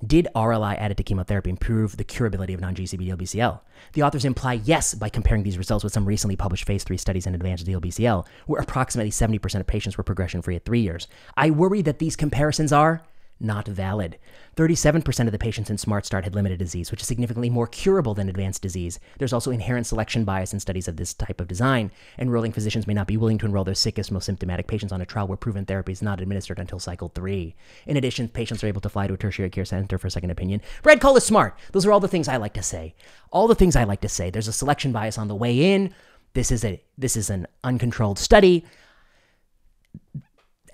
did 0.06 0.28
RLI 0.36 0.78
added 0.78 0.98
to 0.98 1.04
chemotherapy 1.04 1.50
improve 1.50 1.98
the 1.98 2.04
curability 2.04 2.54
of 2.54 2.60
non 2.60 2.76
GCB 2.76 3.08
DLBCL? 3.08 3.60
The 3.94 4.04
authors 4.04 4.26
imply 4.26 4.54
yes 4.54 4.94
by 4.94 5.10
comparing 5.10 5.44
these 5.44 5.58
results 5.58 5.84
with 5.84 5.94
some 5.94 6.06
recently 6.06 6.36
published 6.36 6.66
phase 6.66 6.84
3 6.84 6.98
studies 6.98 7.26
in 7.26 7.34
advanced 7.34 7.66
DLBCL, 7.66 8.26
where 8.46 8.62
approximately 8.62 9.12
70% 9.12 9.60
of 9.60 9.68
patients 9.68 9.98
were 9.98 10.04
progression 10.04 10.42
free 10.42 10.56
at 10.56 10.66
three 10.66 10.82
years. 10.82 11.08
I 11.36 11.50
worry 11.50 11.82
that 11.82 12.00
these 12.00 12.16
comparisons 12.16 12.72
are 12.72 13.02
not 13.40 13.68
valid. 13.68 14.18
37% 14.56 15.28
of 15.28 15.32
the 15.32 15.38
patients 15.38 15.70
in 15.70 15.78
Smart 15.78 16.06
Start 16.06 16.24
had 16.24 16.34
limited 16.34 16.58
disease, 16.58 16.90
which 16.90 17.02
is 17.02 17.08
significantly 17.08 17.50
more 17.50 17.68
curable 17.68 18.14
than 18.14 18.30
advanced 18.30 18.62
disease. 18.62 19.00
There's 19.20 19.34
also 19.34 19.52
inherent 19.52 19.86
selection 19.86 20.24
bias 20.24 20.54
in 20.54 20.60
studies 20.60 20.88
of 20.88 20.98
this 20.98 21.14
type 21.14 21.40
of 21.40 21.48
design. 21.48 21.92
Enrolling 22.18 22.52
physicians 22.52 22.88
may 22.88 22.94
not 22.94 23.08
be 23.08 23.18
willing 23.18 23.38
to 23.38 23.46
enroll 23.46 23.64
their 23.64 23.76
sickest, 23.76 24.12
most 24.12 24.26
symptomatic 24.26 24.68
patients 24.68 24.92
on 24.92 25.02
a 25.02 25.06
trial 25.06 25.28
where 25.28 25.38
proven 25.38 25.66
therapy 25.66 25.92
is 25.92 26.02
not 26.02 26.20
administered 26.20 26.60
until 26.60 26.80
cycle 26.80 27.10
three. 27.10 27.56
In 27.86 27.98
addition, 27.98 28.28
patients 28.28 28.64
are 28.64 28.68
able 28.68 28.82
to 28.82 28.90
fly 28.90 29.08
to 29.08 29.14
a 29.14 29.18
tertiary 29.18 29.50
care 29.50 29.66
center 29.66 29.98
for 29.98 30.08
a 30.08 30.12
second 30.12 30.32
opinion. 30.32 30.62
Brad 30.82 31.00
Kahl 31.00 31.18
is 31.18 31.24
smart. 31.24 31.58
Those 31.72 31.86
are 31.86 31.92
all 31.92 32.00
the 32.00 32.08
things 32.08 32.28
I 32.28 32.38
like 32.38 32.54
to 32.54 32.64
say. 32.64 32.96
All 33.32 33.48
the 33.48 33.56
things 33.56 33.76
I 33.76 33.84
like 33.84 34.02
to 34.02 34.10
say. 34.10 34.30
There's 34.30 34.48
a 34.48 34.54
selection 34.54 34.92
bias 34.92 35.18
on 35.18 35.28
the 35.28 35.36
way 35.36 35.74
in. 35.74 35.94
This 36.34 36.52
is 36.52 36.66
a 36.66 36.82
this 36.98 37.16
is 37.16 37.30
an 37.30 37.48
uncontrolled 37.64 38.20
study. 38.20 38.66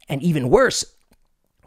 And 0.10 0.21
even 0.21 0.49
worse, 0.49 0.84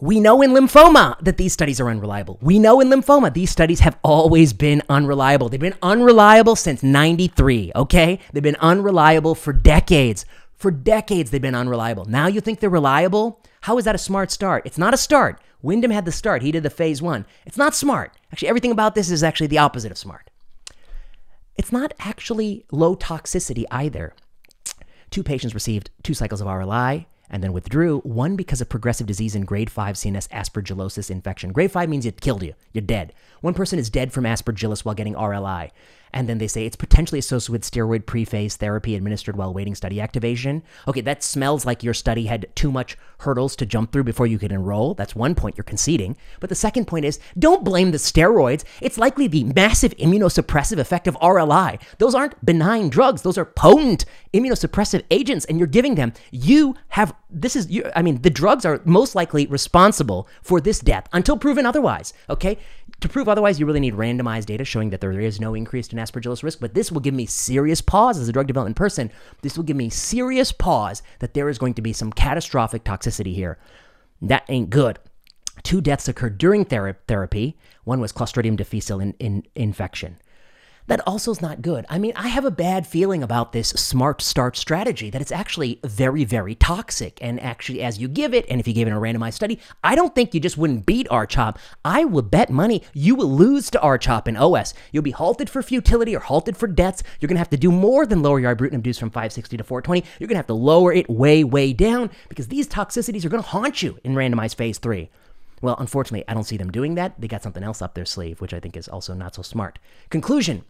we 0.00 0.20
know 0.20 0.42
in 0.42 0.50
lymphoma 0.50 1.18
that 1.24 1.38
these 1.38 1.52
studies 1.52 1.80
are 1.80 1.88
unreliable. 1.88 2.38
We 2.42 2.58
know 2.58 2.80
in 2.80 2.88
lymphoma 2.88 3.32
these 3.32 3.50
studies 3.50 3.80
have 3.80 3.98
always 4.04 4.52
been 4.52 4.82
unreliable. 4.88 5.48
They've 5.48 5.58
been 5.58 5.74
unreliable 5.82 6.54
since 6.56 6.82
93, 6.82 7.72
okay? 7.74 8.18
They've 8.32 8.42
been 8.42 8.56
unreliable 8.56 9.34
for 9.34 9.52
decades. 9.52 10.26
For 10.54 10.70
decades, 10.70 11.30
they've 11.30 11.40
been 11.40 11.54
unreliable. 11.54 12.04
Now 12.04 12.26
you 12.26 12.40
think 12.40 12.60
they're 12.60 12.70
reliable? 12.70 13.40
How 13.62 13.78
is 13.78 13.84
that 13.86 13.94
a 13.94 13.98
smart 13.98 14.30
start? 14.30 14.66
It's 14.66 14.78
not 14.78 14.94
a 14.94 14.98
start. 14.98 15.40
Wyndham 15.62 15.90
had 15.90 16.04
the 16.04 16.12
start, 16.12 16.42
he 16.42 16.52
did 16.52 16.62
the 16.62 16.70
phase 16.70 17.00
one. 17.00 17.24
It's 17.46 17.56
not 17.56 17.74
smart. 17.74 18.12
Actually, 18.32 18.48
everything 18.48 18.70
about 18.70 18.94
this 18.94 19.10
is 19.10 19.24
actually 19.24 19.48
the 19.48 19.58
opposite 19.58 19.90
of 19.90 19.98
smart. 19.98 20.30
It's 21.56 21.72
not 21.72 21.94
actually 21.98 22.66
low 22.70 22.94
toxicity 22.96 23.64
either. 23.70 24.14
Two 25.10 25.22
patients 25.22 25.54
received 25.54 25.90
two 26.02 26.12
cycles 26.12 26.42
of 26.42 26.46
RLI 26.46 27.06
and 27.30 27.42
then 27.42 27.52
withdrew, 27.52 28.00
one 28.00 28.36
because 28.36 28.60
of 28.60 28.68
progressive 28.68 29.06
disease 29.06 29.34
in 29.34 29.44
grade 29.44 29.70
5 29.70 29.96
CNS 29.96 30.28
aspergillosis 30.28 31.10
infection. 31.10 31.52
Grade 31.52 31.72
5 31.72 31.88
means 31.88 32.06
it 32.06 32.20
killed 32.20 32.42
you, 32.42 32.54
you're 32.72 32.82
dead. 32.82 33.12
One 33.40 33.54
person 33.54 33.78
is 33.78 33.90
dead 33.90 34.12
from 34.12 34.24
aspergillus 34.24 34.84
while 34.84 34.94
getting 34.94 35.14
RLI. 35.14 35.70
And 36.16 36.30
then 36.30 36.38
they 36.38 36.48
say 36.48 36.64
it's 36.64 36.76
potentially 36.76 37.18
associated 37.18 37.52
with 37.52 37.70
steroid 37.70 38.04
prephase 38.04 38.54
therapy 38.54 38.96
administered 38.96 39.36
while 39.36 39.52
waiting 39.52 39.74
study 39.74 40.00
activation. 40.00 40.62
Okay, 40.88 41.02
that 41.02 41.22
smells 41.22 41.66
like 41.66 41.82
your 41.82 41.92
study 41.92 42.24
had 42.24 42.46
too 42.56 42.72
much 42.72 42.96
hurdles 43.18 43.54
to 43.56 43.66
jump 43.66 43.92
through 43.92 44.04
before 44.04 44.26
you 44.26 44.38
could 44.38 44.50
enroll. 44.50 44.94
That's 44.94 45.14
one 45.14 45.34
point 45.34 45.58
you're 45.58 45.64
conceding. 45.64 46.16
But 46.40 46.48
the 46.48 46.54
second 46.54 46.86
point 46.86 47.04
is 47.04 47.20
don't 47.38 47.66
blame 47.66 47.90
the 47.90 47.98
steroids. 47.98 48.64
It's 48.80 48.96
likely 48.96 49.26
the 49.26 49.44
massive 49.44 49.94
immunosuppressive 49.98 50.78
effect 50.78 51.06
of 51.06 51.16
RLI. 51.16 51.82
Those 51.98 52.14
aren't 52.14 52.42
benign 52.42 52.88
drugs, 52.88 53.20
those 53.20 53.36
are 53.36 53.44
potent 53.44 54.06
immunosuppressive 54.32 55.04
agents, 55.10 55.44
and 55.44 55.58
you're 55.58 55.66
giving 55.66 55.96
them. 55.96 56.14
You 56.30 56.76
have 56.88 57.14
this 57.28 57.56
is, 57.56 57.70
you, 57.70 57.90
I 57.94 58.02
mean, 58.02 58.22
the 58.22 58.30
drugs 58.30 58.64
are 58.64 58.80
most 58.84 59.14
likely 59.14 59.46
responsible 59.46 60.28
for 60.42 60.60
this 60.60 60.78
death 60.78 61.08
until 61.12 61.36
proven 61.36 61.66
otherwise. 61.66 62.14
Okay, 62.30 62.56
to 63.00 63.08
prove 63.08 63.28
otherwise, 63.28 63.60
you 63.60 63.66
really 63.66 63.80
need 63.80 63.94
randomized 63.94 64.46
data 64.46 64.64
showing 64.64 64.90
that 64.90 65.00
there 65.00 65.20
is 65.20 65.40
no 65.40 65.54
increase 65.54 65.88
in 65.88 65.98
aspergillus 66.06 66.42
risk. 66.42 66.60
But 66.60 66.74
this 66.74 66.92
will 66.92 67.00
give 67.00 67.14
me 67.14 67.26
serious 67.26 67.80
pause 67.80 68.18
as 68.18 68.28
a 68.28 68.32
drug 68.32 68.46
development 68.46 68.76
person. 68.76 69.10
This 69.42 69.56
will 69.56 69.64
give 69.64 69.76
me 69.76 69.88
serious 69.88 70.52
pause 70.52 71.02
that 71.20 71.34
there 71.34 71.48
is 71.48 71.58
going 71.58 71.74
to 71.74 71.82
be 71.82 71.92
some 71.92 72.12
catastrophic 72.12 72.84
toxicity 72.84 73.34
here. 73.34 73.58
That 74.22 74.44
ain't 74.48 74.70
good. 74.70 74.98
Two 75.62 75.80
deaths 75.80 76.08
occurred 76.08 76.38
during 76.38 76.64
thera- 76.64 76.96
therapy. 77.08 77.56
One 77.84 78.00
was 78.00 78.12
Clostridium 78.12 78.56
difficile 78.56 79.00
in, 79.00 79.14
in, 79.18 79.42
infection 79.54 80.18
that 80.86 81.00
also 81.06 81.30
is 81.30 81.40
not 81.40 81.62
good. 81.62 81.84
I 81.88 81.98
mean, 81.98 82.12
I 82.16 82.28
have 82.28 82.44
a 82.44 82.50
bad 82.50 82.86
feeling 82.86 83.22
about 83.22 83.52
this 83.52 83.70
smart 83.70 84.22
start 84.22 84.56
strategy 84.56 85.10
that 85.10 85.20
it's 85.20 85.32
actually 85.32 85.80
very, 85.84 86.24
very 86.24 86.54
toxic. 86.54 87.18
And 87.20 87.40
actually, 87.40 87.82
as 87.82 87.98
you 87.98 88.08
give 88.08 88.34
it, 88.34 88.46
and 88.48 88.60
if 88.60 88.68
you 88.68 88.74
give 88.74 88.88
it 88.88 88.92
a 88.92 88.94
randomized 88.94 89.34
study, 89.34 89.58
I 89.82 89.94
don't 89.94 90.14
think 90.14 90.34
you 90.34 90.40
just 90.40 90.56
wouldn't 90.56 90.86
beat 90.86 91.08
RCHOP. 91.08 91.56
I 91.84 92.04
would 92.04 92.30
bet 92.30 92.50
money 92.50 92.82
you 92.94 93.14
will 93.14 93.30
lose 93.30 93.70
to 93.70 93.78
RCHOP 93.78 94.28
in 94.28 94.36
OS. 94.36 94.74
You'll 94.92 95.02
be 95.02 95.10
halted 95.10 95.50
for 95.50 95.62
futility 95.62 96.14
or 96.14 96.20
halted 96.20 96.56
for 96.56 96.66
deaths. 96.66 97.02
You're 97.20 97.28
going 97.28 97.36
to 97.36 97.40
have 97.40 97.50
to 97.50 97.56
do 97.56 97.72
more 97.72 98.06
than 98.06 98.22
lower 98.22 98.38
your 98.38 98.54
ibrutinib 98.54 98.82
dose 98.82 98.98
from 98.98 99.10
560 99.10 99.56
to 99.56 99.64
420. 99.64 100.04
You're 100.18 100.28
going 100.28 100.34
to 100.34 100.38
have 100.38 100.46
to 100.46 100.54
lower 100.54 100.92
it 100.92 101.08
way, 101.08 101.44
way 101.44 101.72
down 101.72 102.10
because 102.28 102.48
these 102.48 102.68
toxicities 102.68 103.24
are 103.24 103.28
going 103.28 103.42
to 103.42 103.48
haunt 103.48 103.82
you 103.82 103.98
in 104.04 104.14
randomized 104.14 104.56
phase 104.56 104.78
three. 104.78 105.10
Well, 105.62 105.76
unfortunately, 105.78 106.24
I 106.28 106.34
don't 106.34 106.44
see 106.44 106.58
them 106.58 106.70
doing 106.70 106.96
that. 106.96 107.18
They 107.18 107.28
got 107.28 107.42
something 107.42 107.62
else 107.62 107.80
up 107.80 107.94
their 107.94 108.04
sleeve, 108.04 108.40
which 108.40 108.52
I 108.52 108.60
think 108.60 108.76
is 108.76 108.88
also 108.88 109.14
not 109.14 109.34
so 109.34 109.42
smart. 109.42 109.78
Conclusion 110.10 110.64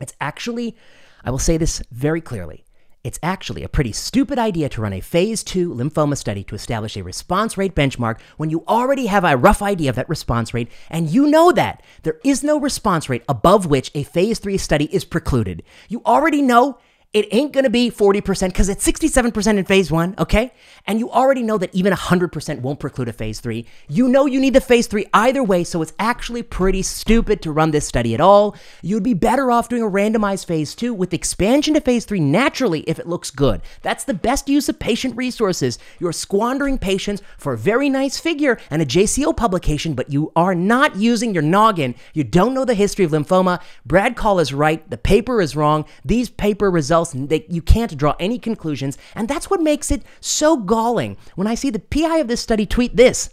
it's 0.00 0.14
actually, 0.20 0.76
I 1.24 1.30
will 1.30 1.38
say 1.38 1.56
this 1.56 1.82
very 1.90 2.20
clearly, 2.20 2.64
it's 3.04 3.18
actually 3.22 3.62
a 3.62 3.68
pretty 3.68 3.92
stupid 3.92 4.38
idea 4.38 4.70
to 4.70 4.80
run 4.80 4.94
a 4.94 5.00
phase 5.00 5.44
2 5.44 5.74
lymphoma 5.74 6.16
study 6.16 6.42
to 6.44 6.54
establish 6.54 6.96
a 6.96 7.04
response 7.04 7.58
rate 7.58 7.74
benchmark 7.74 8.18
when 8.38 8.48
you 8.48 8.64
already 8.66 9.06
have 9.06 9.24
a 9.24 9.36
rough 9.36 9.60
idea 9.60 9.90
of 9.90 9.96
that 9.96 10.08
response 10.08 10.54
rate 10.54 10.70
and 10.88 11.10
you 11.10 11.26
know 11.26 11.52
that 11.52 11.82
there 12.02 12.18
is 12.24 12.42
no 12.42 12.58
response 12.58 13.10
rate 13.10 13.22
above 13.28 13.66
which 13.66 13.90
a 13.94 14.04
phase 14.04 14.38
3 14.38 14.56
study 14.56 14.86
is 14.86 15.04
precluded. 15.04 15.62
You 15.90 16.00
already 16.06 16.40
know 16.40 16.78
it 17.14 17.28
ain't 17.32 17.54
to 17.64 17.70
be 17.70 17.90
40% 17.90 18.48
because 18.48 18.68
it's 18.68 18.84
67% 18.86 19.58
in 19.58 19.64
phase 19.64 19.90
one, 19.90 20.16
okay? 20.18 20.52
And 20.84 20.98
you 20.98 21.10
already 21.10 21.42
know 21.42 21.56
that 21.58 21.74
even 21.74 21.92
100% 21.92 22.60
won't 22.60 22.80
preclude 22.80 23.08
a 23.08 23.12
phase 23.12 23.38
three. 23.38 23.66
You 23.88 24.08
know 24.08 24.26
you 24.26 24.40
need 24.40 24.54
the 24.54 24.60
phase 24.60 24.88
three 24.88 25.06
either 25.14 25.42
way, 25.42 25.62
so 25.62 25.80
it's 25.80 25.92
actually 25.98 26.42
pretty 26.42 26.82
stupid 26.82 27.40
to 27.42 27.52
run 27.52 27.70
this 27.70 27.86
study 27.86 28.14
at 28.14 28.20
all. 28.20 28.56
You'd 28.82 29.04
be 29.04 29.14
better 29.14 29.52
off 29.52 29.68
doing 29.68 29.82
a 29.82 29.90
randomized 29.90 30.46
phase 30.46 30.74
two 30.74 30.92
with 30.92 31.14
expansion 31.14 31.74
to 31.74 31.80
phase 31.80 32.04
three 32.04 32.20
naturally 32.20 32.80
if 32.80 32.98
it 32.98 33.06
looks 33.06 33.30
good. 33.30 33.62
That's 33.82 34.04
the 34.04 34.14
best 34.14 34.48
use 34.48 34.68
of 34.68 34.80
patient 34.80 35.16
resources. 35.16 35.78
You're 36.00 36.12
squandering 36.12 36.78
patients 36.78 37.22
for 37.38 37.52
a 37.52 37.58
very 37.58 37.88
nice 37.88 38.18
figure 38.18 38.58
and 38.70 38.82
a 38.82 38.86
JCO 38.86 39.36
publication, 39.36 39.94
but 39.94 40.10
you 40.10 40.32
are 40.34 40.54
not 40.54 40.96
using 40.96 41.32
your 41.32 41.44
noggin. 41.44 41.94
You 42.12 42.24
don't 42.24 42.54
know 42.54 42.64
the 42.64 42.74
history 42.74 43.04
of 43.04 43.12
lymphoma. 43.12 43.62
Brad 43.86 44.16
Kahl 44.16 44.40
is 44.40 44.52
right. 44.52 44.88
The 44.90 44.98
paper 44.98 45.40
is 45.40 45.54
wrong. 45.54 45.84
These 46.04 46.28
paper 46.28 46.70
results 46.70 47.03
else. 47.04 47.28
They, 47.28 47.46
you 47.48 47.62
can't 47.62 47.96
draw 47.96 48.14
any 48.18 48.38
conclusions. 48.38 48.98
And 49.14 49.28
that's 49.28 49.50
what 49.50 49.60
makes 49.60 49.90
it 49.90 50.02
so 50.20 50.56
galling 50.56 51.16
when 51.34 51.46
I 51.46 51.54
see 51.54 51.70
the 51.70 51.78
PI 51.78 52.18
of 52.18 52.28
this 52.28 52.40
study 52.40 52.66
tweet 52.66 52.96
this. 52.96 53.30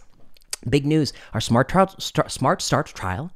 Big 0.68 0.86
news 0.86 1.12
our 1.34 1.40
Smart, 1.40 1.68
trial, 1.68 1.94
Smart 1.98 2.62
Start 2.62 2.86
trial 2.86 3.32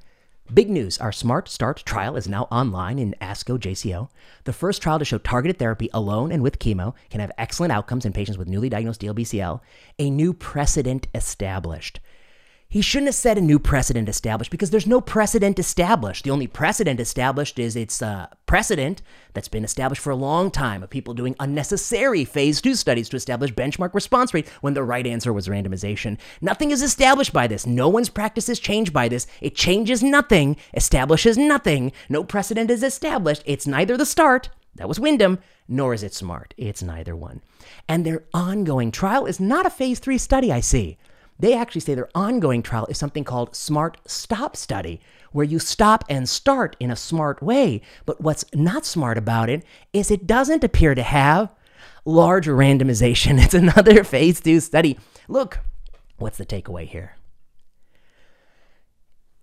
Big 0.54 0.70
news 0.70 0.96
our 0.98 1.10
Smart 1.10 1.48
Start 1.48 1.82
trial 1.84 2.14
is 2.14 2.28
now 2.28 2.44
online 2.52 3.00
in 3.00 3.16
ASCO 3.20 3.58
JCO. 3.58 4.08
The 4.44 4.52
first 4.52 4.80
trial 4.80 5.00
to 5.00 5.04
show 5.04 5.18
targeted 5.18 5.58
therapy 5.58 5.90
alone 5.92 6.30
and 6.30 6.40
with 6.40 6.60
chemo 6.60 6.94
can 7.10 7.20
have 7.20 7.32
excellent 7.36 7.72
outcomes 7.72 8.04
in 8.04 8.12
patients 8.12 8.38
with 8.38 8.46
newly 8.46 8.68
diagnosed 8.68 9.00
DLBCL, 9.00 9.60
a 9.98 10.08
new 10.08 10.32
precedent 10.32 11.08
established. 11.16 11.98
He 12.68 12.80
shouldn't 12.80 13.08
have 13.08 13.14
said 13.14 13.38
a 13.38 13.40
new 13.40 13.58
precedent 13.58 14.08
established 14.08 14.50
because 14.50 14.70
there's 14.70 14.86
no 14.86 15.00
precedent 15.00 15.58
established. 15.58 16.24
The 16.24 16.30
only 16.30 16.46
precedent 16.46 16.98
established 16.98 17.58
is 17.58 17.76
its 17.76 18.02
uh, 18.02 18.26
precedent 18.46 19.02
that's 19.34 19.48
been 19.48 19.64
established 19.64 20.02
for 20.02 20.10
a 20.10 20.16
long 20.16 20.50
time 20.50 20.82
of 20.82 20.90
people 20.90 21.14
doing 21.14 21.36
unnecessary 21.38 22.24
phase 22.24 22.60
two 22.60 22.74
studies 22.74 23.08
to 23.10 23.16
establish 23.16 23.52
benchmark 23.52 23.94
response 23.94 24.34
rate 24.34 24.48
when 24.60 24.74
the 24.74 24.82
right 24.82 25.06
answer 25.06 25.32
was 25.32 25.48
randomization. 25.48 26.18
Nothing 26.40 26.70
is 26.72 26.82
established 26.82 27.32
by 27.32 27.46
this. 27.46 27.66
No 27.66 27.88
one's 27.88 28.08
practices 28.08 28.58
changed 28.58 28.92
by 28.92 29.08
this. 29.08 29.26
It 29.40 29.54
changes 29.54 30.02
nothing, 30.02 30.56
establishes 30.74 31.38
nothing. 31.38 31.92
No 32.08 32.24
precedent 32.24 32.70
is 32.70 32.82
established. 32.82 33.42
It's 33.46 33.66
neither 33.66 33.96
the 33.96 34.06
start, 34.06 34.50
that 34.74 34.88
was 34.88 35.00
Wyndham, 35.00 35.38
nor 35.68 35.94
is 35.94 36.02
it 36.02 36.14
smart. 36.14 36.52
It's 36.56 36.82
neither 36.82 37.16
one. 37.16 37.42
And 37.88 38.04
their 38.04 38.24
ongoing 38.34 38.90
trial 38.90 39.26
is 39.26 39.40
not 39.40 39.66
a 39.66 39.70
phase 39.70 39.98
three 39.98 40.18
study, 40.18 40.52
I 40.52 40.60
see. 40.60 40.98
They 41.38 41.54
actually 41.54 41.82
say 41.82 41.94
their 41.94 42.08
ongoing 42.14 42.62
trial 42.62 42.86
is 42.86 42.98
something 42.98 43.24
called 43.24 43.54
Smart 43.54 43.98
Stop 44.06 44.56
Study, 44.56 45.00
where 45.32 45.44
you 45.44 45.58
stop 45.58 46.04
and 46.08 46.28
start 46.28 46.76
in 46.80 46.90
a 46.90 46.96
smart 46.96 47.42
way. 47.42 47.82
But 48.06 48.20
what's 48.20 48.44
not 48.54 48.86
smart 48.86 49.18
about 49.18 49.50
it 49.50 49.64
is 49.92 50.10
it 50.10 50.26
doesn't 50.26 50.64
appear 50.64 50.94
to 50.94 51.02
have 51.02 51.50
large 52.04 52.46
randomization. 52.46 53.38
It's 53.44 53.54
another 53.54 54.02
phase 54.12 54.40
two 54.40 54.60
study. 54.60 54.98
Look, 55.28 55.58
what's 56.16 56.38
the 56.38 56.46
takeaway 56.46 56.86
here? 56.86 57.15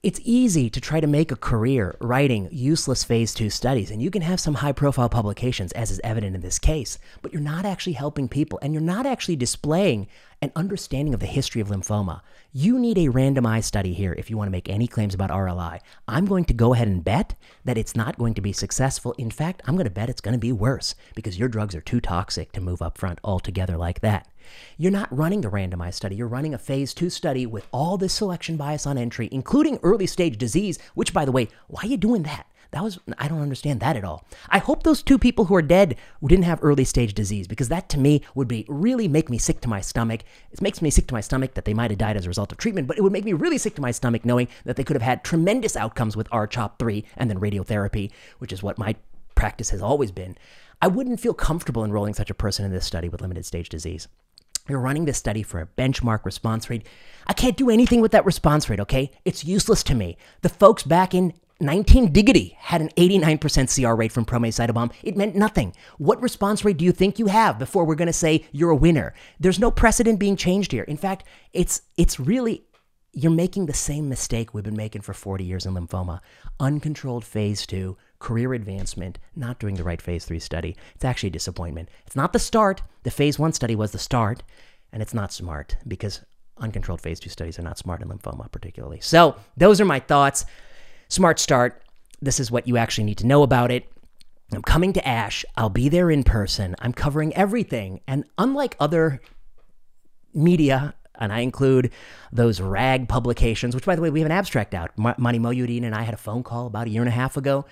It's 0.03 0.19
easy 0.25 0.69
to 0.69 0.81
try 0.81 0.99
to 0.99 1.07
make 1.07 1.31
a 1.31 1.37
career 1.37 1.95
writing 2.01 2.49
useless 2.51 3.05
phase 3.05 3.33
two 3.33 3.49
studies, 3.49 3.89
and 3.89 4.01
you 4.01 4.11
can 4.11 4.21
have 4.21 4.37
some 4.37 4.55
high 4.55 4.73
profile 4.73 5.07
publications, 5.07 5.71
as 5.71 5.91
is 5.91 6.01
evident 6.03 6.35
in 6.35 6.41
this 6.41 6.59
case, 6.59 6.99
but 7.21 7.31
you're 7.31 7.41
not 7.41 7.63
actually 7.63 7.93
helping 7.93 8.27
people 8.27 8.59
and 8.61 8.73
you're 8.73 8.81
not 8.81 9.05
actually 9.05 9.37
displaying 9.37 10.09
an 10.41 10.51
understanding 10.57 11.13
of 11.13 11.21
the 11.21 11.25
history 11.25 11.61
of 11.61 11.69
lymphoma. 11.69 12.19
You 12.51 12.77
need 12.79 12.97
a 12.97 13.13
randomized 13.13 13.63
study 13.63 13.93
here 13.93 14.11
if 14.17 14.29
you 14.29 14.35
want 14.35 14.47
to 14.47 14.51
make 14.51 14.67
any 14.67 14.87
claims 14.87 15.13
about 15.13 15.29
RLI. 15.29 15.79
I'm 16.05 16.25
going 16.25 16.43
to 16.45 16.53
go 16.53 16.73
ahead 16.73 16.89
and 16.89 17.01
bet 17.01 17.35
that 17.63 17.77
it's 17.77 17.95
not 17.95 18.17
going 18.17 18.33
to 18.33 18.41
be 18.41 18.51
successful. 18.51 19.13
In 19.13 19.31
fact, 19.31 19.61
I'm 19.65 19.75
going 19.75 19.85
to 19.85 19.89
bet 19.89 20.09
it's 20.09 20.19
going 20.19 20.33
to 20.33 20.37
be 20.37 20.51
worse 20.51 20.95
because 21.15 21.39
your 21.39 21.47
drugs 21.47 21.75
are 21.75 21.81
too 21.81 22.01
toxic 22.01 22.51
to 22.51 22.59
move 22.59 22.81
up 22.81 22.97
front 22.97 23.19
altogether 23.23 23.77
like 23.77 24.01
that. 24.01 24.27
You're 24.77 24.91
not 24.91 25.15
running 25.15 25.45
a 25.45 25.51
randomized 25.51 25.95
study. 25.95 26.15
You're 26.15 26.27
running 26.27 26.53
a 26.53 26.58
phase 26.58 26.93
two 26.93 27.10
study 27.10 27.45
with 27.45 27.67
all 27.71 27.97
this 27.97 28.13
selection 28.13 28.58
bias 28.58 28.86
on 28.86 28.97
entry, 28.97 29.29
including 29.32 29.79
early 29.84 30.08
stage 30.08 30.38
disease, 30.38 30.79
which, 30.95 31.13
by 31.13 31.25
the 31.25 31.32
way, 31.32 31.49
why 31.67 31.82
are 31.84 31.88
you 31.88 31.97
doing 31.97 32.23
that? 32.23 32.47
That 32.73 32.84
was, 32.84 32.97
I 33.19 33.27
don't 33.27 33.41
understand 33.41 33.82
that 33.82 33.95
at 33.95 34.03
all. 34.03 34.25
I 34.49 34.58
hope 34.58 34.82
those 34.82 35.03
two 35.03 35.19
people 35.19 35.45
who 35.45 35.53
are 35.53 35.62
dead 35.62 35.95
didn't 36.25 36.45
have 36.45 36.58
early 36.63 36.86
stage 36.86 37.13
disease 37.13 37.47
because 37.47 37.69
that 37.69 37.88
to 37.89 37.99
me 37.99 38.23
would 38.34 38.47
be 38.47 38.65
really 38.67 39.08
make 39.08 39.29
me 39.29 39.38
sick 39.38 39.62
to 39.62 39.69
my 39.69 39.79
stomach. 39.79 40.21
It 40.51 40.60
makes 40.60 40.82
me 40.82 40.89
sick 40.89 41.06
to 41.08 41.13
my 41.13 41.21
stomach 41.21 41.53
that 41.53 41.65
they 41.65 41.75
might 41.75 41.91
have 41.91 41.99
died 41.99 42.17
as 42.17 42.25
a 42.25 42.29
result 42.29 42.51
of 42.51 42.58
treatment, 42.58 42.88
but 42.88 42.97
it 42.97 43.01
would 43.01 43.12
make 43.12 43.25
me 43.25 43.34
really 43.34 43.60
sick 43.60 43.75
to 43.75 43.82
my 43.82 43.91
stomach 43.91 44.25
knowing 44.25 44.47
that 44.65 44.75
they 44.75 44.84
could 44.84 44.95
have 44.95 45.03
had 45.03 45.23
tremendous 45.23 45.75
outcomes 45.75 46.17
with 46.17 46.27
R-CHOP 46.32 46.79
3 46.79 47.06
and 47.15 47.29
then 47.29 47.39
radiotherapy, 47.39 48.10
which 48.39 48.51
is 48.51 48.63
what 48.63 48.79
my 48.79 48.95
practice 49.36 49.69
has 49.69 49.84
always 49.84 50.12
been. 50.12 50.36
I 50.82 50.88
wouldn't 50.88 51.19
feel 51.19 51.36
comfortable 51.36 51.86
enrolling 51.86 52.15
such 52.15 52.32
a 52.32 52.36
person 52.36 52.65
in 52.65 52.71
this 52.71 52.88
study 52.88 53.08
with 53.08 53.21
limited 53.21 53.45
stage 53.45 53.69
disease. 53.69 54.08
You're 54.69 54.80
running 54.80 55.06
this 55.06 55.17
study 55.17 55.43
for 55.43 55.60
a 55.60 55.67
benchmark 55.67 56.23
response 56.23 56.69
rate. 56.69 56.88
I 57.28 57.34
can't 57.34 57.58
do 57.58 57.69
anything 57.69 57.99
with 57.99 58.13
that 58.13 58.26
response 58.26 58.69
rate, 58.69 58.80
okay? 58.80 59.12
It's 59.26 59.43
useless 59.43 59.84
to 59.84 59.95
me. 59.95 60.17
The 60.41 60.49
folks 60.49 60.84
back 60.84 61.13
in 61.13 61.34
19 61.60 62.13
Diggity 62.13 62.56
had 62.60 62.82
an 62.82 62.89
89% 62.97 63.73
CR 63.73 63.93
rate 63.93 64.12
from 64.12 64.26
ProMACE-CytaBOM. 64.26 64.93
It 65.04 65.17
meant 65.17 65.36
nothing. 65.36 65.76
What 65.97 66.21
response 66.21 66.63
rate 66.63 66.78
do 66.78 66.86
you 66.86 66.93
think 66.93 67.19
you 67.19 67.28
have 67.28 67.60
before 67.60 67.86
we're 67.86 67.95
going 67.95 68.08
to 68.08 68.13
say 68.13 68.45
you're 68.52 68.69
a 68.69 68.76
winner? 68.76 69.13
There's 69.39 69.60
no 69.60 69.69
precedent 69.69 70.19
being 70.19 70.38
changed 70.38 70.71
here. 70.71 70.84
In 70.84 70.97
fact, 70.97 71.26
it's 71.52 71.82
it's 71.97 72.19
really 72.19 72.63
you're 73.13 73.32
making 73.32 73.67
the 73.67 73.73
same 73.73 74.10
mistake 74.10 74.54
we've 74.54 74.63
been 74.63 74.76
making 74.76 75.02
for 75.02 75.13
40 75.13 75.43
years 75.43 75.65
in 75.65 75.73
lymphoma. 75.73 76.19
Uncontrolled 76.60 77.23
phase 77.23 77.67
2, 77.67 77.95
career 78.23 78.53
advancement, 78.53 79.19
not 79.36 79.59
doing 79.59 79.75
the 79.75 79.83
right 79.83 80.01
phase 80.01 80.25
3 80.25 80.39
study. 80.39 80.75
It's 80.95 81.05
actually 81.05 81.27
a 81.27 81.33
disappointment. 81.33 81.89
It's 82.07 82.15
not 82.15 82.33
the 82.33 82.39
start. 82.39 82.81
The 83.03 83.12
phase 83.12 83.38
1 83.38 83.51
study 83.53 83.75
was 83.75 83.91
the 83.91 83.99
start, 83.99 84.41
and 84.91 85.03
it's 85.03 85.13
not 85.13 85.33
smart 85.33 85.75
because 85.88 86.21
uncontrolled 86.57 87.01
phase 87.01 87.19
2 87.19 87.29
studies 87.29 87.59
are 87.59 87.63
not 87.63 87.77
smart 87.77 88.01
in 88.01 88.07
lymphoma 88.07 88.49
particularly. 88.51 89.01
So, 89.01 89.36
those 89.57 89.81
are 89.81 89.86
my 89.86 89.99
thoughts. 89.99 90.45
Smart 91.09 91.38
Start. 91.38 91.83
This 92.21 92.39
is 92.39 92.49
what 92.49 92.67
you 92.67 92.77
actually 92.77 93.03
need 93.03 93.17
to 93.19 93.27
know 93.27 93.43
about 93.43 93.69
it. 93.69 93.91
I'm 94.53 94.62
coming 94.62 94.93
to 94.93 95.07
ASH. 95.07 95.43
I'll 95.57 95.69
be 95.69 95.89
there 95.89 96.09
in 96.09 96.23
person. 96.23 96.75
I'm 96.79 96.93
covering 96.93 97.36
everything. 97.36 97.99
And 98.07 98.23
unlike 98.38 98.77
other 98.79 99.19
media, 100.33 100.95
and 101.19 101.33
I 101.33 101.41
include 101.41 101.91
those 102.31 102.62
rag 102.62 103.09
publications, 103.09 103.75
which, 103.75 103.86
by 103.86 103.95
the 103.95 104.01
way, 104.01 104.09
we 104.09 104.19
have 104.21 104.25
an 104.25 104.31
abstract 104.31 104.73
out. 104.73 104.91
Mani 104.97 105.39
Mohyeddin 105.39 105.83
and 105.83 105.93
I 105.93 106.03
had 106.03 106.13
a 106.13 106.17
phone 106.17 106.43
call 106.43 106.67
about 106.67 106.88
a 106.88 106.89
year 106.89 107.01
and 107.01 107.09
a 107.09 107.12
half 107.12 107.38
ago. 107.38 107.65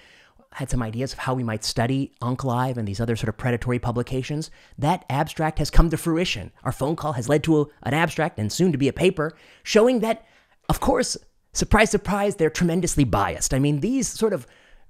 Had 0.54 0.70
some 0.70 0.84
ideas 0.84 1.14
of 1.14 1.20
how 1.20 1.34
we 1.34 1.44
might 1.44 1.64
study 1.64 2.14
OncLive 2.22 2.78
and 2.78 2.88
these 2.88 3.00
other 3.00 3.16
sort 3.16 3.30
of 3.30 3.38
predatory 3.38 3.80
publications. 3.80 4.52
That 4.78 5.06
abstract 5.10 5.60
has 5.60 5.70
come 5.70 5.90
to 5.90 5.98
fruition. 5.98 6.52
Our 6.64 6.72
phone 6.72 6.96
call 6.96 7.14
has 7.14 7.30
led 7.30 7.44
to 7.46 7.62
a, 7.62 7.66
an 7.84 7.94
abstract 7.94 8.38
and 8.38 8.52
soon 8.52 8.72
to 8.72 8.78
be 8.78 8.88
a 8.88 8.94
paper 8.94 9.34
showing 9.64 10.00
that, 10.00 10.26
of 10.68 10.80
course, 10.80 11.18
Surprise, 11.54 11.90
surprise, 11.90 12.38
they're 12.38 12.50
tremendously 12.50 13.04
biased. 13.04 13.54
I 13.54 13.60
mean, 13.60 13.82
these 13.82 14.08
sort 14.08 14.32
of 14.32 14.48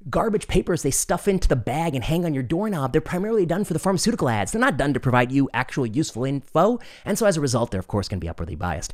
garbage 0.10 0.48
papers 0.48 0.84
they 0.84 0.92
stuff 0.92 1.28
into 1.28 1.48
the 1.48 1.56
bag 1.56 1.96
and 1.96 2.04
hang 2.04 2.24
on 2.26 2.34
your 2.34 2.44
doorknob, 2.44 2.92
they're 2.92 3.02
primarily 3.02 3.46
done 3.46 3.64
for 3.64 3.74
the 3.74 3.80
pharmaceutical 3.80 4.30
ads. 4.30 4.52
They're 4.52 4.62
not 4.62 4.78
done 4.78 4.94
to 4.94 5.00
provide 5.00 5.32
you 5.32 5.50
actual 5.54 5.88
useful 5.88 6.24
info. 6.24 6.80
And 7.04 7.18
so 7.18 7.26
as 7.26 7.38
a 7.38 7.42
result, 7.42 7.72
they're 7.72 7.80
of 7.80 7.88
course 7.88 8.08
going 8.08 8.20
to 8.20 8.24
be 8.24 8.30
upwardly 8.30 8.56
biased. 8.56 8.94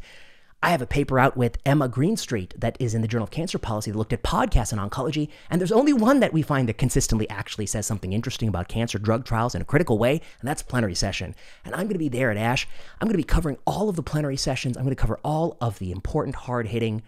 I 0.63 0.72
have 0.72 0.82
a 0.82 0.88
paper 0.88 1.20
out 1.20 1.38
with 1.38 1.60
Emma 1.65 1.88
Greenstreet 1.88 2.60
that 2.60 2.78
is 2.80 2.96
in 2.96 3.02
the 3.02 3.08
Journal 3.08 3.26
of 3.26 3.32
Cancer 3.32 3.60
Policy 3.60 3.91
that 3.91 3.98
looked 3.98 4.13
at 4.13 4.24
podcasts 4.24 4.74
in 4.74 4.80
oncology, 4.80 5.30
and 5.52 5.62
there's 5.62 5.72
only 5.72 5.93
one 5.93 6.20
that 6.20 6.34
we 6.34 6.41
find 6.41 6.67
that 6.67 6.80
consistently 6.80 7.30
actually 7.30 7.67
says 7.67 7.86
something 7.86 8.12
interesting 8.12 8.50
about 8.50 8.67
cancer 8.67 8.98
drug 8.98 9.24
trials 9.24 9.54
in 9.54 9.62
a 9.62 9.65
critical 9.65 10.00
way, 10.00 10.13
and 10.39 10.48
that's 10.48 10.63
plenary 10.63 10.96
session. 10.96 11.36
And 11.63 11.76
I'm 11.76 11.84
going 11.84 11.93
to 11.93 12.00
be 12.00 12.10
there 12.10 12.32
at 12.32 12.38
ASH. 12.38 12.67
I'm 13.00 13.08
going 13.08 13.13
to 13.13 13.17
be 13.17 13.24
covering 13.24 13.60
all 13.67 13.88
of 13.88 13.96
the 13.96 14.04
plenary 14.04 14.38
sessions. 14.38 14.78
I'm 14.78 14.84
going 14.84 14.96
to 14.96 15.02
cover 15.02 15.20
all 15.24 15.58
of 15.62 15.78
the 15.78 15.91
important, 15.91 16.36
hard 16.36 16.67
hitting 16.67 17.04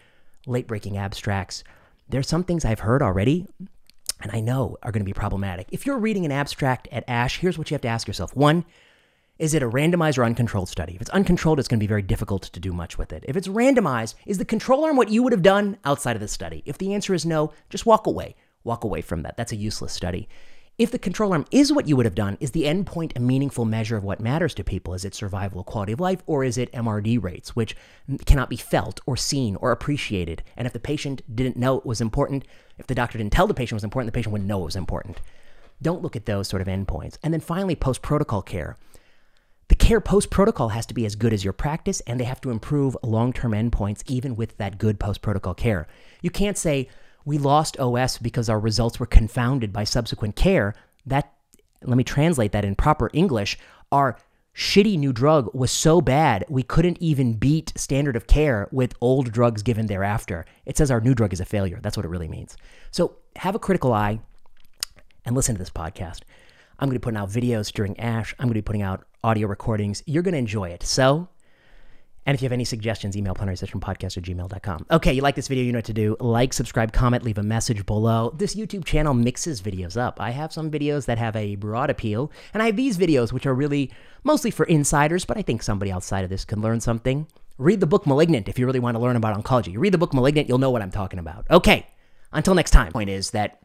late 0.46 0.68
breaking 0.68 0.98
abstracts. 0.98 1.64
There's 2.08 2.28
some 2.28 2.44
things 2.44 2.66
I've 2.66 2.82
heard 2.82 3.02
already 3.02 3.48
and 4.22 4.32
I 4.34 4.40
know 4.42 4.78
are 4.84 4.92
going 4.92 5.02
to 5.02 5.06
be 5.06 5.14
problematic. 5.14 5.68
If 5.72 5.86
you're 5.86 5.98
reading 5.98 6.26
an 6.26 6.32
abstract 6.32 6.88
at 6.92 7.04
ASH, 7.08 7.40
here's 7.40 7.58
what 7.58 7.72
you 7.72 7.76
have 7.76 7.82
to 7.82 7.88
ask 7.88 8.08
yourself. 8.08 8.36
One, 8.36 8.66
is 9.39 9.54
it 9.54 9.63
a 9.63 9.69
randomized 9.69 10.17
or 10.17 10.25
uncontrolled 10.25 10.67
study? 10.67 10.95
If 10.95 11.02
it's 11.02 11.10
uncontrolled, 11.12 11.60
it's 11.60 11.67
going 11.69 11.80
to 11.80 11.84
be 11.84 11.88
very 11.88 12.02
difficult 12.02 12.43
to 12.43 12.60
do 12.60 12.73
much 12.73 12.97
with 12.97 13.13
it. 13.13 13.23
If 13.25 13.38
it's 13.38 13.47
randomized, 13.47 14.15
is 14.25 14.38
the 14.38 14.45
control 14.45 14.84
arm 14.84 14.97
what 14.97 15.10
you 15.10 15.23
would 15.23 15.32
have 15.32 15.41
done 15.41 15.78
outside 15.86 16.17
of 16.17 16.19
the 16.19 16.28
study? 16.28 16.62
If 16.65 16.78
the 16.78 16.93
answer 16.93 17.13
is 17.13 17.25
no, 17.25 17.54
just 17.69 17.86
walk 17.86 18.06
away. 18.06 18.36
Walk 18.65 18.84
away 18.84 18.99
from 19.02 19.23
that. 19.23 19.38
That's 19.38 19.54
a 19.54 19.56
useless 19.56 19.93
study. 19.93 20.28
If 20.78 20.91
the 20.91 20.99
control 20.99 21.32
arm 21.32 21.45
is 21.52 21.71
what 21.71 21.88
you 21.88 21.95
would 21.95 22.06
have 22.06 22.15
done, 22.15 22.38
is 22.41 22.52
the 22.52 22.63
endpoint 22.63 23.13
a 23.15 23.21
meaningful 23.21 23.63
measure 23.65 23.95
of 23.95 24.04
what 24.04 24.19
matters 24.19 24.54
to 24.56 24.63
people? 24.63 24.93
Is 24.93 25.06
it 25.06 25.15
survival, 25.15 25.63
quality 25.63 25.93
of 25.93 25.99
life, 26.02 26.21
or 26.25 26.43
is 26.43 26.58
it 26.58 26.71
MRD 26.73 27.21
rates, 27.21 27.56
which 27.56 27.75
cannot 28.25 28.49
be 28.49 28.58
felt 28.58 28.99
or 29.06 29.15
seen 29.15 29.56
or 29.58 29.71
appreciated? 29.71 30.43
And 30.58 30.65
if 30.65 30.73
the 30.73 30.80
patient 30.80 31.21
didn't 31.34 31.58
know 31.58 31.78
it 31.78 31.86
was 31.86 32.02
important, 32.02 32.45
if 32.78 32.88
the 32.88 32.95
doctor 32.95 33.17
didn't 33.17 33.34
tell 33.34 33.47
the 33.47 33.54
patient 33.54 33.73
it 33.73 33.75
was 33.75 33.84
important, 33.86 34.13
the 34.13 34.17
patient 34.17 34.34
wouldn't 34.34 34.47
know 34.47 34.62
it 34.62 34.65
was 34.65 34.75
important. 34.75 35.21
Don't 35.82 36.02
look 36.02 36.15
at 36.17 36.25
those 36.25 36.47
sort 36.49 36.62
of 36.62 36.67
endpoints. 36.67 37.17
And 37.23 37.34
then 37.34 37.41
finally, 37.41 37.75
post 37.75 38.02
protocol 38.02 38.41
care. 38.41 38.78
The 39.69 39.75
care 39.75 40.01
post 40.01 40.29
protocol 40.29 40.69
has 40.69 40.86
to 40.88 40.93
be 40.93 41.05
as 41.05 41.15
good 41.15 41.32
as 41.32 41.43
your 41.43 41.53
practice, 41.53 42.01
and 42.01 42.19
they 42.19 42.25
have 42.25 42.41
to 42.41 42.51
improve 42.51 42.97
long 43.01 43.32
term 43.32 43.53
endpoints 43.53 44.03
even 44.08 44.36
with 44.36 44.58
that 44.58 44.77
good 44.77 44.99
post 44.99 45.21
protocol 45.21 45.53
care. 45.53 45.88
You 46.21 46.29
can't 46.29 46.58
say, 46.58 46.89
we 47.23 47.38
lost 47.38 47.79
OS 47.79 48.17
because 48.17 48.49
our 48.49 48.60
results 48.60 48.99
were 48.99 49.05
confounded 49.05 49.71
by 49.71 49.84
subsequent 49.84 50.36
care. 50.36 50.73
That, 51.05 51.32
let 51.84 51.97
me 51.97 52.03
translate 52.03 52.51
that 52.51 52.65
in 52.65 52.75
proper 52.75 53.10
English. 53.13 53.58
Our 53.91 54.17
shitty 54.55 54.97
new 54.97 55.13
drug 55.13 55.53
was 55.53 55.71
so 55.71 56.01
bad 56.01 56.43
we 56.49 56.63
couldn't 56.63 56.97
even 56.99 57.34
beat 57.34 57.71
standard 57.75 58.15
of 58.15 58.27
care 58.27 58.67
with 58.71 58.95
old 58.99 59.32
drugs 59.32 59.62
given 59.62 59.86
thereafter. 59.86 60.45
It 60.65 60.77
says 60.77 60.89
our 60.89 60.99
new 60.99 61.13
drug 61.13 61.32
is 61.32 61.39
a 61.39 61.45
failure. 61.45 61.79
That's 61.82 61.95
what 61.95 62.05
it 62.05 62.10
really 62.10 62.27
means. 62.27 62.58
So 62.89 63.17
have 63.36 63.55
a 63.55 63.60
critical 63.60 63.93
eye 63.93 64.19
and 65.25 65.36
listen 65.36 65.55
to 65.55 65.60
this 65.60 65.69
podcast. 65.69 66.21
I'm 66.79 66.88
going 66.88 66.95
to 66.95 66.99
be 66.99 67.03
putting 67.03 67.19
out 67.19 67.29
videos 67.29 67.71
during 67.71 67.99
ASH. 67.99 68.34
I'm 68.39 68.45
going 68.45 68.53
to 68.53 68.62
be 68.62 68.62
putting 68.62 68.82
out 68.82 69.05
audio 69.23 69.47
recordings. 69.47 70.03
You're 70.05 70.23
going 70.23 70.34
to 70.34 70.39
enjoy 70.39 70.69
it. 70.69 70.84
So 70.84 71.29
and 72.29 72.36
if 72.36 72.43
you 72.43 72.45
have 72.45 72.53
any 72.53 72.63
suggestions, 72.63 73.17
email 73.17 73.34
podcast 73.34 74.17
at 74.17 74.23
gmail.com. 74.23 74.86
Okay, 74.91 75.13
you 75.13 75.21
like 75.23 75.34
this 75.34 75.47
video, 75.47 75.63
you 75.63 75.71
know 75.71 75.79
what 75.79 75.86
to 75.86 75.93
do. 75.93 76.15
Like, 76.19 76.53
subscribe, 76.53 76.93
comment, 76.93 77.23
leave 77.23 77.39
a 77.39 77.43
message 77.43 77.88
below. 77.88 78.36
This 78.38 78.53
YouTube 78.53 78.86
channel 78.86 79.15
mixes 79.15 79.63
videos 79.63 79.99
up. 79.99 80.21
I 80.21 80.29
have 80.29 80.53
some 80.53 80.69
videos 80.69 81.05
that 81.05 81.17
have 81.17 81.36
a 81.36 81.55
broad 81.55 81.89
appeal, 81.89 82.32
and 82.53 82.62
I 82.62 82.67
have 82.67 82.75
these 82.75 82.99
videos 82.99 83.34
which 83.34 83.47
are 83.47 83.55
really 83.55 83.91
mostly 84.23 84.51
for 84.51 84.65
insiders, 84.67 85.25
but 85.25 85.38
I 85.38 85.41
think 85.41 85.63
somebody 85.63 85.91
outside 85.91 86.23
of 86.23 86.29
this 86.29 86.45
can 86.45 86.62
learn 86.62 86.82
something. 86.82 87.25
Read 87.58 87.79
the 87.79 87.88
book 87.88 88.05
Malignant 88.05 88.47
if 88.47 88.60
you 88.60 88.67
really 88.67 88.79
want 88.79 88.93
to 88.93 89.01
learn 89.01 89.15
about 89.15 89.36
oncology. 89.36 89.73
You 89.73 89.79
read 89.79 89.95
the 89.95 89.97
book 89.97 90.13
Malignant, 90.13 90.47
you'll 90.47 90.60
know 90.60 90.69
what 90.69 90.84
I'm 90.84 90.91
talking 90.91 91.17
about. 91.17 91.47
Okay, 91.49 91.88
until 92.32 92.53
next 92.53 92.69
time. 92.69 92.91
Point 92.91 93.10
is 93.10 93.32
that 93.32 93.60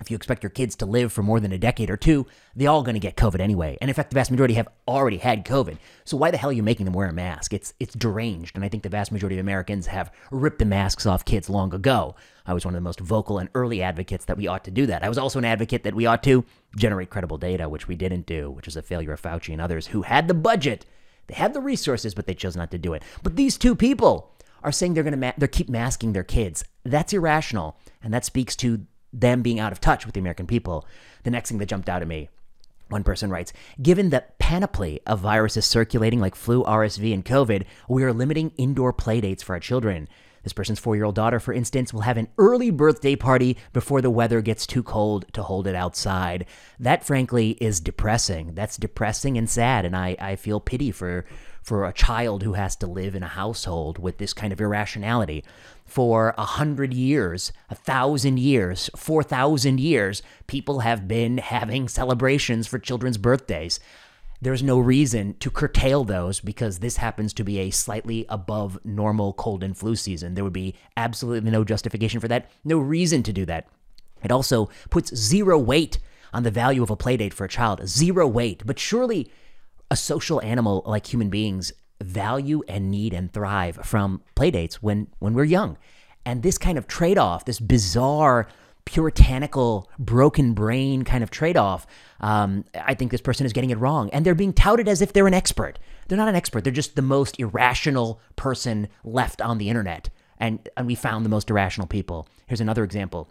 if 0.00 0.10
you 0.10 0.16
expect 0.16 0.42
your 0.42 0.50
kids 0.50 0.74
to 0.76 0.86
live 0.86 1.12
for 1.12 1.22
more 1.22 1.40
than 1.40 1.52
a 1.52 1.58
decade 1.58 1.90
or 1.90 1.96
two, 1.96 2.26
they're 2.56 2.70
all 2.70 2.82
going 2.82 2.94
to 2.94 3.00
get 3.00 3.16
COVID 3.16 3.40
anyway. 3.40 3.76
And 3.80 3.90
in 3.90 3.94
fact, 3.94 4.10
the 4.10 4.14
vast 4.14 4.30
majority 4.30 4.54
have 4.54 4.68
already 4.88 5.18
had 5.18 5.44
COVID. 5.44 5.76
So 6.04 6.16
why 6.16 6.30
the 6.30 6.36
hell 6.36 6.50
are 6.50 6.54
you 6.54 6.62
making 6.62 6.86
them 6.86 6.94
wear 6.94 7.08
a 7.08 7.12
mask? 7.12 7.52
It's 7.52 7.74
it's 7.78 7.94
deranged. 7.94 8.56
And 8.56 8.64
I 8.64 8.68
think 8.68 8.82
the 8.82 8.88
vast 8.88 9.12
majority 9.12 9.36
of 9.36 9.40
Americans 9.40 9.86
have 9.86 10.10
ripped 10.30 10.58
the 10.58 10.64
masks 10.64 11.06
off 11.06 11.24
kids 11.24 11.50
long 11.50 11.74
ago. 11.74 12.14
I 12.46 12.54
was 12.54 12.64
one 12.64 12.74
of 12.74 12.78
the 12.78 12.88
most 12.88 13.00
vocal 13.00 13.38
and 13.38 13.48
early 13.54 13.82
advocates 13.82 14.24
that 14.24 14.36
we 14.36 14.48
ought 14.48 14.64
to 14.64 14.70
do 14.70 14.86
that. 14.86 15.04
I 15.04 15.08
was 15.08 15.18
also 15.18 15.38
an 15.38 15.44
advocate 15.44 15.84
that 15.84 15.94
we 15.94 16.06
ought 16.06 16.22
to 16.24 16.44
generate 16.76 17.10
credible 17.10 17.38
data, 17.38 17.68
which 17.68 17.86
we 17.86 17.94
didn't 17.94 18.26
do, 18.26 18.50
which 18.50 18.66
is 18.66 18.76
a 18.76 18.82
failure 18.82 19.12
of 19.12 19.22
Fauci 19.22 19.52
and 19.52 19.60
others 19.60 19.88
who 19.88 20.02
had 20.02 20.26
the 20.26 20.34
budget, 20.34 20.86
they 21.26 21.34
had 21.34 21.54
the 21.54 21.60
resources, 21.60 22.14
but 22.14 22.26
they 22.26 22.34
chose 22.34 22.56
not 22.56 22.70
to 22.72 22.78
do 22.78 22.92
it. 22.94 23.02
But 23.22 23.36
these 23.36 23.56
two 23.56 23.76
people 23.76 24.34
are 24.62 24.72
saying 24.72 24.94
they're 24.94 25.02
going 25.02 25.12
to 25.12 25.18
ma- 25.18 25.32
they 25.38 25.48
keep 25.48 25.68
masking 25.68 26.12
their 26.12 26.24
kids. 26.24 26.64
That's 26.84 27.12
irrational, 27.12 27.78
and 28.02 28.12
that 28.12 28.24
speaks 28.24 28.56
to 28.56 28.86
them 29.12 29.42
being 29.42 29.60
out 29.60 29.72
of 29.72 29.80
touch 29.80 30.06
with 30.06 30.14
the 30.14 30.20
American 30.20 30.46
people. 30.46 30.86
The 31.24 31.30
next 31.30 31.48
thing 31.48 31.58
that 31.58 31.66
jumped 31.66 31.88
out 31.88 32.02
at 32.02 32.08
me 32.08 32.28
one 32.90 33.04
person 33.04 33.30
writes, 33.30 33.52
given 33.80 34.10
the 34.10 34.24
panoply 34.38 35.00
of 35.06 35.20
viruses 35.20 35.64
circulating 35.64 36.20
like 36.20 36.34
flu, 36.34 36.64
RSV, 36.64 37.14
and 37.14 37.24
COVID, 37.24 37.64
we 37.88 38.02
are 38.02 38.12
limiting 38.12 38.52
indoor 38.56 38.92
playdates 38.92 39.42
for 39.42 39.54
our 39.54 39.60
children. 39.60 40.08
This 40.42 40.52
person's 40.52 40.78
four 40.78 40.96
year 40.96 41.04
old 41.04 41.14
daughter, 41.14 41.38
for 41.38 41.52
instance, 41.52 41.92
will 41.92 42.00
have 42.00 42.16
an 42.16 42.28
early 42.38 42.70
birthday 42.70 43.14
party 43.14 43.56
before 43.72 44.00
the 44.00 44.10
weather 44.10 44.40
gets 44.40 44.66
too 44.66 44.82
cold 44.82 45.26
to 45.34 45.42
hold 45.42 45.66
it 45.66 45.74
outside. 45.74 46.46
That, 46.78 47.04
frankly, 47.04 47.50
is 47.60 47.78
depressing. 47.78 48.54
That's 48.54 48.76
depressing 48.76 49.36
and 49.36 49.48
sad, 49.48 49.84
and 49.84 49.94
I, 49.94 50.16
I 50.18 50.36
feel 50.36 50.58
pity 50.58 50.90
for, 50.90 51.26
for 51.62 51.84
a 51.84 51.92
child 51.92 52.42
who 52.42 52.54
has 52.54 52.74
to 52.76 52.86
live 52.86 53.14
in 53.14 53.22
a 53.22 53.28
household 53.28 53.98
with 53.98 54.16
this 54.18 54.32
kind 54.32 54.52
of 54.52 54.60
irrationality 54.60 55.44
for 55.90 56.34
a 56.38 56.44
hundred 56.44 56.94
years, 56.94 57.52
a 57.68 57.74
thousand 57.74 58.38
years, 58.38 58.88
four 58.94 59.24
thousand 59.24 59.80
years, 59.80 60.22
people 60.46 60.80
have 60.80 61.08
been 61.08 61.38
having 61.38 61.88
celebrations 61.88 62.68
for 62.68 62.78
children's 62.78 63.18
birthdays. 63.18 63.80
There's 64.40 64.62
no 64.62 64.78
reason 64.78 65.34
to 65.40 65.50
curtail 65.50 66.04
those 66.04 66.40
because 66.40 66.78
this 66.78 66.96
happens 66.96 67.32
to 67.34 67.44
be 67.44 67.58
a 67.58 67.70
slightly 67.70 68.24
above 68.28 68.78
normal 68.84 69.32
cold 69.32 69.62
and 69.62 69.76
flu 69.76 69.96
season. 69.96 70.34
There 70.34 70.44
would 70.44 70.52
be 70.52 70.76
absolutely 70.96 71.50
no 71.50 71.64
justification 71.64 72.20
for 72.20 72.28
that, 72.28 72.50
no 72.64 72.78
reason 72.78 73.22
to 73.24 73.32
do 73.32 73.44
that. 73.46 73.66
It 74.22 74.30
also 74.30 74.70
puts 74.90 75.14
zero 75.14 75.58
weight 75.58 75.98
on 76.32 76.44
the 76.44 76.50
value 76.50 76.82
of 76.82 76.90
a 76.90 76.96
playdate 76.96 77.32
for 77.32 77.44
a 77.44 77.48
child, 77.48 77.86
zero 77.86 78.26
weight. 78.28 78.62
But 78.64 78.78
surely 78.78 79.28
a 79.90 79.96
social 79.96 80.40
animal 80.42 80.84
like 80.86 81.12
human 81.12 81.30
beings 81.30 81.72
value 82.02 82.62
and 82.68 82.90
need 82.90 83.12
and 83.12 83.32
thrive 83.32 83.76
from 83.84 84.22
playdates 84.36 84.74
when 84.74 85.08
when 85.18 85.34
we're 85.34 85.44
young. 85.44 85.76
And 86.24 86.42
this 86.42 86.58
kind 86.58 86.76
of 86.76 86.86
trade-off, 86.86 87.46
this 87.46 87.58
bizarre 87.60 88.46
puritanical, 88.84 89.88
broken 89.98 90.52
brain 90.52 91.04
kind 91.04 91.22
of 91.22 91.30
trade 91.30 91.56
off, 91.56 91.86
um, 92.20 92.64
I 92.74 92.94
think 92.94 93.10
this 93.10 93.20
person 93.20 93.46
is 93.46 93.52
getting 93.52 93.70
it 93.70 93.78
wrong. 93.78 94.10
And 94.10 94.24
they're 94.24 94.34
being 94.34 94.52
touted 94.52 94.88
as 94.88 95.00
if 95.00 95.12
they're 95.12 95.26
an 95.26 95.34
expert. 95.34 95.78
They're 96.08 96.18
not 96.18 96.28
an 96.28 96.34
expert, 96.34 96.64
they're 96.64 96.72
just 96.72 96.96
the 96.96 97.02
most 97.02 97.38
irrational 97.38 98.20
person 98.36 98.88
left 99.04 99.40
on 99.40 99.58
the 99.58 99.68
internet. 99.68 100.10
And, 100.38 100.68
and 100.76 100.86
we 100.86 100.94
found 100.94 101.24
the 101.24 101.30
most 101.30 101.50
irrational 101.50 101.86
people. 101.86 102.26
Here's 102.46 102.60
another 102.60 102.84
example. 102.84 103.30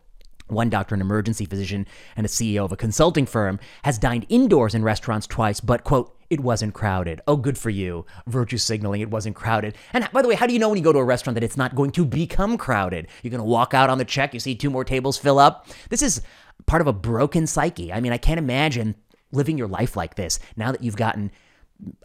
One 0.49 0.69
doctor, 0.69 0.95
an 0.95 1.01
emergency 1.01 1.45
physician, 1.45 1.87
and 2.15 2.25
a 2.25 2.29
CEO 2.29 2.65
of 2.65 2.71
a 2.71 2.77
consulting 2.77 3.25
firm 3.25 3.59
has 3.83 3.97
dined 3.97 4.25
indoors 4.29 4.75
in 4.75 4.83
restaurants 4.83 5.27
twice, 5.27 5.59
but, 5.59 5.83
quote, 5.83 6.15
it 6.29 6.39
wasn't 6.39 6.73
crowded. 6.73 7.21
Oh, 7.27 7.37
good 7.37 7.57
for 7.57 7.69
you. 7.69 8.05
Virtue 8.27 8.57
signaling, 8.57 9.01
it 9.01 9.09
wasn't 9.09 9.35
crowded. 9.35 9.75
And 9.93 10.07
by 10.11 10.21
the 10.21 10.27
way, 10.27 10.35
how 10.35 10.45
do 10.45 10.53
you 10.53 10.59
know 10.59 10.69
when 10.69 10.77
you 10.77 10.83
go 10.83 10.93
to 10.93 10.99
a 10.99 11.03
restaurant 11.03 11.35
that 11.35 11.43
it's 11.43 11.57
not 11.57 11.75
going 11.75 11.91
to 11.91 12.05
become 12.05 12.57
crowded? 12.57 13.07
You're 13.23 13.31
going 13.31 13.39
to 13.39 13.45
walk 13.45 13.73
out 13.73 13.89
on 13.89 13.97
the 13.97 14.05
check, 14.05 14.33
you 14.33 14.39
see 14.39 14.55
two 14.55 14.69
more 14.69 14.83
tables 14.83 15.17
fill 15.17 15.39
up. 15.39 15.67
This 15.89 16.01
is 16.01 16.21
part 16.65 16.81
of 16.81 16.87
a 16.87 16.93
broken 16.93 17.47
psyche. 17.47 17.91
I 17.91 17.99
mean, 17.99 18.13
I 18.13 18.17
can't 18.17 18.37
imagine 18.37 18.95
living 19.31 19.57
your 19.57 19.67
life 19.67 19.95
like 19.95 20.15
this 20.15 20.39
now 20.55 20.71
that 20.71 20.83
you've 20.83 20.95
gotten 20.95 21.31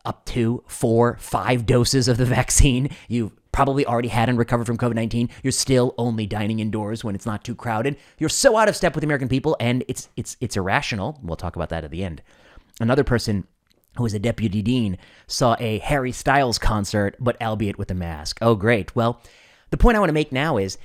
up 0.05 0.25
to 0.27 0.63
four, 0.67 1.17
five 1.21 1.67
doses 1.67 2.09
of 2.09 2.17
the 2.17 2.25
vaccine. 2.41 2.91
You've 3.09 3.33
probably 3.55 3.87
already 3.87 4.09
had 4.09 4.29
and 4.29 4.37
recovered 4.37 4.67
from 4.67 4.77
COVID 4.77 4.97
19. 4.97 5.31
You're 5.45 5.53
still 5.53 5.95
only 5.97 6.27
dining 6.27 6.59
indoors 6.59 7.05
when 7.05 7.15
it's 7.15 7.25
not 7.25 7.45
too 7.45 7.55
crowded. 7.55 7.97
You're 8.19 8.29
so 8.29 8.57
out 8.57 8.69
of 8.69 8.75
step 8.75 8.97
with 8.97 9.05
American 9.05 9.29
people, 9.29 9.57
and 9.61 9.85
it's, 9.87 10.09
it's, 10.17 10.37
it's 10.41 10.57
irrational. 10.57 11.21
We'll 11.23 11.37
talk 11.37 11.55
about 11.55 11.69
that 11.69 11.85
at 11.85 11.93
the 11.93 12.03
end. 12.03 12.21
Another 12.81 13.05
person 13.05 13.47
who 13.97 14.03
was 14.03 14.13
a 14.13 14.19
deputy 14.19 14.61
dean 14.61 14.99
saw 15.29 15.57
a 15.61 15.79
Harry 15.79 16.11
Styles 16.11 16.59
concert, 16.59 17.17
but 17.21 17.41
albeit 17.41 17.79
with 17.79 17.93
a 17.93 17.95
mask. 17.95 18.39
Oh, 18.43 18.57
great. 18.57 18.97
Well, 18.97 19.21
the 19.71 19.77
point 19.77 19.97
I 19.97 20.01
want 20.01 20.09
to 20.09 20.15
make 20.15 20.33
now 20.33 20.57
is 20.57 20.77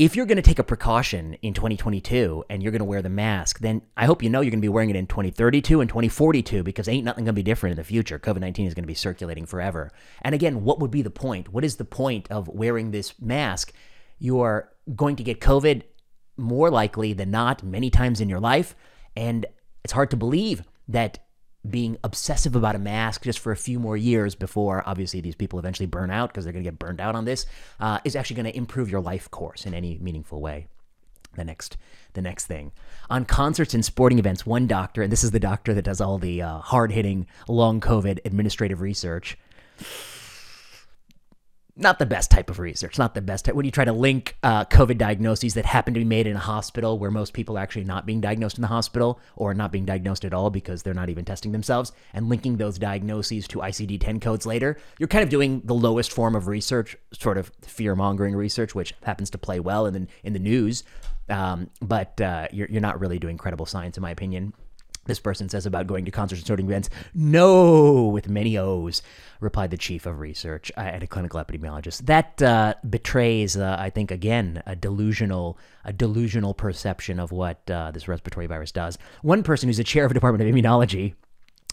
if 0.00 0.16
you're 0.16 0.24
going 0.24 0.36
to 0.36 0.42
take 0.42 0.58
a 0.58 0.64
precaution 0.64 1.34
in 1.42 1.52
2022 1.52 2.42
and 2.48 2.62
you're 2.62 2.72
going 2.72 2.78
to 2.78 2.86
wear 2.86 3.02
the 3.02 3.10
mask, 3.10 3.58
then 3.58 3.82
I 3.98 4.06
hope 4.06 4.22
you 4.22 4.30
know 4.30 4.40
you're 4.40 4.50
going 4.50 4.62
to 4.62 4.64
be 4.64 4.70
wearing 4.70 4.88
it 4.88 4.96
in 4.96 5.06
2032 5.06 5.82
and 5.82 5.90
2042 5.90 6.62
because 6.62 6.88
ain't 6.88 7.04
nothing 7.04 7.24
going 7.24 7.34
to 7.34 7.38
be 7.38 7.42
different 7.42 7.72
in 7.72 7.76
the 7.76 7.84
future. 7.84 8.18
COVID 8.18 8.40
19 8.40 8.66
is 8.66 8.72
going 8.72 8.84
to 8.84 8.88
be 8.88 8.94
circulating 8.94 9.44
forever. 9.44 9.92
And 10.22 10.34
again, 10.34 10.64
what 10.64 10.80
would 10.80 10.90
be 10.90 11.02
the 11.02 11.10
point? 11.10 11.52
What 11.52 11.66
is 11.66 11.76
the 11.76 11.84
point 11.84 12.30
of 12.30 12.48
wearing 12.48 12.92
this 12.92 13.20
mask? 13.20 13.74
You 14.18 14.40
are 14.40 14.70
going 14.96 15.16
to 15.16 15.22
get 15.22 15.38
COVID 15.38 15.82
more 16.38 16.70
likely 16.70 17.12
than 17.12 17.30
not 17.30 17.62
many 17.62 17.90
times 17.90 18.22
in 18.22 18.30
your 18.30 18.40
life. 18.40 18.74
And 19.14 19.44
it's 19.84 19.92
hard 19.92 20.10
to 20.12 20.16
believe 20.16 20.62
that 20.88 21.18
being 21.68 21.98
obsessive 22.04 22.56
about 22.56 22.74
a 22.74 22.78
mask 22.78 23.22
just 23.24 23.38
for 23.38 23.52
a 23.52 23.56
few 23.56 23.78
more 23.78 23.96
years 23.96 24.34
before 24.34 24.82
obviously 24.86 25.20
these 25.20 25.34
people 25.34 25.58
eventually 25.58 25.86
burn 25.86 26.10
out 26.10 26.30
because 26.30 26.44
they're 26.44 26.52
going 26.52 26.64
to 26.64 26.70
get 26.70 26.78
burned 26.78 27.00
out 27.00 27.14
on 27.14 27.24
this 27.24 27.44
uh, 27.80 27.98
is 28.04 28.16
actually 28.16 28.36
going 28.36 28.50
to 28.50 28.56
improve 28.56 28.90
your 28.90 29.00
life 29.00 29.30
course 29.30 29.66
in 29.66 29.74
any 29.74 29.98
meaningful 29.98 30.40
way. 30.40 30.68
The 31.34 31.44
next 31.44 31.76
the 32.14 32.22
next 32.22 32.46
thing. 32.46 32.72
On 33.08 33.24
concerts 33.24 33.74
and 33.74 33.84
sporting 33.84 34.18
events 34.18 34.44
one 34.44 34.66
doctor 34.66 35.02
and 35.02 35.12
this 35.12 35.22
is 35.22 35.30
the 35.30 35.38
doctor 35.38 35.74
that 35.74 35.84
does 35.84 36.00
all 36.00 36.18
the 36.18 36.42
uh, 36.42 36.58
hard-hitting 36.58 37.26
long 37.46 37.80
covid 37.80 38.18
administrative 38.24 38.80
research 38.80 39.38
not 41.80 41.98
the 41.98 42.06
best 42.06 42.30
type 42.30 42.50
of 42.50 42.58
research, 42.58 42.98
not 42.98 43.14
the 43.14 43.22
best 43.22 43.46
type. 43.46 43.54
When 43.54 43.64
you 43.64 43.70
try 43.70 43.84
to 43.84 43.92
link 43.92 44.36
uh, 44.42 44.66
COVID 44.66 44.98
diagnoses 44.98 45.54
that 45.54 45.64
happen 45.64 45.94
to 45.94 46.00
be 46.00 46.04
made 46.04 46.26
in 46.26 46.36
a 46.36 46.40
hospital 46.40 46.98
where 46.98 47.10
most 47.10 47.32
people 47.32 47.56
are 47.56 47.60
actually 47.60 47.84
not 47.84 48.04
being 48.06 48.20
diagnosed 48.20 48.58
in 48.58 48.62
the 48.62 48.68
hospital 48.68 49.18
or 49.36 49.54
not 49.54 49.72
being 49.72 49.86
diagnosed 49.86 50.24
at 50.24 50.34
all 50.34 50.50
because 50.50 50.82
they're 50.82 50.94
not 50.94 51.08
even 51.08 51.24
testing 51.24 51.52
themselves, 51.52 51.92
and 52.12 52.28
linking 52.28 52.58
those 52.58 52.78
diagnoses 52.78 53.48
to 53.48 53.58
ICD 53.58 54.00
10 54.00 54.20
codes 54.20 54.44
later, 54.44 54.76
you're 54.98 55.08
kind 55.08 55.24
of 55.24 55.30
doing 55.30 55.62
the 55.64 55.74
lowest 55.74 56.12
form 56.12 56.36
of 56.36 56.46
research, 56.46 56.96
sort 57.12 57.38
of 57.38 57.50
fear 57.62 57.96
mongering 57.96 58.36
research, 58.36 58.74
which 58.74 58.94
happens 59.02 59.30
to 59.30 59.38
play 59.38 59.58
well 59.58 59.86
in 59.86 59.94
the, 59.94 60.06
in 60.22 60.32
the 60.34 60.38
news. 60.38 60.84
Um, 61.28 61.70
but 61.80 62.20
uh, 62.20 62.48
you're, 62.52 62.68
you're 62.68 62.80
not 62.80 63.00
really 63.00 63.18
doing 63.18 63.38
credible 63.38 63.66
science, 63.66 63.96
in 63.96 64.02
my 64.02 64.10
opinion 64.10 64.52
this 65.06 65.18
person 65.18 65.48
says 65.48 65.66
about 65.66 65.86
going 65.86 66.04
to 66.04 66.10
concerts 66.10 66.40
and 66.40 66.46
sporting 66.46 66.66
events. 66.66 66.90
No, 67.14 68.06
with 68.06 68.28
many 68.28 68.56
O's, 68.56 69.02
replied 69.40 69.70
the 69.70 69.76
chief 69.76 70.06
of 70.06 70.20
research 70.20 70.70
uh, 70.76 70.80
and 70.80 71.02
a 71.02 71.06
clinical 71.06 71.40
epidemiologist. 71.40 72.06
That 72.06 72.40
uh, 72.42 72.74
betrays, 72.88 73.56
uh, 73.56 73.76
I 73.78 73.90
think, 73.90 74.10
again, 74.10 74.62
a 74.66 74.76
delusional, 74.76 75.58
a 75.84 75.92
delusional 75.92 76.54
perception 76.54 77.18
of 77.18 77.32
what 77.32 77.68
uh, 77.70 77.90
this 77.90 78.08
respiratory 78.08 78.46
virus 78.46 78.72
does. 78.72 78.98
One 79.22 79.42
person 79.42 79.68
who's 79.68 79.78
a 79.78 79.84
chair 79.84 80.04
of 80.04 80.10
a 80.10 80.14
department 80.14 80.48
of 80.48 80.54
immunology, 80.54 81.14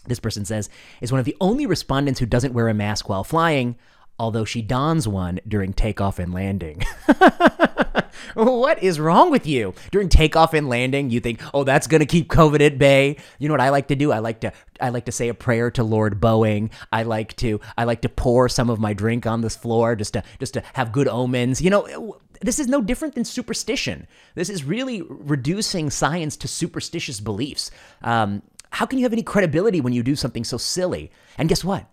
this 0.06 0.20
person 0.20 0.44
says, 0.44 0.70
is 1.00 1.12
one 1.12 1.18
of 1.18 1.26
the 1.26 1.36
only 1.40 1.66
respondents 1.66 2.20
who 2.20 2.26
doesn't 2.26 2.54
wear 2.54 2.68
a 2.68 2.74
mask 2.74 3.08
while 3.08 3.24
flying 3.24 3.76
although 4.18 4.44
she 4.44 4.62
dons 4.62 5.06
one 5.06 5.40
during 5.46 5.72
takeoff 5.72 6.18
and 6.18 6.32
landing. 6.32 6.82
what 8.34 8.82
is 8.82 8.98
wrong 9.00 9.30
with 9.30 9.46
you? 9.46 9.74
During 9.90 10.08
takeoff 10.08 10.54
and 10.54 10.68
landing, 10.68 11.10
you 11.10 11.20
think, 11.20 11.40
"Oh, 11.54 11.64
that's 11.64 11.86
going 11.86 12.00
to 12.00 12.06
keep 12.06 12.28
COVID 12.28 12.64
at 12.64 12.78
bay." 12.78 13.16
You 13.38 13.48
know 13.48 13.54
what 13.54 13.60
I 13.60 13.70
like 13.70 13.88
to 13.88 13.96
do? 13.96 14.12
I 14.12 14.18
like 14.18 14.40
to 14.40 14.52
I 14.80 14.90
like 14.90 15.06
to 15.06 15.12
say 15.12 15.28
a 15.28 15.34
prayer 15.34 15.70
to 15.72 15.82
Lord 15.82 16.20
Boeing. 16.20 16.70
I 16.92 17.02
like 17.02 17.36
to 17.36 17.60
I 17.76 17.84
like 17.84 18.02
to 18.02 18.08
pour 18.08 18.48
some 18.48 18.70
of 18.70 18.78
my 18.78 18.92
drink 18.92 19.26
on 19.26 19.40
this 19.40 19.56
floor 19.56 19.96
just 19.96 20.14
to 20.14 20.22
just 20.40 20.54
to 20.54 20.62
have 20.74 20.92
good 20.92 21.08
omens. 21.08 21.60
You 21.60 21.70
know, 21.70 22.18
this 22.40 22.58
is 22.58 22.68
no 22.68 22.80
different 22.80 23.14
than 23.14 23.24
superstition. 23.24 24.06
This 24.34 24.48
is 24.48 24.64
really 24.64 25.02
reducing 25.02 25.90
science 25.90 26.36
to 26.38 26.48
superstitious 26.48 27.20
beliefs. 27.20 27.70
Um, 28.02 28.42
how 28.70 28.86
can 28.86 28.98
you 28.98 29.04
have 29.04 29.12
any 29.12 29.22
credibility 29.22 29.80
when 29.80 29.92
you 29.92 30.02
do 30.02 30.14
something 30.14 30.44
so 30.44 30.58
silly? 30.58 31.10
And 31.38 31.48
guess 31.48 31.64
what? 31.64 31.86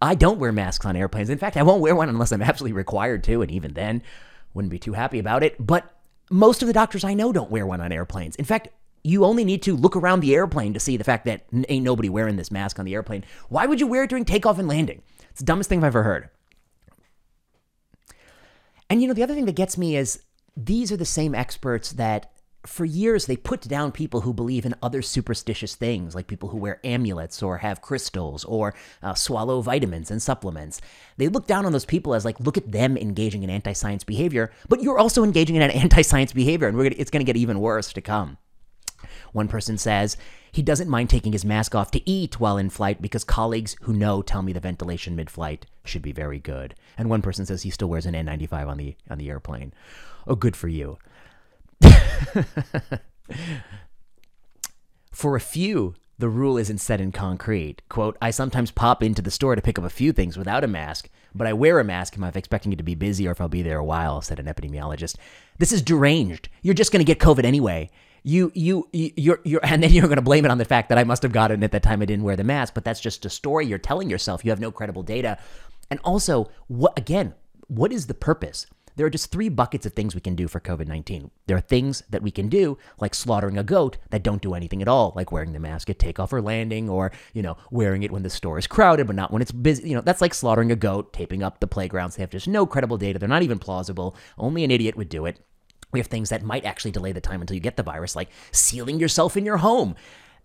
I 0.00 0.14
don't 0.14 0.38
wear 0.38 0.52
masks 0.52 0.84
on 0.84 0.96
airplanes. 0.96 1.30
In 1.30 1.38
fact, 1.38 1.56
I 1.56 1.62
won't 1.62 1.80
wear 1.80 1.94
one 1.94 2.08
unless 2.08 2.32
I'm 2.32 2.42
absolutely 2.42 2.74
required 2.74 3.24
to, 3.24 3.42
and 3.42 3.50
even 3.50 3.72
then, 3.72 4.02
wouldn't 4.54 4.70
be 4.70 4.78
too 4.78 4.92
happy 4.92 5.18
about 5.18 5.42
it. 5.42 5.54
But 5.64 5.90
most 6.30 6.62
of 6.62 6.68
the 6.68 6.74
doctors 6.74 7.04
I 7.04 7.14
know 7.14 7.32
don't 7.32 7.50
wear 7.50 7.66
one 7.66 7.80
on 7.80 7.92
airplanes. 7.92 8.36
In 8.36 8.44
fact, 8.44 8.68
you 9.02 9.24
only 9.24 9.44
need 9.44 9.62
to 9.62 9.76
look 9.76 9.94
around 9.94 10.20
the 10.20 10.34
airplane 10.34 10.74
to 10.74 10.80
see 10.80 10.96
the 10.96 11.04
fact 11.04 11.24
that 11.26 11.46
ain't 11.68 11.84
nobody 11.84 12.08
wearing 12.08 12.36
this 12.36 12.50
mask 12.50 12.78
on 12.78 12.84
the 12.84 12.94
airplane. 12.94 13.24
Why 13.48 13.66
would 13.66 13.80
you 13.80 13.86
wear 13.86 14.02
it 14.02 14.10
during 14.10 14.24
takeoff 14.24 14.58
and 14.58 14.66
landing? 14.66 15.02
It's 15.30 15.40
the 15.40 15.46
dumbest 15.46 15.68
thing 15.68 15.78
I've 15.78 15.84
ever 15.84 16.02
heard. 16.02 16.28
And 18.90 19.00
you 19.00 19.08
know, 19.08 19.14
the 19.14 19.22
other 19.22 19.34
thing 19.34 19.46
that 19.46 19.54
gets 19.54 19.78
me 19.78 19.96
is 19.96 20.22
these 20.56 20.90
are 20.90 20.96
the 20.96 21.04
same 21.04 21.34
experts 21.34 21.92
that 21.92 22.32
for 22.66 22.84
years 22.84 23.26
they 23.26 23.36
put 23.36 23.62
down 23.62 23.92
people 23.92 24.22
who 24.22 24.34
believe 24.34 24.66
in 24.66 24.74
other 24.82 25.02
superstitious 25.02 25.74
things, 25.74 26.14
like 26.14 26.26
people 26.26 26.48
who 26.50 26.58
wear 26.58 26.80
amulets 26.84 27.42
or 27.42 27.58
have 27.58 27.80
crystals 27.80 28.44
or 28.44 28.74
uh, 29.02 29.14
swallow 29.14 29.60
vitamins 29.60 30.10
and 30.10 30.22
supplements. 30.22 30.80
They 31.16 31.28
look 31.28 31.46
down 31.46 31.64
on 31.64 31.72
those 31.72 31.84
people 31.84 32.14
as 32.14 32.24
like, 32.24 32.38
look 32.40 32.56
at 32.56 32.72
them 32.72 32.96
engaging 32.96 33.42
in 33.42 33.50
anti-science 33.50 34.04
behavior, 34.04 34.52
but 34.68 34.82
you're 34.82 34.98
also 34.98 35.22
engaging 35.24 35.56
in 35.56 35.62
an 35.62 35.70
anti-science 35.86 36.32
behavior, 36.32 36.68
and 36.68 36.76
gonna, 36.76 36.90
it's 36.96 37.10
going 37.10 37.24
to 37.24 37.32
get 37.32 37.36
even 37.36 37.60
worse 37.60 37.92
to 37.92 38.00
come. 38.00 38.38
One 39.32 39.48
person 39.48 39.78
says 39.78 40.16
he 40.50 40.62
doesn't 40.62 40.88
mind 40.88 41.10
taking 41.10 41.32
his 41.32 41.44
mask 41.44 41.74
off 41.74 41.90
to 41.90 42.10
eat 42.10 42.40
while 42.40 42.56
in 42.56 42.70
flight 42.70 43.02
because 43.02 43.24
colleagues 43.24 43.76
who 43.82 43.92
know 43.92 44.22
tell 44.22 44.42
me 44.42 44.52
the 44.52 44.60
ventilation 44.60 45.14
mid-flight 45.14 45.66
should 45.84 46.02
be 46.02 46.12
very 46.12 46.38
good. 46.38 46.74
And 46.96 47.10
one 47.10 47.22
person 47.22 47.44
says 47.44 47.62
he 47.62 47.70
still 47.70 47.88
wears 47.88 48.06
an 48.06 48.14
N95 48.14 48.66
on 48.66 48.78
the 48.78 48.96
on 49.10 49.18
the 49.18 49.28
airplane. 49.28 49.72
Oh, 50.26 50.34
good 50.34 50.56
for 50.56 50.68
you. 50.68 50.98
for 55.12 55.36
a 55.36 55.40
few, 55.40 55.94
the 56.18 56.28
rule 56.28 56.56
isn't 56.56 56.78
set 56.78 57.00
in 57.00 57.12
concrete. 57.12 57.82
Quote, 57.88 58.16
I 58.22 58.30
sometimes 58.30 58.70
pop 58.70 59.02
into 59.02 59.20
the 59.20 59.30
store 59.30 59.54
to 59.54 59.62
pick 59.62 59.78
up 59.78 59.84
a 59.84 59.90
few 59.90 60.12
things 60.12 60.38
without 60.38 60.64
a 60.64 60.68
mask, 60.68 61.10
but 61.34 61.46
I 61.46 61.52
wear 61.52 61.78
a 61.78 61.84
mask 61.84 62.14
if 62.16 62.22
I'm 62.22 62.32
expecting 62.34 62.72
it 62.72 62.76
to 62.76 62.82
be 62.82 62.94
busy 62.94 63.28
or 63.28 63.32
if 63.32 63.40
I'll 63.40 63.48
be 63.48 63.62
there 63.62 63.78
a 63.78 63.84
while, 63.84 64.22
said 64.22 64.38
an 64.38 64.46
epidemiologist. 64.46 65.16
This 65.58 65.72
is 65.72 65.82
deranged. 65.82 66.48
You're 66.62 66.74
just 66.74 66.92
going 66.92 67.04
to 67.04 67.12
get 67.12 67.18
COVID 67.18 67.44
anyway. 67.44 67.90
You, 68.22 68.50
you, 68.54 68.88
you're, 68.92 69.40
you're, 69.44 69.60
and 69.62 69.82
then 69.82 69.92
you're 69.92 70.08
going 70.08 70.16
to 70.16 70.22
blame 70.22 70.44
it 70.44 70.50
on 70.50 70.58
the 70.58 70.64
fact 70.64 70.88
that 70.88 70.98
I 70.98 71.04
must 71.04 71.22
have 71.22 71.32
gotten 71.32 71.62
it 71.62 71.64
at 71.66 71.72
that 71.72 71.82
time 71.82 72.02
I 72.02 72.06
didn't 72.06 72.24
wear 72.24 72.36
the 72.36 72.44
mask, 72.44 72.74
but 72.74 72.84
that's 72.84 72.98
just 73.00 73.24
a 73.24 73.30
story 73.30 73.66
you're 73.66 73.78
telling 73.78 74.10
yourself. 74.10 74.44
You 74.44 74.50
have 74.50 74.60
no 74.60 74.72
credible 74.72 75.02
data. 75.02 75.38
And 75.90 76.00
also, 76.02 76.50
what, 76.66 76.98
again, 76.98 77.34
what 77.68 77.92
is 77.92 78.06
the 78.06 78.14
purpose? 78.14 78.66
There 78.96 79.06
are 79.06 79.10
just 79.10 79.30
three 79.30 79.48
buckets 79.50 79.84
of 79.84 79.92
things 79.92 80.14
we 80.14 80.20
can 80.20 80.34
do 80.34 80.48
for 80.48 80.58
COVID 80.58 80.88
19. 80.88 81.30
There 81.46 81.56
are 81.56 81.60
things 81.60 82.02
that 82.10 82.22
we 82.22 82.30
can 82.30 82.48
do, 82.48 82.78
like 82.98 83.14
slaughtering 83.14 83.58
a 83.58 83.62
goat, 83.62 83.98
that 84.10 84.22
don't 84.22 84.42
do 84.42 84.54
anything 84.54 84.82
at 84.82 84.88
all, 84.88 85.12
like 85.14 85.30
wearing 85.30 85.52
the 85.52 85.60
mask 85.60 85.90
at 85.90 85.98
takeoff 85.98 86.32
or 86.32 86.40
landing, 86.40 86.88
or, 86.88 87.12
you 87.34 87.42
know, 87.42 87.56
wearing 87.70 88.02
it 88.02 88.10
when 88.10 88.22
the 88.22 88.30
store 88.30 88.58
is 88.58 88.66
crowded, 88.66 89.06
but 89.06 89.16
not 89.16 89.30
when 89.30 89.42
it's 89.42 89.52
busy. 89.52 89.88
You 89.88 89.96
know, 89.96 90.00
that's 90.00 90.20
like 90.20 90.34
slaughtering 90.34 90.72
a 90.72 90.76
goat, 90.76 91.12
taping 91.12 91.42
up 91.42 91.60
the 91.60 91.66
playgrounds. 91.66 92.16
They 92.16 92.22
have 92.22 92.30
just 92.30 92.48
no 92.48 92.66
credible 92.66 92.96
data. 92.96 93.18
They're 93.18 93.28
not 93.28 93.42
even 93.42 93.58
plausible. 93.58 94.16
Only 94.38 94.64
an 94.64 94.70
idiot 94.70 94.96
would 94.96 95.08
do 95.10 95.26
it. 95.26 95.40
We 95.92 96.00
have 96.00 96.08
things 96.08 96.30
that 96.30 96.42
might 96.42 96.64
actually 96.64 96.90
delay 96.90 97.12
the 97.12 97.20
time 97.20 97.40
until 97.40 97.54
you 97.54 97.60
get 97.60 97.76
the 97.76 97.82
virus, 97.82 98.16
like 98.16 98.30
sealing 98.50 98.98
yourself 98.98 99.36
in 99.36 99.44
your 99.46 99.58
home 99.58 99.94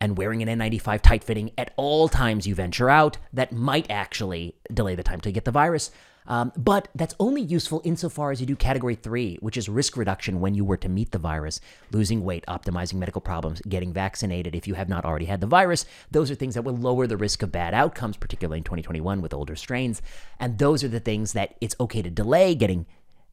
and 0.02 0.18
wearing 0.18 0.42
an 0.42 0.60
N95 0.60 1.02
tight 1.02 1.24
fitting 1.24 1.52
at 1.58 1.74
all 1.78 2.10
times 2.10 2.48
you 2.48 2.56
venture 2.56 2.90
out 2.90 3.18
that 3.32 3.54
might 3.54 3.90
actually 3.90 4.56
delay 4.74 4.96
the 4.96 5.04
time 5.04 5.22
to 5.22 5.32
get 5.32 5.46
the 5.46 5.52
virus. 5.52 5.92
Um, 6.28 6.52
but 6.56 6.88
that's 6.96 7.16
only 7.20 7.42
useful 7.42 7.82
insofar 7.84 8.32
as 8.32 8.40
you 8.40 8.46
do 8.46 8.56
category 8.56 8.96
three, 8.96 9.38
which 9.42 9.58
is 9.58 9.68
risk 9.68 9.98
reduction 9.98 10.40
when 10.40 10.56
you 10.56 10.64
were 10.64 10.78
to 10.78 10.90
meet 10.90 11.12
the 11.12 11.18
virus, 11.18 11.60
losing 11.92 12.24
weight, 12.24 12.46
optimizing 12.48 12.96
medical 12.96 13.22
problems, 13.22 13.62
getting 13.62 13.94
vaccinated 13.94 14.56
if 14.56 14.68
you 14.68 14.76
have 14.76 14.90
not 14.90 15.06
already 15.06 15.26
had 15.26 15.42
the 15.42 15.48
virus. 15.48 15.86
Those 16.12 16.30
are 16.30 16.36
things 16.36 16.54
that 16.56 16.64
will 16.64 16.78
lower 16.78 17.08
the 17.08 17.18
risk 17.18 17.42
of 17.42 17.52
bad 17.52 17.74
outcomes, 17.74 18.18
particularly 18.18 18.60
in 18.60 18.64
2021 18.64 19.22
with 19.22 19.34
older 19.34 19.56
strains. 19.56 20.02
And 20.40 20.58
those 20.58 20.84
are 20.84 20.90
the 20.90 21.00
things 21.00 21.34
that 21.34 21.56
it's 21.62 21.76
okay 21.80 22.02
to 22.02 22.10
delay 22.10 22.56
getting 22.56 22.86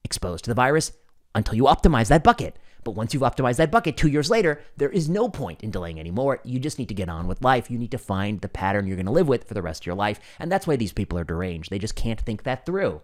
exposed 0.04 0.44
to 0.44 0.50
the 0.50 0.54
virus 0.54 0.92
until 1.34 1.54
you 1.54 1.64
optimize 1.64 2.08
that 2.08 2.24
bucket. 2.24 2.56
But 2.88 2.96
once 2.96 3.12
you've 3.12 3.22
optimized 3.22 3.56
that 3.56 3.70
bucket 3.70 3.98
two 3.98 4.08
years 4.08 4.30
later, 4.30 4.62
there 4.78 4.88
is 4.88 5.10
no 5.10 5.28
point 5.28 5.62
in 5.62 5.70
delaying 5.70 6.00
anymore. 6.00 6.40
You 6.42 6.58
just 6.58 6.78
need 6.78 6.88
to 6.88 6.94
get 6.94 7.10
on 7.10 7.26
with 7.26 7.44
life. 7.44 7.70
You 7.70 7.76
need 7.76 7.90
to 7.90 7.98
find 7.98 8.40
the 8.40 8.48
pattern 8.48 8.86
you're 8.86 8.96
going 8.96 9.04
to 9.04 9.12
live 9.12 9.28
with 9.28 9.44
for 9.44 9.52
the 9.52 9.60
rest 9.60 9.82
of 9.82 9.86
your 9.86 9.94
life. 9.94 10.18
And 10.38 10.50
that's 10.50 10.66
why 10.66 10.76
these 10.76 10.94
people 10.94 11.18
are 11.18 11.24
deranged. 11.24 11.68
They 11.68 11.78
just 11.78 11.96
can't 11.96 12.18
think 12.18 12.44
that 12.44 12.64
through. 12.64 13.02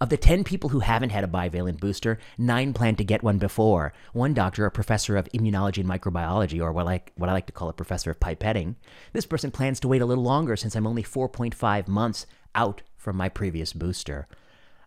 Of 0.00 0.08
the 0.08 0.16
10 0.16 0.42
people 0.42 0.70
who 0.70 0.80
haven't 0.80 1.10
had 1.10 1.22
a 1.22 1.28
bivalent 1.28 1.78
booster, 1.78 2.18
nine 2.36 2.72
plan 2.72 2.96
to 2.96 3.04
get 3.04 3.22
one 3.22 3.38
before. 3.38 3.92
One 4.12 4.34
doctor, 4.34 4.66
a 4.66 4.72
professor 4.72 5.16
of 5.16 5.28
immunology 5.28 5.78
and 5.78 5.88
microbiology, 5.88 6.60
or 6.60 6.72
what 6.72 6.88
I, 6.88 7.02
what 7.14 7.30
I 7.30 7.32
like 7.32 7.46
to 7.46 7.52
call 7.52 7.68
a 7.68 7.72
professor 7.72 8.10
of 8.10 8.18
pipetting, 8.18 8.74
this 9.12 9.24
person 9.24 9.52
plans 9.52 9.78
to 9.78 9.88
wait 9.88 10.02
a 10.02 10.06
little 10.06 10.24
longer 10.24 10.56
since 10.56 10.74
I'm 10.74 10.88
only 10.88 11.04
4.5 11.04 11.86
months 11.86 12.26
out 12.56 12.82
from 12.96 13.14
my 13.14 13.28
previous 13.28 13.72
booster. 13.72 14.26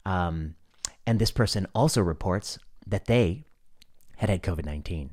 Um, 0.05 0.55
and 1.05 1.19
this 1.19 1.31
person 1.31 1.67
also 1.73 2.01
reports 2.01 2.59
that 2.85 3.05
they 3.05 3.45
had 4.17 4.29
had 4.29 4.43
COVID 4.43 4.65
19. 4.65 5.11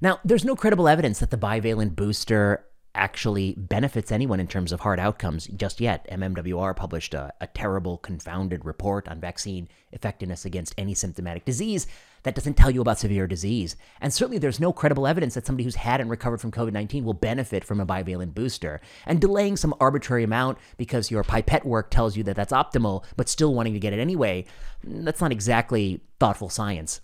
Now, 0.00 0.20
there's 0.24 0.44
no 0.44 0.56
credible 0.56 0.88
evidence 0.88 1.20
that 1.20 1.30
the 1.30 1.38
bivalent 1.38 1.96
booster 1.96 2.64
actually 2.96 3.54
benefits 3.56 4.10
anyone 4.10 4.40
in 4.40 4.46
terms 4.46 4.72
of 4.72 4.80
hard 4.80 4.98
outcomes 4.98 5.46
just 5.48 5.80
yet. 5.80 6.08
MMWR 6.10 6.74
published 6.74 7.14
a, 7.14 7.32
a, 7.40 7.46
terrible, 7.46 7.98
confounded 7.98 8.64
report 8.64 9.06
on 9.06 9.20
vaccine 9.20 9.68
effectiveness 9.92 10.44
against 10.44 10.74
any 10.78 10.94
symptomatic 10.94 11.44
disease 11.44 11.86
that 12.22 12.34
doesn't 12.34 12.54
tell 12.54 12.70
you 12.70 12.80
about 12.80 12.98
severe 12.98 13.26
disease. 13.26 13.76
And 14.00 14.12
certainly 14.12 14.38
there's 14.38 14.58
no 14.58 14.72
credible 14.72 15.06
evidence 15.06 15.34
that 15.34 15.46
somebody 15.46 15.64
who's 15.64 15.76
had 15.76 16.00
and 16.00 16.10
recovered 16.10 16.40
from 16.40 16.50
COVID 16.50 16.72
19 16.72 17.04
will 17.04 17.12
benefit 17.12 17.64
from 17.64 17.80
a 17.80 17.86
bivalent 17.86 18.34
booster. 18.34 18.80
And 19.04 19.20
delaying 19.20 19.56
some 19.56 19.74
arbitrary 19.78 20.24
amount 20.24 20.58
because 20.76 21.10
your 21.10 21.22
pipette 21.22 21.66
work 21.66 21.90
tells 21.90 22.16
you 22.16 22.24
that 22.24 22.34
that's 22.34 22.52
optimal, 22.52 23.04
but 23.16 23.28
still 23.28 23.54
wanting 23.54 23.74
to 23.74 23.80
get 23.80 23.92
it 23.92 24.00
anyway, 24.00 24.46
that's 24.82 25.20
not 25.20 25.32
exactly 25.32 26.00
thoughtful 26.18 26.48
science. 26.48 27.00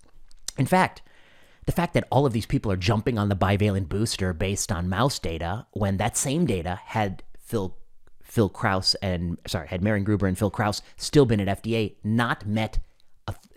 In 0.59 0.66
fact, 0.66 1.03
the 1.66 1.72
fact 1.72 1.94
that 1.94 2.06
all 2.10 2.26
of 2.26 2.32
these 2.32 2.46
people 2.46 2.72
are 2.72 2.76
jumping 2.76 3.18
on 3.18 3.28
the 3.28 3.36
bivalent 3.36 3.88
booster 3.88 4.32
based 4.32 4.72
on 4.72 4.88
mouse 4.88 5.18
data 5.18 5.66
when 5.72 5.96
that 5.96 6.16
same 6.16 6.46
data 6.46 6.80
had 6.86 7.22
Phil 7.38 7.76
Phil 8.22 8.48
Krause 8.48 8.94
and 9.02 9.38
sorry 9.46 9.68
had 9.68 9.82
Marian 9.82 10.04
Gruber 10.04 10.26
and 10.26 10.38
Phil 10.38 10.50
Krause 10.50 10.82
still 10.96 11.26
been 11.26 11.40
at 11.40 11.62
FDA, 11.62 11.96
not 12.02 12.46
met 12.46 12.78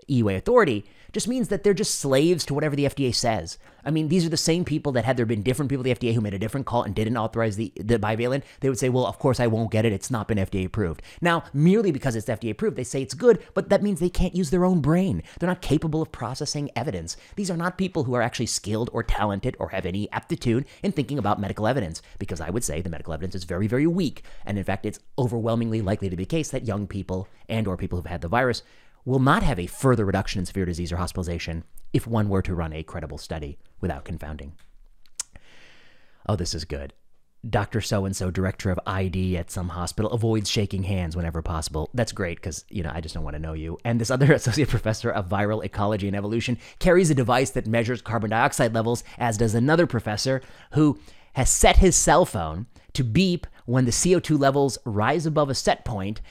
EUA 0.10 0.38
authority, 0.38 0.86
just 1.16 1.30
means 1.30 1.47
that 1.47 1.63
they're 1.63 1.74
just 1.74 1.97
slaves 1.97 2.43
to 2.43 2.53
whatever 2.53 2.76
the 2.76 2.84
FDA 2.84 3.16
says. 3.16 3.57
I 3.86 3.89
mean, 3.89 4.09
these 4.09 4.26
are 4.26 4.30
the 4.30 4.36
same 4.36 4.66
people 4.66 4.91
that 4.91 5.05
had 5.05 5.16
there 5.16 5.26
been 5.26 5.43
different 5.43 5.70
people 5.70 5.88
at 5.88 5.97
the 5.97 6.09
FDA 6.09 6.13
who 6.13 6.20
made 6.20 6.34
a 6.34 6.39
different 6.39 6.66
call 6.66 6.84
and 6.84 6.93
didn't 6.93 7.16
authorize 7.16 7.55
the, 7.55 7.72
the 7.78 7.97
bivalent, 7.97 8.43
they 8.59 8.68
would 8.68 8.78
say, 8.78 8.89
well, 8.89 9.05
of 9.05 9.18
course 9.18 9.39
I 9.39 9.47
won't 9.47 9.72
get 9.72 9.86
it. 9.86 9.93
It's 9.93 10.11
not 10.11 10.28
been 10.28 10.38
FDA 10.38 10.66
approved. 10.66 11.01
Now, 11.22 11.45
merely 11.53 11.93
because 11.93 12.18
it's 12.18 12.28
FDA 12.28 12.51
approved, 12.51 12.76
they 12.76 12.84
say 12.84 13.01
it's 13.01 13.13
good, 13.13 13.41
but 13.53 13.70
that 13.70 13.82
means 13.82 14.01
they 14.01 14.09
can't 14.09 14.36
use 14.36 14.49
their 14.49 14.66
own 14.66 14.82
brain. 14.82 15.24
They're 15.39 15.47
not 15.47 15.61
capable 15.61 16.01
of 16.01 16.11
processing 16.11 16.70
evidence. 16.76 17.16
These 17.38 17.49
are 17.49 17.55
not 17.55 17.78
people 17.78 18.03
who 18.03 18.13
are 18.13 18.22
actually 18.22 18.47
skilled 18.47 18.89
or 18.91 19.01
talented 19.01 19.55
or 19.57 19.70
have 19.70 19.86
any 19.86 20.11
aptitude 20.11 20.66
in 20.84 20.91
thinking 20.91 21.18
about 21.18 21.39
medical 21.39 21.66
evidence, 21.66 22.01
because 22.20 22.41
I 22.41 22.49
would 22.49 22.66
say 22.66 22.82
the 22.82 22.89
medical 22.89 23.13
evidence 23.13 23.36
is 23.36 23.45
very, 23.45 23.68
very 23.68 23.88
weak. 23.88 24.26
And 24.45 24.57
in 24.57 24.66
fact, 24.66 24.86
it's 24.86 24.99
overwhelmingly 25.18 25.82
likely 25.82 26.09
to 26.09 26.18
be 26.18 26.24
the 26.24 26.28
case 26.28 26.49
that 26.49 26.68
young 26.68 26.88
people 26.88 27.30
and 27.47 27.70
or 27.70 27.78
people 27.78 27.97
who've 27.97 28.05
had 28.05 28.20
the 28.20 28.28
virus 28.28 28.63
will 29.06 29.20
not 29.20 29.43
have 29.43 29.60
a 29.60 29.68
further 29.68 30.03
reduction 30.03 30.39
in 30.39 30.45
severe 30.45 30.66
disease 30.66 30.91
or 30.91 30.97
hospitalization 30.97 31.64
if 31.93 32.08
one 32.08 32.28
were 32.28 32.41
to 32.41 32.56
run 32.56 32.74
a 32.74 32.84
credible 32.84 33.18
study 33.18 33.58
without 33.80 34.03
confounding. 34.03 34.53
Oh, 36.28 36.36
this 36.36 36.53
is 36.53 36.66
good. 36.66 36.93
Dr. 37.47 37.80
So 37.80 38.06
and 38.06 38.16
so, 38.16 38.32
director 38.32 38.72
of 38.72 38.80
ID 38.88 39.38
at 39.38 39.51
some 39.51 39.70
hospital, 39.70 40.12
avoids 40.12 40.49
shaking 40.49 40.84
hands 40.84 41.16
whenever 41.16 41.43
possible. 41.43 41.91
That's 41.93 42.12
great 42.12 42.38
because, 42.38 42.66
you 42.70 42.82
know, 42.82 42.91
I 42.91 43.01
just 43.01 43.14
don't 43.14 43.24
want 43.24 43.36
to 43.36 43.41
know 43.41 43.53
you. 43.53 43.78
And 43.86 44.01
this 44.01 44.10
other 44.10 44.34
associate 44.34 44.70
professor 44.70 45.12
of 45.12 45.30
viral 45.30 45.64
ecology 45.64 46.08
and 46.08 46.18
evolution 46.18 46.58
carries 46.80 47.12
a 47.12 47.16
device 47.16 47.51
that 47.51 47.68
measures 47.68 48.01
carbon 48.01 48.32
dioxide 48.32 48.74
levels, 48.74 49.03
as 49.20 49.38
does 49.38 49.53
another 49.53 49.86
professor 49.86 50.41
who 50.74 50.99
has 51.34 51.49
set 51.49 51.78
his 51.78 51.95
cell 51.95 52.26
phone 52.26 52.66
to 52.93 53.03
beep 53.03 53.45
when 53.66 53.86
the 53.86 53.91
CO2 53.91 54.39
levels 54.39 54.78
rise 54.86 55.26
above 55.26 55.49
a 55.49 55.56
set 55.56 55.86
point, 55.86 56.22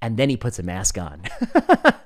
and 0.00 0.16
then 0.16 0.30
he 0.30 0.36
puts 0.36 0.58
a 0.58 0.62
mask 0.62 0.96
on. 0.96 1.22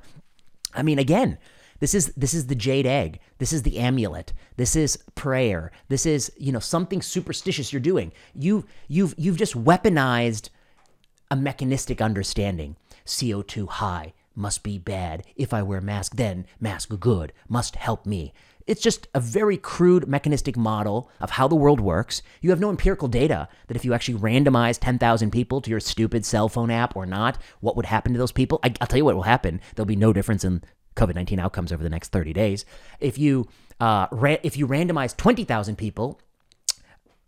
I 0.79 0.83
mean, 0.83 0.99
again, 0.99 1.39
this 1.81 1.95
is 1.95 2.13
this 2.17 2.35
is 2.35 2.47
the 2.47 2.55
jade 2.55 2.87
egg. 2.87 3.21
This 3.39 3.53
is 3.53 3.63
the 3.63 3.79
amulet. 3.79 4.33
This 4.57 4.75
is 4.75 4.99
prayer. 5.15 5.71
This 5.89 6.07
is 6.07 6.33
you 6.37 6.53
know 6.53 6.59
something 6.59 7.03
superstitious 7.03 7.73
you're 7.73 7.81
doing. 7.81 8.13
You 8.35 8.65
you've 8.89 9.15
you've 9.17 9.37
just 9.37 9.55
weaponized 9.55 10.49
a 11.31 11.37
mechanistic 11.37 12.01
understanding. 12.01 12.77
CO2 13.07 13.69
high 13.69 14.13
must 14.35 14.63
be 14.63 14.79
bad. 14.79 15.25
If 15.37 15.53
I 15.53 15.63
wear 15.63 15.81
mask, 15.81 16.17
then 16.17 16.47
mask 16.61 16.91
good 17.01 17.33
must 17.49 17.77
help 17.77 18.07
me. 18.07 18.33
It's 18.69 18.83
just 18.83 19.09
a 19.15 19.21
very 19.21 19.57
crude 19.57 20.07
mechanistic 20.07 20.55
model 20.55 21.11
of 21.21 21.31
how 21.31 21.49
the 21.49 21.57
world 21.57 21.81
works. 21.81 22.21
You 22.43 22.51
have 22.51 22.61
no 22.61 22.69
empirical 22.69 23.09
data 23.09 23.49
that 23.67 23.77
if 23.79 23.85
you 23.85 23.95
actually 23.95 24.19
randomize 24.19 24.79
10,000 24.79 25.31
people 25.31 25.63
to 25.63 25.71
your 25.71 25.81
stupid 25.81 26.27
cell 26.27 26.51
phone 26.51 26.71
app 26.71 26.95
or 26.95 27.07
not, 27.07 27.39
what 27.61 27.77
would 27.77 27.87
happen 27.87 28.13
to 28.13 28.19
those 28.19 28.31
people? 28.31 28.61
I, 28.63 28.69
will 28.69 28.87
tell 28.87 28.99
you 28.99 29.07
what 29.07 29.15
will 29.15 29.23
happen. 29.23 29.63
There'll 29.75 29.87
be 29.87 29.97
no 29.97 30.13
difference 30.13 30.45
in 30.45 30.63
COVID 30.97 31.15
19 31.15 31.41
outcomes 31.41 31.73
over 31.73 31.83
the 31.83 31.89
next 31.89 32.13
30 32.13 32.35
days. 32.35 32.67
If 33.01 33.17
you, 33.17 33.49
uh, 33.81 34.07
ra- 34.13 34.37
if 34.43 34.59
you 34.59 34.69
randomize 34.69 35.17
20,000 35.17 35.77
people, 35.77 36.21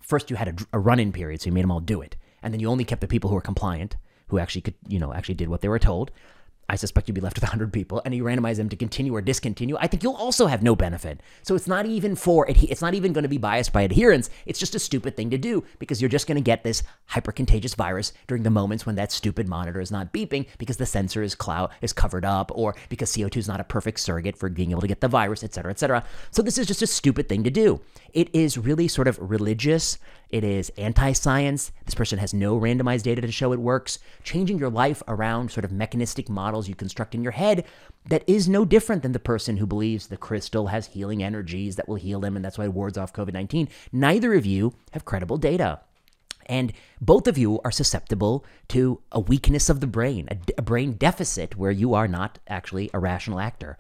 first 0.02 0.28
you 0.28 0.36
had 0.36 0.48
a, 0.48 0.76
a 0.76 0.78
run 0.78 1.00
in 1.00 1.10
period, 1.10 1.40
so 1.40 1.46
you 1.46 1.52
made 1.52 1.62
them 1.62 1.72
all 1.72 1.80
do 1.80 2.02
it. 2.02 2.16
And 2.42 2.52
then 2.52 2.60
you 2.60 2.68
only 2.68 2.84
kept 2.84 3.00
the 3.00 3.08
people 3.08 3.30
who 3.30 3.36
were 3.36 3.40
compliant, 3.40 3.96
who 4.28 4.38
actually 4.38 4.62
could, 4.62 4.74
you 4.88 4.98
know, 4.98 5.14
actually 5.14 5.36
did 5.36 5.48
what 5.48 5.62
they 5.62 5.68
were 5.68 5.78
told. 5.78 6.10
I 6.70 6.76
suspect 6.76 7.08
you'd 7.08 7.14
be 7.14 7.20
left 7.20 7.36
with 7.36 7.42
100 7.42 7.72
people, 7.72 8.00
and 8.04 8.14
you 8.14 8.22
randomize 8.22 8.56
them 8.56 8.68
to 8.68 8.76
continue 8.76 9.12
or 9.12 9.20
discontinue, 9.20 9.76
I 9.80 9.88
think 9.88 10.04
you'll 10.04 10.14
also 10.14 10.46
have 10.46 10.62
no 10.62 10.76
benefit. 10.76 11.20
So 11.42 11.56
it's 11.56 11.66
not 11.66 11.84
even 11.84 12.14
for, 12.14 12.46
it's 12.48 12.80
not 12.80 12.94
even 12.94 13.12
going 13.12 13.24
to 13.24 13.28
be 13.28 13.38
biased 13.38 13.72
by 13.72 13.82
adherence. 13.82 14.30
It's 14.46 14.60
just 14.60 14.76
a 14.76 14.78
stupid 14.78 15.16
thing 15.16 15.30
to 15.30 15.38
do 15.38 15.64
because 15.80 16.00
you're 16.00 16.08
just 16.08 16.28
going 16.28 16.36
to 16.36 16.42
get 16.42 16.62
this 16.62 16.84
hypercontagious 17.10 17.74
virus 17.74 18.12
during 18.28 18.44
the 18.44 18.50
moments 18.50 18.86
when 18.86 18.94
that 18.94 19.10
stupid 19.10 19.48
monitor 19.48 19.80
is 19.80 19.90
not 19.90 20.12
beeping 20.12 20.46
because 20.58 20.76
the 20.76 20.86
sensor 20.86 21.24
is 21.24 21.34
cloud 21.34 21.70
is 21.82 21.92
covered 21.92 22.24
up 22.24 22.52
or 22.54 22.76
because 22.88 23.10
CO2 23.10 23.36
is 23.38 23.48
not 23.48 23.58
a 23.58 23.64
perfect 23.64 23.98
surrogate 23.98 24.36
for 24.36 24.48
being 24.48 24.70
able 24.70 24.80
to 24.80 24.86
get 24.86 25.00
the 25.00 25.08
virus, 25.08 25.42
et 25.42 25.52
cetera, 25.52 25.72
et 25.72 25.78
cetera. 25.80 26.04
So 26.30 26.40
this 26.40 26.56
is 26.56 26.68
just 26.68 26.82
a 26.82 26.86
stupid 26.86 27.28
thing 27.28 27.42
to 27.42 27.50
do. 27.50 27.80
It 28.12 28.32
is 28.32 28.56
really 28.56 28.86
sort 28.86 29.08
of 29.08 29.18
religious 29.20 29.98
It 30.30 30.44
is 30.44 30.70
anti 30.78 31.12
science. 31.12 31.72
This 31.84 31.94
person 31.94 32.18
has 32.18 32.32
no 32.32 32.58
randomized 32.58 33.02
data 33.02 33.20
to 33.20 33.32
show 33.32 33.52
it 33.52 33.58
works. 33.58 33.98
Changing 34.22 34.58
your 34.58 34.70
life 34.70 35.02
around 35.08 35.50
sort 35.50 35.64
of 35.64 35.72
mechanistic 35.72 36.28
models 36.28 36.68
you 36.68 36.74
construct 36.74 37.14
in 37.14 37.22
your 37.22 37.32
head 37.32 37.64
that 38.06 38.24
is 38.28 38.48
no 38.48 38.64
different 38.64 39.02
than 39.02 39.12
the 39.12 39.18
person 39.18 39.56
who 39.56 39.66
believes 39.66 40.06
the 40.06 40.16
crystal 40.16 40.68
has 40.68 40.86
healing 40.86 41.22
energies 41.22 41.76
that 41.76 41.88
will 41.88 41.96
heal 41.96 42.20
them 42.20 42.36
and 42.36 42.44
that's 42.44 42.56
why 42.56 42.64
it 42.64 42.72
wards 42.72 42.96
off 42.96 43.12
COVID 43.12 43.32
19. 43.32 43.68
Neither 43.92 44.34
of 44.34 44.46
you 44.46 44.74
have 44.92 45.04
credible 45.04 45.36
data. 45.36 45.80
And 46.46 46.72
both 47.00 47.28
of 47.28 47.38
you 47.38 47.60
are 47.64 47.70
susceptible 47.70 48.44
to 48.68 49.00
a 49.12 49.20
weakness 49.20 49.68
of 49.68 49.80
the 49.80 49.86
brain, 49.86 50.28
a, 50.30 50.38
a 50.58 50.62
brain 50.62 50.92
deficit 50.92 51.56
where 51.56 51.70
you 51.70 51.94
are 51.94 52.08
not 52.08 52.38
actually 52.48 52.90
a 52.92 52.98
rational 52.98 53.38
actor. 53.38 53.78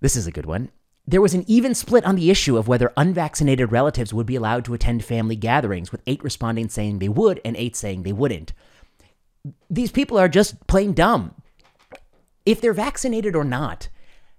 This 0.00 0.16
is 0.16 0.26
a 0.26 0.32
good 0.32 0.46
one. 0.46 0.70
There 1.06 1.20
was 1.20 1.34
an 1.34 1.44
even 1.46 1.74
split 1.74 2.04
on 2.04 2.16
the 2.16 2.30
issue 2.30 2.56
of 2.56 2.66
whether 2.66 2.92
unvaccinated 2.96 3.70
relatives 3.70 4.14
would 4.14 4.26
be 4.26 4.36
allowed 4.36 4.64
to 4.64 4.74
attend 4.74 5.04
family 5.04 5.36
gatherings, 5.36 5.92
with 5.92 6.02
eight 6.06 6.24
responding 6.24 6.68
saying 6.70 6.98
they 6.98 7.10
would 7.10 7.40
and 7.44 7.56
eight 7.56 7.76
saying 7.76 8.02
they 8.02 8.12
wouldn't. 8.12 8.54
These 9.68 9.92
people 9.92 10.18
are 10.18 10.28
just 10.28 10.66
plain 10.66 10.94
dumb. 10.94 11.34
If 12.46 12.60
they're 12.60 12.72
vaccinated 12.72 13.36
or 13.36 13.44
not, 13.44 13.88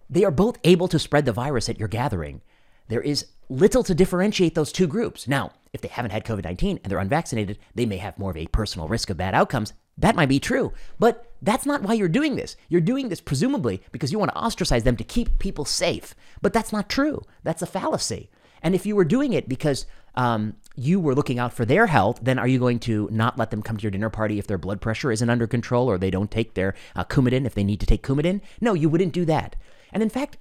they 0.09 0.23
are 0.23 0.31
both 0.31 0.57
able 0.63 0.87
to 0.87 0.99
spread 0.99 1.25
the 1.25 1.31
virus 1.31 1.69
at 1.69 1.79
your 1.79 1.87
gathering. 1.87 2.41
There 2.87 3.01
is 3.01 3.27
little 3.49 3.83
to 3.83 3.93
differentiate 3.93 4.55
those 4.55 4.71
two 4.71 4.87
groups. 4.87 5.27
Now, 5.27 5.51
if 5.73 5.81
they 5.81 5.87
haven't 5.87 6.11
had 6.11 6.25
COVID 6.25 6.43
19 6.45 6.79
and 6.83 6.91
they're 6.91 6.99
unvaccinated, 6.99 7.59
they 7.75 7.85
may 7.85 7.97
have 7.97 8.17
more 8.17 8.31
of 8.31 8.37
a 8.37 8.47
personal 8.47 8.87
risk 8.87 9.09
of 9.11 9.17
bad 9.17 9.35
outcomes. 9.35 9.73
That 9.97 10.15
might 10.15 10.29
be 10.29 10.39
true, 10.39 10.73
but 10.99 11.31
that's 11.41 11.65
not 11.65 11.83
why 11.83 11.93
you're 11.93 12.09
doing 12.09 12.35
this. 12.35 12.57
You're 12.69 12.81
doing 12.81 13.09
this 13.09 13.21
presumably 13.21 13.81
because 13.91 14.11
you 14.11 14.19
want 14.19 14.31
to 14.31 14.37
ostracize 14.37 14.83
them 14.83 14.97
to 14.97 15.03
keep 15.03 15.39
people 15.39 15.63
safe. 15.63 16.15
But 16.41 16.53
that's 16.53 16.73
not 16.73 16.89
true. 16.89 17.21
That's 17.43 17.61
a 17.61 17.67
fallacy. 17.67 18.29
And 18.61 18.73
if 18.73 18.85
you 18.85 18.95
were 18.95 19.05
doing 19.05 19.33
it 19.33 19.47
because 19.47 19.85
um, 20.15 20.55
you 20.75 20.99
were 20.99 21.15
looking 21.15 21.39
out 21.39 21.53
for 21.53 21.65
their 21.65 21.87
health, 21.87 22.19
then 22.21 22.39
are 22.39 22.47
you 22.47 22.57
going 22.57 22.79
to 22.79 23.07
not 23.11 23.37
let 23.37 23.51
them 23.51 23.61
come 23.61 23.77
to 23.77 23.83
your 23.83 23.91
dinner 23.91 24.09
party 24.09 24.39
if 24.39 24.47
their 24.47 24.57
blood 24.57 24.81
pressure 24.81 25.11
isn't 25.11 25.29
under 25.29 25.45
control 25.45 25.89
or 25.89 25.97
they 25.97 26.09
don't 26.09 26.31
take 26.31 26.55
their 26.55 26.73
uh, 26.95 27.03
Coumadin 27.03 27.45
if 27.45 27.53
they 27.53 27.63
need 27.63 27.79
to 27.79 27.85
take 27.85 28.01
Coumadin? 28.01 28.41
No, 28.59 28.73
you 28.73 28.89
wouldn't 28.89 29.13
do 29.13 29.23
that. 29.25 29.55
And 29.93 30.01
in 30.01 30.09
fact, 30.09 30.37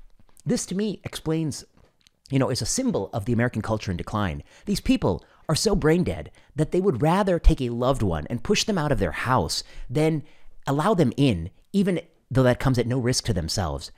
this 0.46 0.64
to 0.66 0.74
me 0.74 1.00
explains, 1.04 1.64
you 2.30 2.38
know, 2.38 2.50
is 2.50 2.62
a 2.62 2.66
symbol 2.66 3.10
of 3.12 3.26
the 3.26 3.32
American 3.32 3.62
culture 3.62 3.90
in 3.90 3.96
decline. 3.96 4.42
These 4.64 4.80
people 4.80 5.24
are 5.48 5.54
so 5.54 5.74
brain 5.74 6.04
dead 6.04 6.30
that 6.56 6.72
they 6.72 6.80
would 6.80 7.02
rather 7.02 7.38
take 7.38 7.60
a 7.60 7.70
loved 7.70 8.02
one 8.02 8.26
and 8.28 8.42
push 8.42 8.64
them 8.64 8.78
out 8.78 8.92
of 8.92 8.98
their 8.98 9.12
house 9.12 9.62
than 9.88 10.22
allow 10.66 10.94
them 10.94 11.12
in, 11.16 11.50
even 11.72 12.00
though 12.30 12.42
that 12.42 12.60
comes 12.60 12.78
at 12.78 12.86
no 12.86 12.98
risk 12.98 13.24
to 13.24 13.32
themselves. 13.32 13.90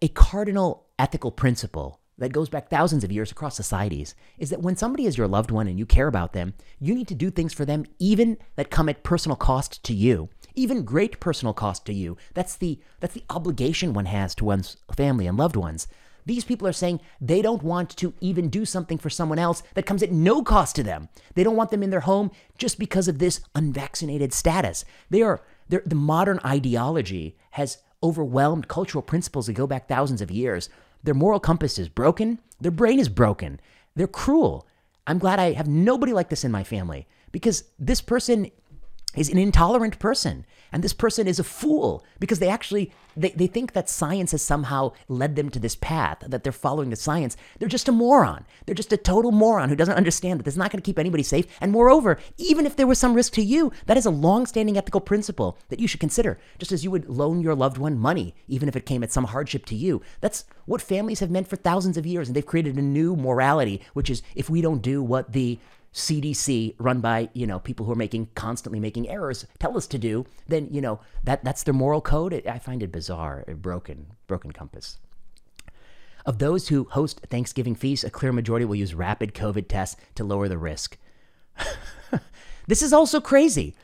A 0.00 0.08
cardinal 0.08 0.86
ethical 0.98 1.30
principle 1.30 2.00
that 2.18 2.32
goes 2.32 2.48
back 2.48 2.68
thousands 2.68 3.04
of 3.04 3.12
years 3.12 3.30
across 3.32 3.56
societies 3.56 4.14
is 4.38 4.50
that 4.50 4.62
when 4.62 4.76
somebody 4.76 5.06
is 5.06 5.16
your 5.16 5.28
loved 5.28 5.50
one 5.50 5.66
and 5.66 5.78
you 5.78 5.86
care 5.86 6.06
about 6.06 6.32
them, 6.32 6.54
you 6.78 6.94
need 6.94 7.08
to 7.08 7.14
do 7.14 7.30
things 7.30 7.52
for 7.52 7.64
them 7.64 7.84
even 7.98 8.36
that 8.56 8.70
come 8.70 8.88
at 8.88 9.02
personal 9.02 9.36
cost 9.36 9.82
to 9.84 9.94
you, 9.94 10.28
even 10.54 10.84
great 10.84 11.20
personal 11.20 11.54
cost 11.54 11.86
to 11.86 11.94
you. 11.94 12.16
That's 12.34 12.56
the 12.56 12.78
that's 13.00 13.14
the 13.14 13.24
obligation 13.30 13.92
one 13.92 14.06
has 14.06 14.34
to 14.36 14.44
one's 14.44 14.76
family 14.94 15.26
and 15.26 15.38
loved 15.38 15.56
ones. 15.56 15.88
These 16.24 16.44
people 16.44 16.68
are 16.68 16.72
saying 16.72 17.00
they 17.20 17.42
don't 17.42 17.62
want 17.62 17.96
to 17.96 18.14
even 18.20 18.48
do 18.48 18.64
something 18.64 18.98
for 18.98 19.10
someone 19.10 19.38
else 19.38 19.62
that 19.74 19.86
comes 19.86 20.02
at 20.02 20.12
no 20.12 20.42
cost 20.42 20.76
to 20.76 20.82
them. 20.82 21.08
They 21.34 21.44
don't 21.44 21.56
want 21.56 21.70
them 21.70 21.82
in 21.82 21.90
their 21.90 22.00
home 22.00 22.30
just 22.58 22.78
because 22.78 23.08
of 23.08 23.18
this 23.18 23.40
unvaccinated 23.54 24.32
status. 24.32 24.84
They 25.10 25.22
are 25.22 25.42
the 25.68 25.94
modern 25.94 26.38
ideology 26.44 27.36
has 27.52 27.78
overwhelmed 28.02 28.68
cultural 28.68 29.02
principles 29.02 29.46
that 29.46 29.54
go 29.54 29.66
back 29.66 29.88
thousands 29.88 30.20
of 30.20 30.30
years. 30.30 30.68
Their 31.02 31.14
moral 31.14 31.40
compass 31.40 31.78
is 31.78 31.88
broken. 31.88 32.40
Their 32.60 32.70
brain 32.70 32.98
is 32.98 33.08
broken. 33.08 33.60
They're 33.96 34.06
cruel. 34.06 34.66
I'm 35.06 35.18
glad 35.18 35.38
I 35.38 35.52
have 35.52 35.68
nobody 35.68 36.12
like 36.12 36.28
this 36.28 36.44
in 36.44 36.52
my 36.52 36.62
family 36.62 37.06
because 37.32 37.64
this 37.78 38.00
person 38.00 38.50
is 39.16 39.28
an 39.28 39.38
intolerant 39.38 39.98
person. 39.98 40.44
And 40.72 40.82
this 40.82 40.94
person 40.94 41.26
is 41.26 41.38
a 41.38 41.44
fool 41.44 42.04
because 42.18 42.38
they 42.38 42.48
actually 42.48 42.92
they, 43.14 43.30
they 43.30 43.46
think 43.46 43.72
that 43.72 43.90
science 43.90 44.32
has 44.32 44.40
somehow 44.40 44.92
led 45.06 45.36
them 45.36 45.50
to 45.50 45.58
this 45.58 45.76
path 45.76 46.20
that 46.26 46.42
they're 46.42 46.52
following 46.52 46.88
the 46.88 46.96
science. 46.96 47.36
They're 47.58 47.68
just 47.68 47.88
a 47.88 47.92
moron. 47.92 48.46
They're 48.64 48.74
just 48.74 48.92
a 48.92 48.96
total 48.96 49.32
moron 49.32 49.68
who 49.68 49.76
doesn't 49.76 49.96
understand 49.96 50.40
that 50.40 50.44
this 50.44 50.54
is 50.54 50.58
not 50.58 50.70
going 50.70 50.80
to 50.80 50.86
keep 50.86 50.98
anybody 50.98 51.22
safe. 51.22 51.46
And 51.60 51.72
moreover 51.72 52.18
even 52.38 52.64
if 52.64 52.76
there 52.76 52.86
was 52.86 52.98
some 52.98 53.14
risk 53.14 53.34
to 53.34 53.42
you 53.42 53.70
that 53.86 53.98
is 53.98 54.06
a 54.06 54.10
long-standing 54.10 54.78
ethical 54.78 55.00
principle 55.00 55.58
that 55.68 55.78
you 55.78 55.86
should 55.86 56.00
consider. 56.00 56.38
Just 56.58 56.72
as 56.72 56.84
you 56.84 56.90
would 56.90 57.08
loan 57.08 57.40
your 57.40 57.54
loved 57.54 57.76
one 57.76 57.98
money 57.98 58.34
even 58.48 58.68
if 58.68 58.76
it 58.76 58.86
came 58.86 59.02
at 59.02 59.12
some 59.12 59.24
hardship 59.24 59.66
to 59.66 59.74
you. 59.74 60.00
That's 60.20 60.44
what 60.64 60.80
families 60.80 61.20
have 61.20 61.30
meant 61.30 61.48
for 61.48 61.56
thousands 61.56 61.98
of 61.98 62.06
years 62.06 62.28
and 62.28 62.36
they've 62.36 62.46
created 62.46 62.76
a 62.76 62.82
new 62.82 63.14
morality 63.14 63.82
which 63.92 64.08
is 64.08 64.22
if 64.34 64.48
we 64.48 64.62
don't 64.62 64.80
do 64.80 65.02
what 65.02 65.32
the 65.32 65.58
CDC 65.92 66.74
run 66.78 67.00
by, 67.00 67.28
you 67.34 67.46
know, 67.46 67.58
people 67.58 67.86
who 67.86 67.92
are 67.92 67.96
making 67.96 68.28
constantly 68.34 68.80
making 68.80 69.08
errors 69.08 69.46
tell 69.58 69.76
us 69.76 69.86
to 69.88 69.98
do, 69.98 70.24
then, 70.48 70.68
you 70.70 70.80
know, 70.80 71.00
that 71.24 71.44
that's 71.44 71.62
their 71.62 71.74
moral 71.74 72.00
code. 72.00 72.46
I 72.46 72.58
find 72.58 72.82
it 72.82 72.92
bizarre, 72.92 73.44
a 73.46 73.54
broken, 73.54 74.06
broken 74.26 74.52
compass. 74.52 74.98
Of 76.24 76.38
those 76.38 76.68
who 76.68 76.84
host 76.84 77.20
Thanksgiving 77.28 77.74
feasts, 77.74 78.04
a 78.04 78.10
clear 78.10 78.32
majority 78.32 78.64
will 78.64 78.76
use 78.76 78.94
rapid 78.94 79.34
COVID 79.34 79.68
tests 79.68 79.96
to 80.14 80.24
lower 80.24 80.48
the 80.48 80.58
risk. 80.58 80.96
this 82.66 82.82
is 82.82 82.92
also 82.92 83.20
crazy. 83.20 83.74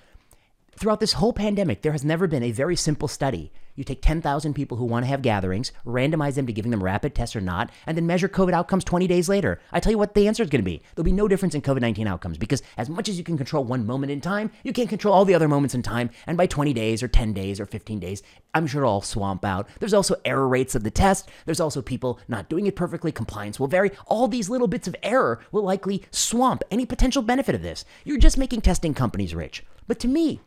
Throughout 0.78 1.00
this 1.00 1.14
whole 1.14 1.32
pandemic, 1.32 1.82
there 1.82 1.92
has 1.92 2.04
never 2.04 2.26
been 2.28 2.44
a 2.44 2.52
very 2.52 2.76
simple 2.76 3.08
study. 3.08 3.52
You 3.78 3.84
take 3.84 4.02
10,000 4.02 4.54
people 4.54 4.76
who 4.76 4.84
want 4.84 5.04
to 5.04 5.08
have 5.08 5.22
gatherings, 5.22 5.70
randomize 5.86 6.34
them 6.34 6.48
to 6.48 6.52
giving 6.52 6.72
them 6.72 6.82
rapid 6.82 7.14
tests 7.14 7.36
or 7.36 7.40
not, 7.40 7.70
and 7.86 7.96
then 7.96 8.08
measure 8.08 8.28
COVID 8.28 8.52
outcomes 8.52 8.82
20 8.82 9.06
days 9.06 9.28
later. 9.28 9.60
I 9.70 9.78
tell 9.78 9.92
you 9.92 9.98
what 9.98 10.14
the 10.14 10.26
answer 10.26 10.42
is 10.42 10.50
going 10.50 10.64
to 10.64 10.68
be. 10.68 10.82
There'll 10.96 11.04
be 11.04 11.12
no 11.12 11.28
difference 11.28 11.54
in 11.54 11.62
COVID 11.62 11.80
19 11.80 12.08
outcomes 12.08 12.38
because 12.38 12.60
as 12.76 12.90
much 12.90 13.08
as 13.08 13.18
you 13.18 13.22
can 13.22 13.36
control 13.36 13.62
one 13.62 13.86
moment 13.86 14.10
in 14.10 14.20
time, 14.20 14.50
you 14.64 14.72
can't 14.72 14.88
control 14.88 15.14
all 15.14 15.24
the 15.24 15.34
other 15.36 15.46
moments 15.46 15.76
in 15.76 15.84
time. 15.84 16.10
And 16.26 16.36
by 16.36 16.46
20 16.46 16.72
days 16.72 17.04
or 17.04 17.08
10 17.08 17.32
days 17.32 17.60
or 17.60 17.66
15 17.66 18.00
days, 18.00 18.20
I'm 18.52 18.66
sure 18.66 18.82
it'll 18.82 18.94
all 18.94 19.00
swamp 19.00 19.44
out. 19.44 19.68
There's 19.78 19.94
also 19.94 20.16
error 20.24 20.48
rates 20.48 20.74
of 20.74 20.82
the 20.82 20.90
test. 20.90 21.28
There's 21.46 21.60
also 21.60 21.80
people 21.80 22.18
not 22.26 22.48
doing 22.48 22.66
it 22.66 22.74
perfectly. 22.74 23.12
Compliance 23.12 23.60
will 23.60 23.68
vary. 23.68 23.92
All 24.08 24.26
these 24.26 24.50
little 24.50 24.66
bits 24.66 24.88
of 24.88 24.96
error 25.04 25.38
will 25.52 25.62
likely 25.62 26.02
swamp 26.10 26.64
any 26.72 26.84
potential 26.84 27.22
benefit 27.22 27.54
of 27.54 27.62
this. 27.62 27.84
You're 28.04 28.18
just 28.18 28.38
making 28.38 28.62
testing 28.62 28.92
companies 28.92 29.36
rich. 29.36 29.64
But 29.86 30.00
to 30.00 30.08
me, 30.08 30.40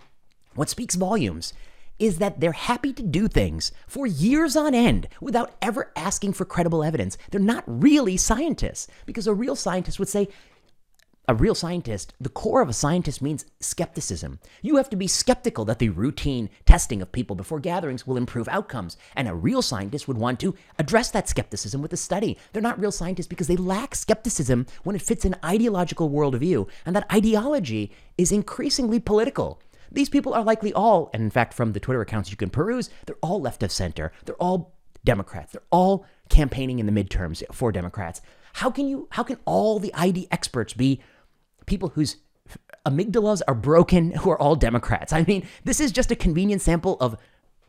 what 0.54 0.70
speaks 0.70 0.96
volumes 0.96 1.54
is 2.02 2.18
that 2.18 2.40
they're 2.40 2.52
happy 2.52 2.92
to 2.92 3.04
do 3.04 3.28
things 3.28 3.72
for 3.86 4.08
years 4.08 4.56
on 4.56 4.74
end 4.74 5.08
without 5.22 5.56
ever 5.62 5.92
asking 5.96 6.34
for 6.34 6.46
credible 6.46 6.84
evidence. 6.84 7.16
They're 7.30 7.40
not 7.40 7.64
really 7.68 8.18
scientists 8.18 8.88
because 9.06 9.28
a 9.28 9.36
real 9.36 9.56
scientist 9.56 10.00
would 10.00 10.10
say, 10.10 10.28
a 11.28 11.36
real 11.36 11.54
scientist, 11.54 12.16
the 12.20 12.30
core 12.30 12.64
of 12.64 12.70
a 12.70 12.74
scientist 12.74 13.22
means 13.22 13.46
skepticism. 13.60 14.40
You 14.64 14.78
have 14.78 14.90
to 14.90 14.96
be 14.96 15.08
skeptical 15.08 15.64
that 15.66 15.78
the 15.78 15.90
routine 15.90 16.50
testing 16.66 17.04
of 17.04 17.12
people 17.12 17.36
before 17.36 17.60
gatherings 17.60 18.08
will 18.08 18.18
improve 18.18 18.50
outcomes. 18.50 18.98
And 19.16 19.28
a 19.28 19.36
real 19.36 19.62
scientist 19.62 20.08
would 20.08 20.18
want 20.18 20.40
to 20.40 20.56
address 20.80 21.12
that 21.12 21.30
skepticism 21.30 21.84
with 21.84 21.94
a 21.94 21.98
study. 21.98 22.38
They're 22.52 22.62
not 22.64 22.80
real 22.80 22.92
scientists 22.92 23.28
because 23.28 23.48
they 23.48 23.56
lack 23.56 23.94
skepticism 23.94 24.66
when 24.84 24.96
it 24.96 25.04
fits 25.04 25.24
an 25.24 25.36
ideological 25.46 26.10
worldview. 26.10 26.68
And 26.88 26.96
that 26.96 27.14
ideology 27.14 27.92
is 28.18 28.32
increasingly 28.32 29.00
political. 29.00 29.62
These 29.92 30.10
people 30.10 30.34
are 30.34 30.44
likely 30.44 30.74
all, 30.74 31.10
and 31.14 31.22
in 31.22 31.30
fact, 31.30 31.54
from 31.54 31.74
the 31.74 31.80
Twitter 31.80 32.02
accounts 32.02 32.32
you 32.32 32.38
can 32.38 32.50
peruse, 32.50 32.90
they're 33.06 33.16
all 33.22 33.42
left 33.42 33.64
of 33.64 33.72
center. 33.72 34.12
They're 34.26 34.36
all 34.36 34.76
Democrats. 35.04 35.52
They're 35.52 35.64
all 35.72 36.06
campaigning 36.30 36.80
in 36.80 36.86
the 36.86 36.92
midterms 36.92 37.44
for 37.52 37.72
Democrats. 37.72 38.22
How 38.54 38.70
can 38.70 38.88
you? 38.88 39.08
How 39.12 39.24
can 39.24 39.38
all 39.46 39.80
the 39.80 39.94
ID 39.94 40.28
experts 40.32 40.74
be 40.74 41.02
people 41.66 41.90
whose 41.90 42.18
amygdalas 42.86 43.42
are 43.48 43.56
broken 43.56 44.12
who 44.12 44.30
are 44.30 44.40
all 44.40 44.56
Democrats? 44.56 45.14
I 45.14 45.24
mean, 45.24 45.48
this 45.64 45.80
is 45.80 45.92
just 45.92 46.12
a 46.12 46.16
convenient 46.16 46.62
sample 46.62 46.98
of, 47.00 47.18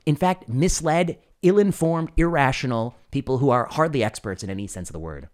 in 0.06 0.16
fact, 0.16 0.48
misled, 0.48 1.18
ill-informed, 1.42 2.10
irrational 2.16 2.96
people 3.10 3.38
who 3.38 3.50
are 3.50 3.66
hardly 3.70 4.04
experts 4.04 4.42
in 4.42 4.50
any 4.50 4.66
sense 4.66 4.88
of 4.88 4.92
the 4.92 5.00
word. 5.00 5.28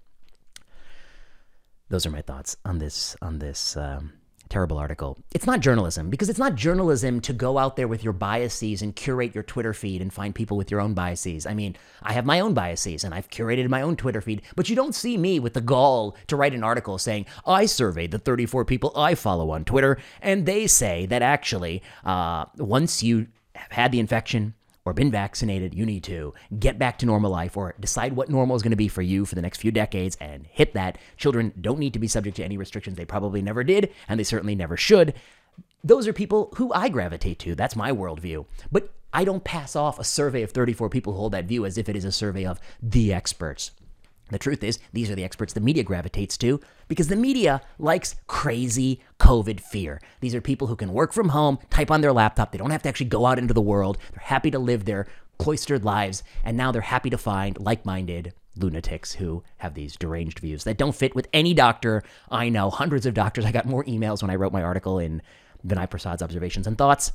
Those 1.89 2.05
are 2.07 2.11
my 2.11 2.23
thoughts 2.23 2.57
on 2.65 2.79
this 2.79 3.17
on 3.23 3.39
this 3.39 3.77
um, 3.77 4.13
terrible 4.49 4.79
article. 4.79 5.19
It's 5.35 5.47
not 5.47 5.61
journalism 5.61 6.11
because 6.11 6.29
it's 6.29 6.39
not 6.39 6.55
journalism 6.55 7.21
to 7.23 7.33
go 7.33 7.59
out 7.59 7.77
there 7.77 7.89
with 7.89 8.03
your 8.03 8.13
biases 8.13 8.83
and 8.83 8.95
curate 8.95 9.35
your 9.35 9.45
Twitter 9.45 9.73
feed 9.73 10.03
and 10.03 10.13
find 10.13 10.35
people 10.35 10.57
with 10.57 10.71
your 10.71 10.81
own 10.81 10.95
biases. 10.95 11.47
I 11.47 11.55
mean, 11.55 11.77
I 12.03 12.13
have 12.13 12.25
my 12.27 12.41
own 12.41 12.55
biases 12.55 13.05
and 13.05 13.15
I've 13.15 13.31
curated 13.31 13.69
my 13.69 13.83
own 13.83 13.97
Twitter 13.97 14.21
feed, 14.21 14.43
but 14.57 14.69
you 14.69 14.77
don't 14.77 14.95
see 14.95 15.17
me 15.17 15.39
with 15.39 15.55
the 15.55 15.61
gall 15.61 16.17
to 16.27 16.37
write 16.37 16.55
an 16.55 16.65
article 16.65 16.99
saying, 16.99 17.27
I 17.47 17.67
surveyed 17.67 18.11
the 18.11 18.19
34 18.19 18.65
people 18.65 18.93
I 18.97 19.15
follow 19.15 19.51
on 19.51 19.65
Twitter, 19.65 19.99
and 20.23 20.47
they 20.47 20.67
say 20.67 21.07
that 21.07 21.23
actually, 21.23 21.83
uh, 22.05 22.47
once 22.57 23.03
you 23.03 23.27
have 23.55 23.73
had 23.73 23.93
the 23.93 24.01
infection, 24.01 24.55
or 24.85 24.93
been 24.93 25.11
vaccinated, 25.11 25.75
you 25.75 25.85
need 25.85 26.05
to 26.05 26.33
get 26.59 26.79
back 26.79 26.99
to 26.99 27.07
normal 27.07 27.31
life 27.31 27.57
or 27.57 27.75
decide 27.79 28.15
what 28.15 28.31
normal 28.31 28.57
is 28.57 28.63
going 28.63 28.71
to 28.71 28.77
be 28.77 28.89
for 28.89 29.03
you 29.03 29.25
for 29.25 29.35
the 29.35 29.43
next 29.43 29.59
few 29.59 29.71
decades 29.71 30.17
and 30.21 30.47
hit 30.47 30.75
that. 30.75 30.99
Children 31.17 31.53
don't 31.61 31.79
need 31.79 31.93
to 31.93 31.99
be 31.99 32.09
subject 32.09 32.37
to 32.37 32.45
any 32.45 32.57
restrictions. 32.57 32.97
They 32.97 33.05
probably 33.05 33.43
never 33.43 33.63
did, 33.65 33.93
and 34.09 34.19
they 34.19 34.25
certainly 34.25 34.55
never 34.55 34.77
should. 34.77 35.15
Those 35.85 36.07
are 36.09 36.13
people 36.13 36.53
who 36.57 36.73
I 36.73 36.89
gravitate 36.89 37.39
to. 37.41 37.55
That's 37.55 37.77
my 37.77 37.93
worldview. 37.93 38.47
But 38.73 38.93
I 39.13 39.25
don't 39.25 39.45
pass 39.45 39.77
off 39.77 39.99
a 39.99 40.05
survey 40.05 40.43
of 40.43 40.51
34 40.51 40.89
people 40.91 41.13
who 41.13 41.19
hold 41.19 41.33
that 41.33 41.47
view 41.47 41.65
as 41.65 41.79
if 41.79 41.89
it 41.89 41.97
is 41.97 42.05
a 42.05 42.13
survey 42.13 42.45
of 42.45 42.61
the 42.83 43.13
experts. 43.13 43.71
The 44.31 44.39
truth 44.39 44.63
is, 44.63 44.79
these 44.93 45.11
are 45.11 45.15
the 45.15 45.25
experts 45.25 45.53
the 45.53 45.61
media 45.61 45.83
gravitates 45.83 46.37
to 46.39 46.61
because 46.89 47.09
the 47.09 47.17
media 47.17 47.61
likes 47.79 48.17
crazy 48.27 49.01
COVID 49.19 49.61
fear. 49.61 50.01
These 50.21 50.35
are 50.35 50.41
people 50.41 50.67
who 50.67 50.77
can 50.77 50.93
work 50.93 51.13
from 51.13 51.31
home, 51.31 51.59
type 51.71 51.91
on 51.91 52.01
their 52.01 52.13
laptop. 52.13 52.53
They 52.53 52.59
don't 52.59 52.71
have 52.71 52.83
to 52.83 52.89
actually 52.89 53.07
go 53.07 53.27
out 53.27 53.39
into 53.39 53.55
the 53.55 53.61
world. 53.61 53.99
They're 54.13 54.25
happy 54.25 54.51
to 54.51 54.59
live 54.59 54.85
their 54.85 55.07
cloistered 55.39 55.85
lives, 55.85 56.23
and 56.45 56.57
now 56.57 56.73
they're 56.73 56.83
happy 56.83 57.11
to 57.11 57.19
find 57.19 57.59
like 57.61 57.87
minded 57.87 58.33
lunatics 58.57 59.13
who 59.13 59.43
have 59.59 59.75
these 59.75 59.97
deranged 59.97 60.41
views 60.41 60.65
that 60.65 60.77
don't 60.77 60.95
fit 60.95 61.15
with 61.15 61.29
any 61.33 61.55
doctor 61.55 62.03
I 62.31 62.49
know. 62.49 62.71
Hundreds 62.71 63.07
of 63.07 63.15
doctors. 63.15 63.45
I 63.45 63.53
got 63.53 63.67
more 63.67 63.85
emails 63.85 64.21
when 64.21 64.31
I 64.31 64.35
wrote 64.35 64.53
my 64.53 64.63
article 64.63 64.99
in 64.99 65.23
Vinay 65.67 65.89
Prasad's 65.89 66.23
Observations 66.23 66.67
and 66.67 66.77
Thoughts 66.77 67.13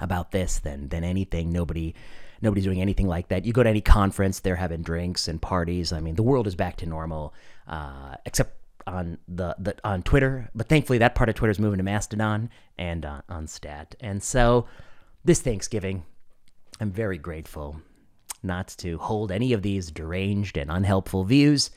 about 0.00 0.30
this 0.30 0.60
than 0.60 0.88
than 0.88 1.04
anything. 1.04 1.50
Nobody 1.50 1.94
nobody's 2.40 2.64
doing 2.64 2.80
anything 2.80 3.08
like 3.08 3.28
that. 3.28 3.44
You 3.44 3.52
go 3.52 3.62
to 3.62 3.68
any 3.68 3.80
conference, 3.80 4.40
they're 4.40 4.56
having 4.56 4.82
drinks 4.82 5.28
and 5.28 5.42
parties. 5.42 5.92
I 5.92 6.00
mean, 6.00 6.14
the 6.14 6.22
world 6.22 6.46
is 6.46 6.54
back 6.54 6.76
to 6.76 6.86
normal, 6.86 7.34
uh, 7.66 8.14
except 8.24 8.57
on 8.86 9.18
the, 9.28 9.54
the 9.58 9.76
on 9.84 10.02
Twitter. 10.02 10.50
But 10.54 10.68
thankfully, 10.68 10.98
that 10.98 11.14
part 11.14 11.28
of 11.28 11.34
Twitter 11.34 11.50
is 11.50 11.58
moving 11.58 11.78
to 11.78 11.84
Mastodon 11.84 12.50
and 12.78 13.04
uh, 13.04 13.22
on 13.28 13.46
Stat. 13.46 13.94
And 14.00 14.22
so, 14.22 14.66
this 15.24 15.40
Thanksgiving, 15.40 16.04
I'm 16.80 16.90
very 16.90 17.18
grateful 17.18 17.80
not 18.42 18.68
to 18.78 18.98
hold 18.98 19.32
any 19.32 19.52
of 19.52 19.62
these 19.62 19.90
deranged 19.90 20.56
and 20.56 20.70
unhelpful 20.70 21.24
views, 21.24 21.70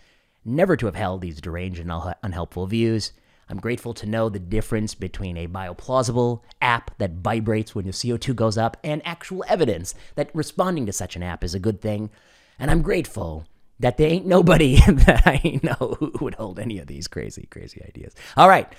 never 0.46 0.78
to 0.78 0.86
have 0.86 0.96
held 0.96 1.22
these 1.22 1.42
deranged 1.42 1.80
and 1.80 2.14
unhelpful 2.24 2.68
views. 2.68 3.14
I'm 3.50 3.60
grateful 3.60 3.94
to 3.96 4.06
know 4.06 4.30
the 4.30 4.40
difference 4.40 4.96
between 4.96 5.36
a 5.36 5.48
bioplausible 5.48 6.42
app 6.62 6.98
that 7.00 7.16
vibrates 7.16 7.76
when 7.76 7.86
your 7.86 7.94
CO2 7.94 8.34
goes 8.36 8.58
up 8.58 8.78
and 8.84 9.06
actual 9.06 9.44
evidence 9.48 9.94
that 10.16 10.30
responding 10.34 10.86
to 10.86 10.94
such 10.94 11.18
an 11.18 11.24
app 11.24 11.44
is 11.44 11.54
a 11.54 11.60
good 11.60 11.82
thing. 11.82 12.12
And 12.58 12.72
I'm 12.72 12.82
grateful 12.82 13.46
that 13.82 13.98
there 13.98 14.10
ain't 14.10 14.26
nobody 14.26 14.80
that 14.88 15.24
I 15.26 15.60
know 15.64 15.98
who 16.00 16.12
would 16.22 16.36
hold 16.36 16.60
any 16.60 16.80
of 16.80 16.88
these 16.88 17.08
crazy, 17.08 17.48
crazy 17.50 17.82
ideas. 17.88 18.16
All 18.38 18.48
right, 18.48 18.72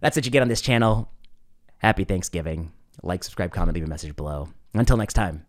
that's 0.00 0.16
what 0.16 0.24
you 0.24 0.30
get 0.30 0.42
on 0.42 0.48
this 0.48 0.60
channel. 0.60 1.10
Happy 1.78 2.04
Thanksgiving. 2.04 2.72
Like, 3.02 3.24
subscribe, 3.24 3.52
comment, 3.52 3.74
leave 3.74 3.84
a 3.84 3.88
message 3.88 4.16
below. 4.16 4.48
Until 4.74 4.96
next 4.96 5.14
time. 5.14 5.44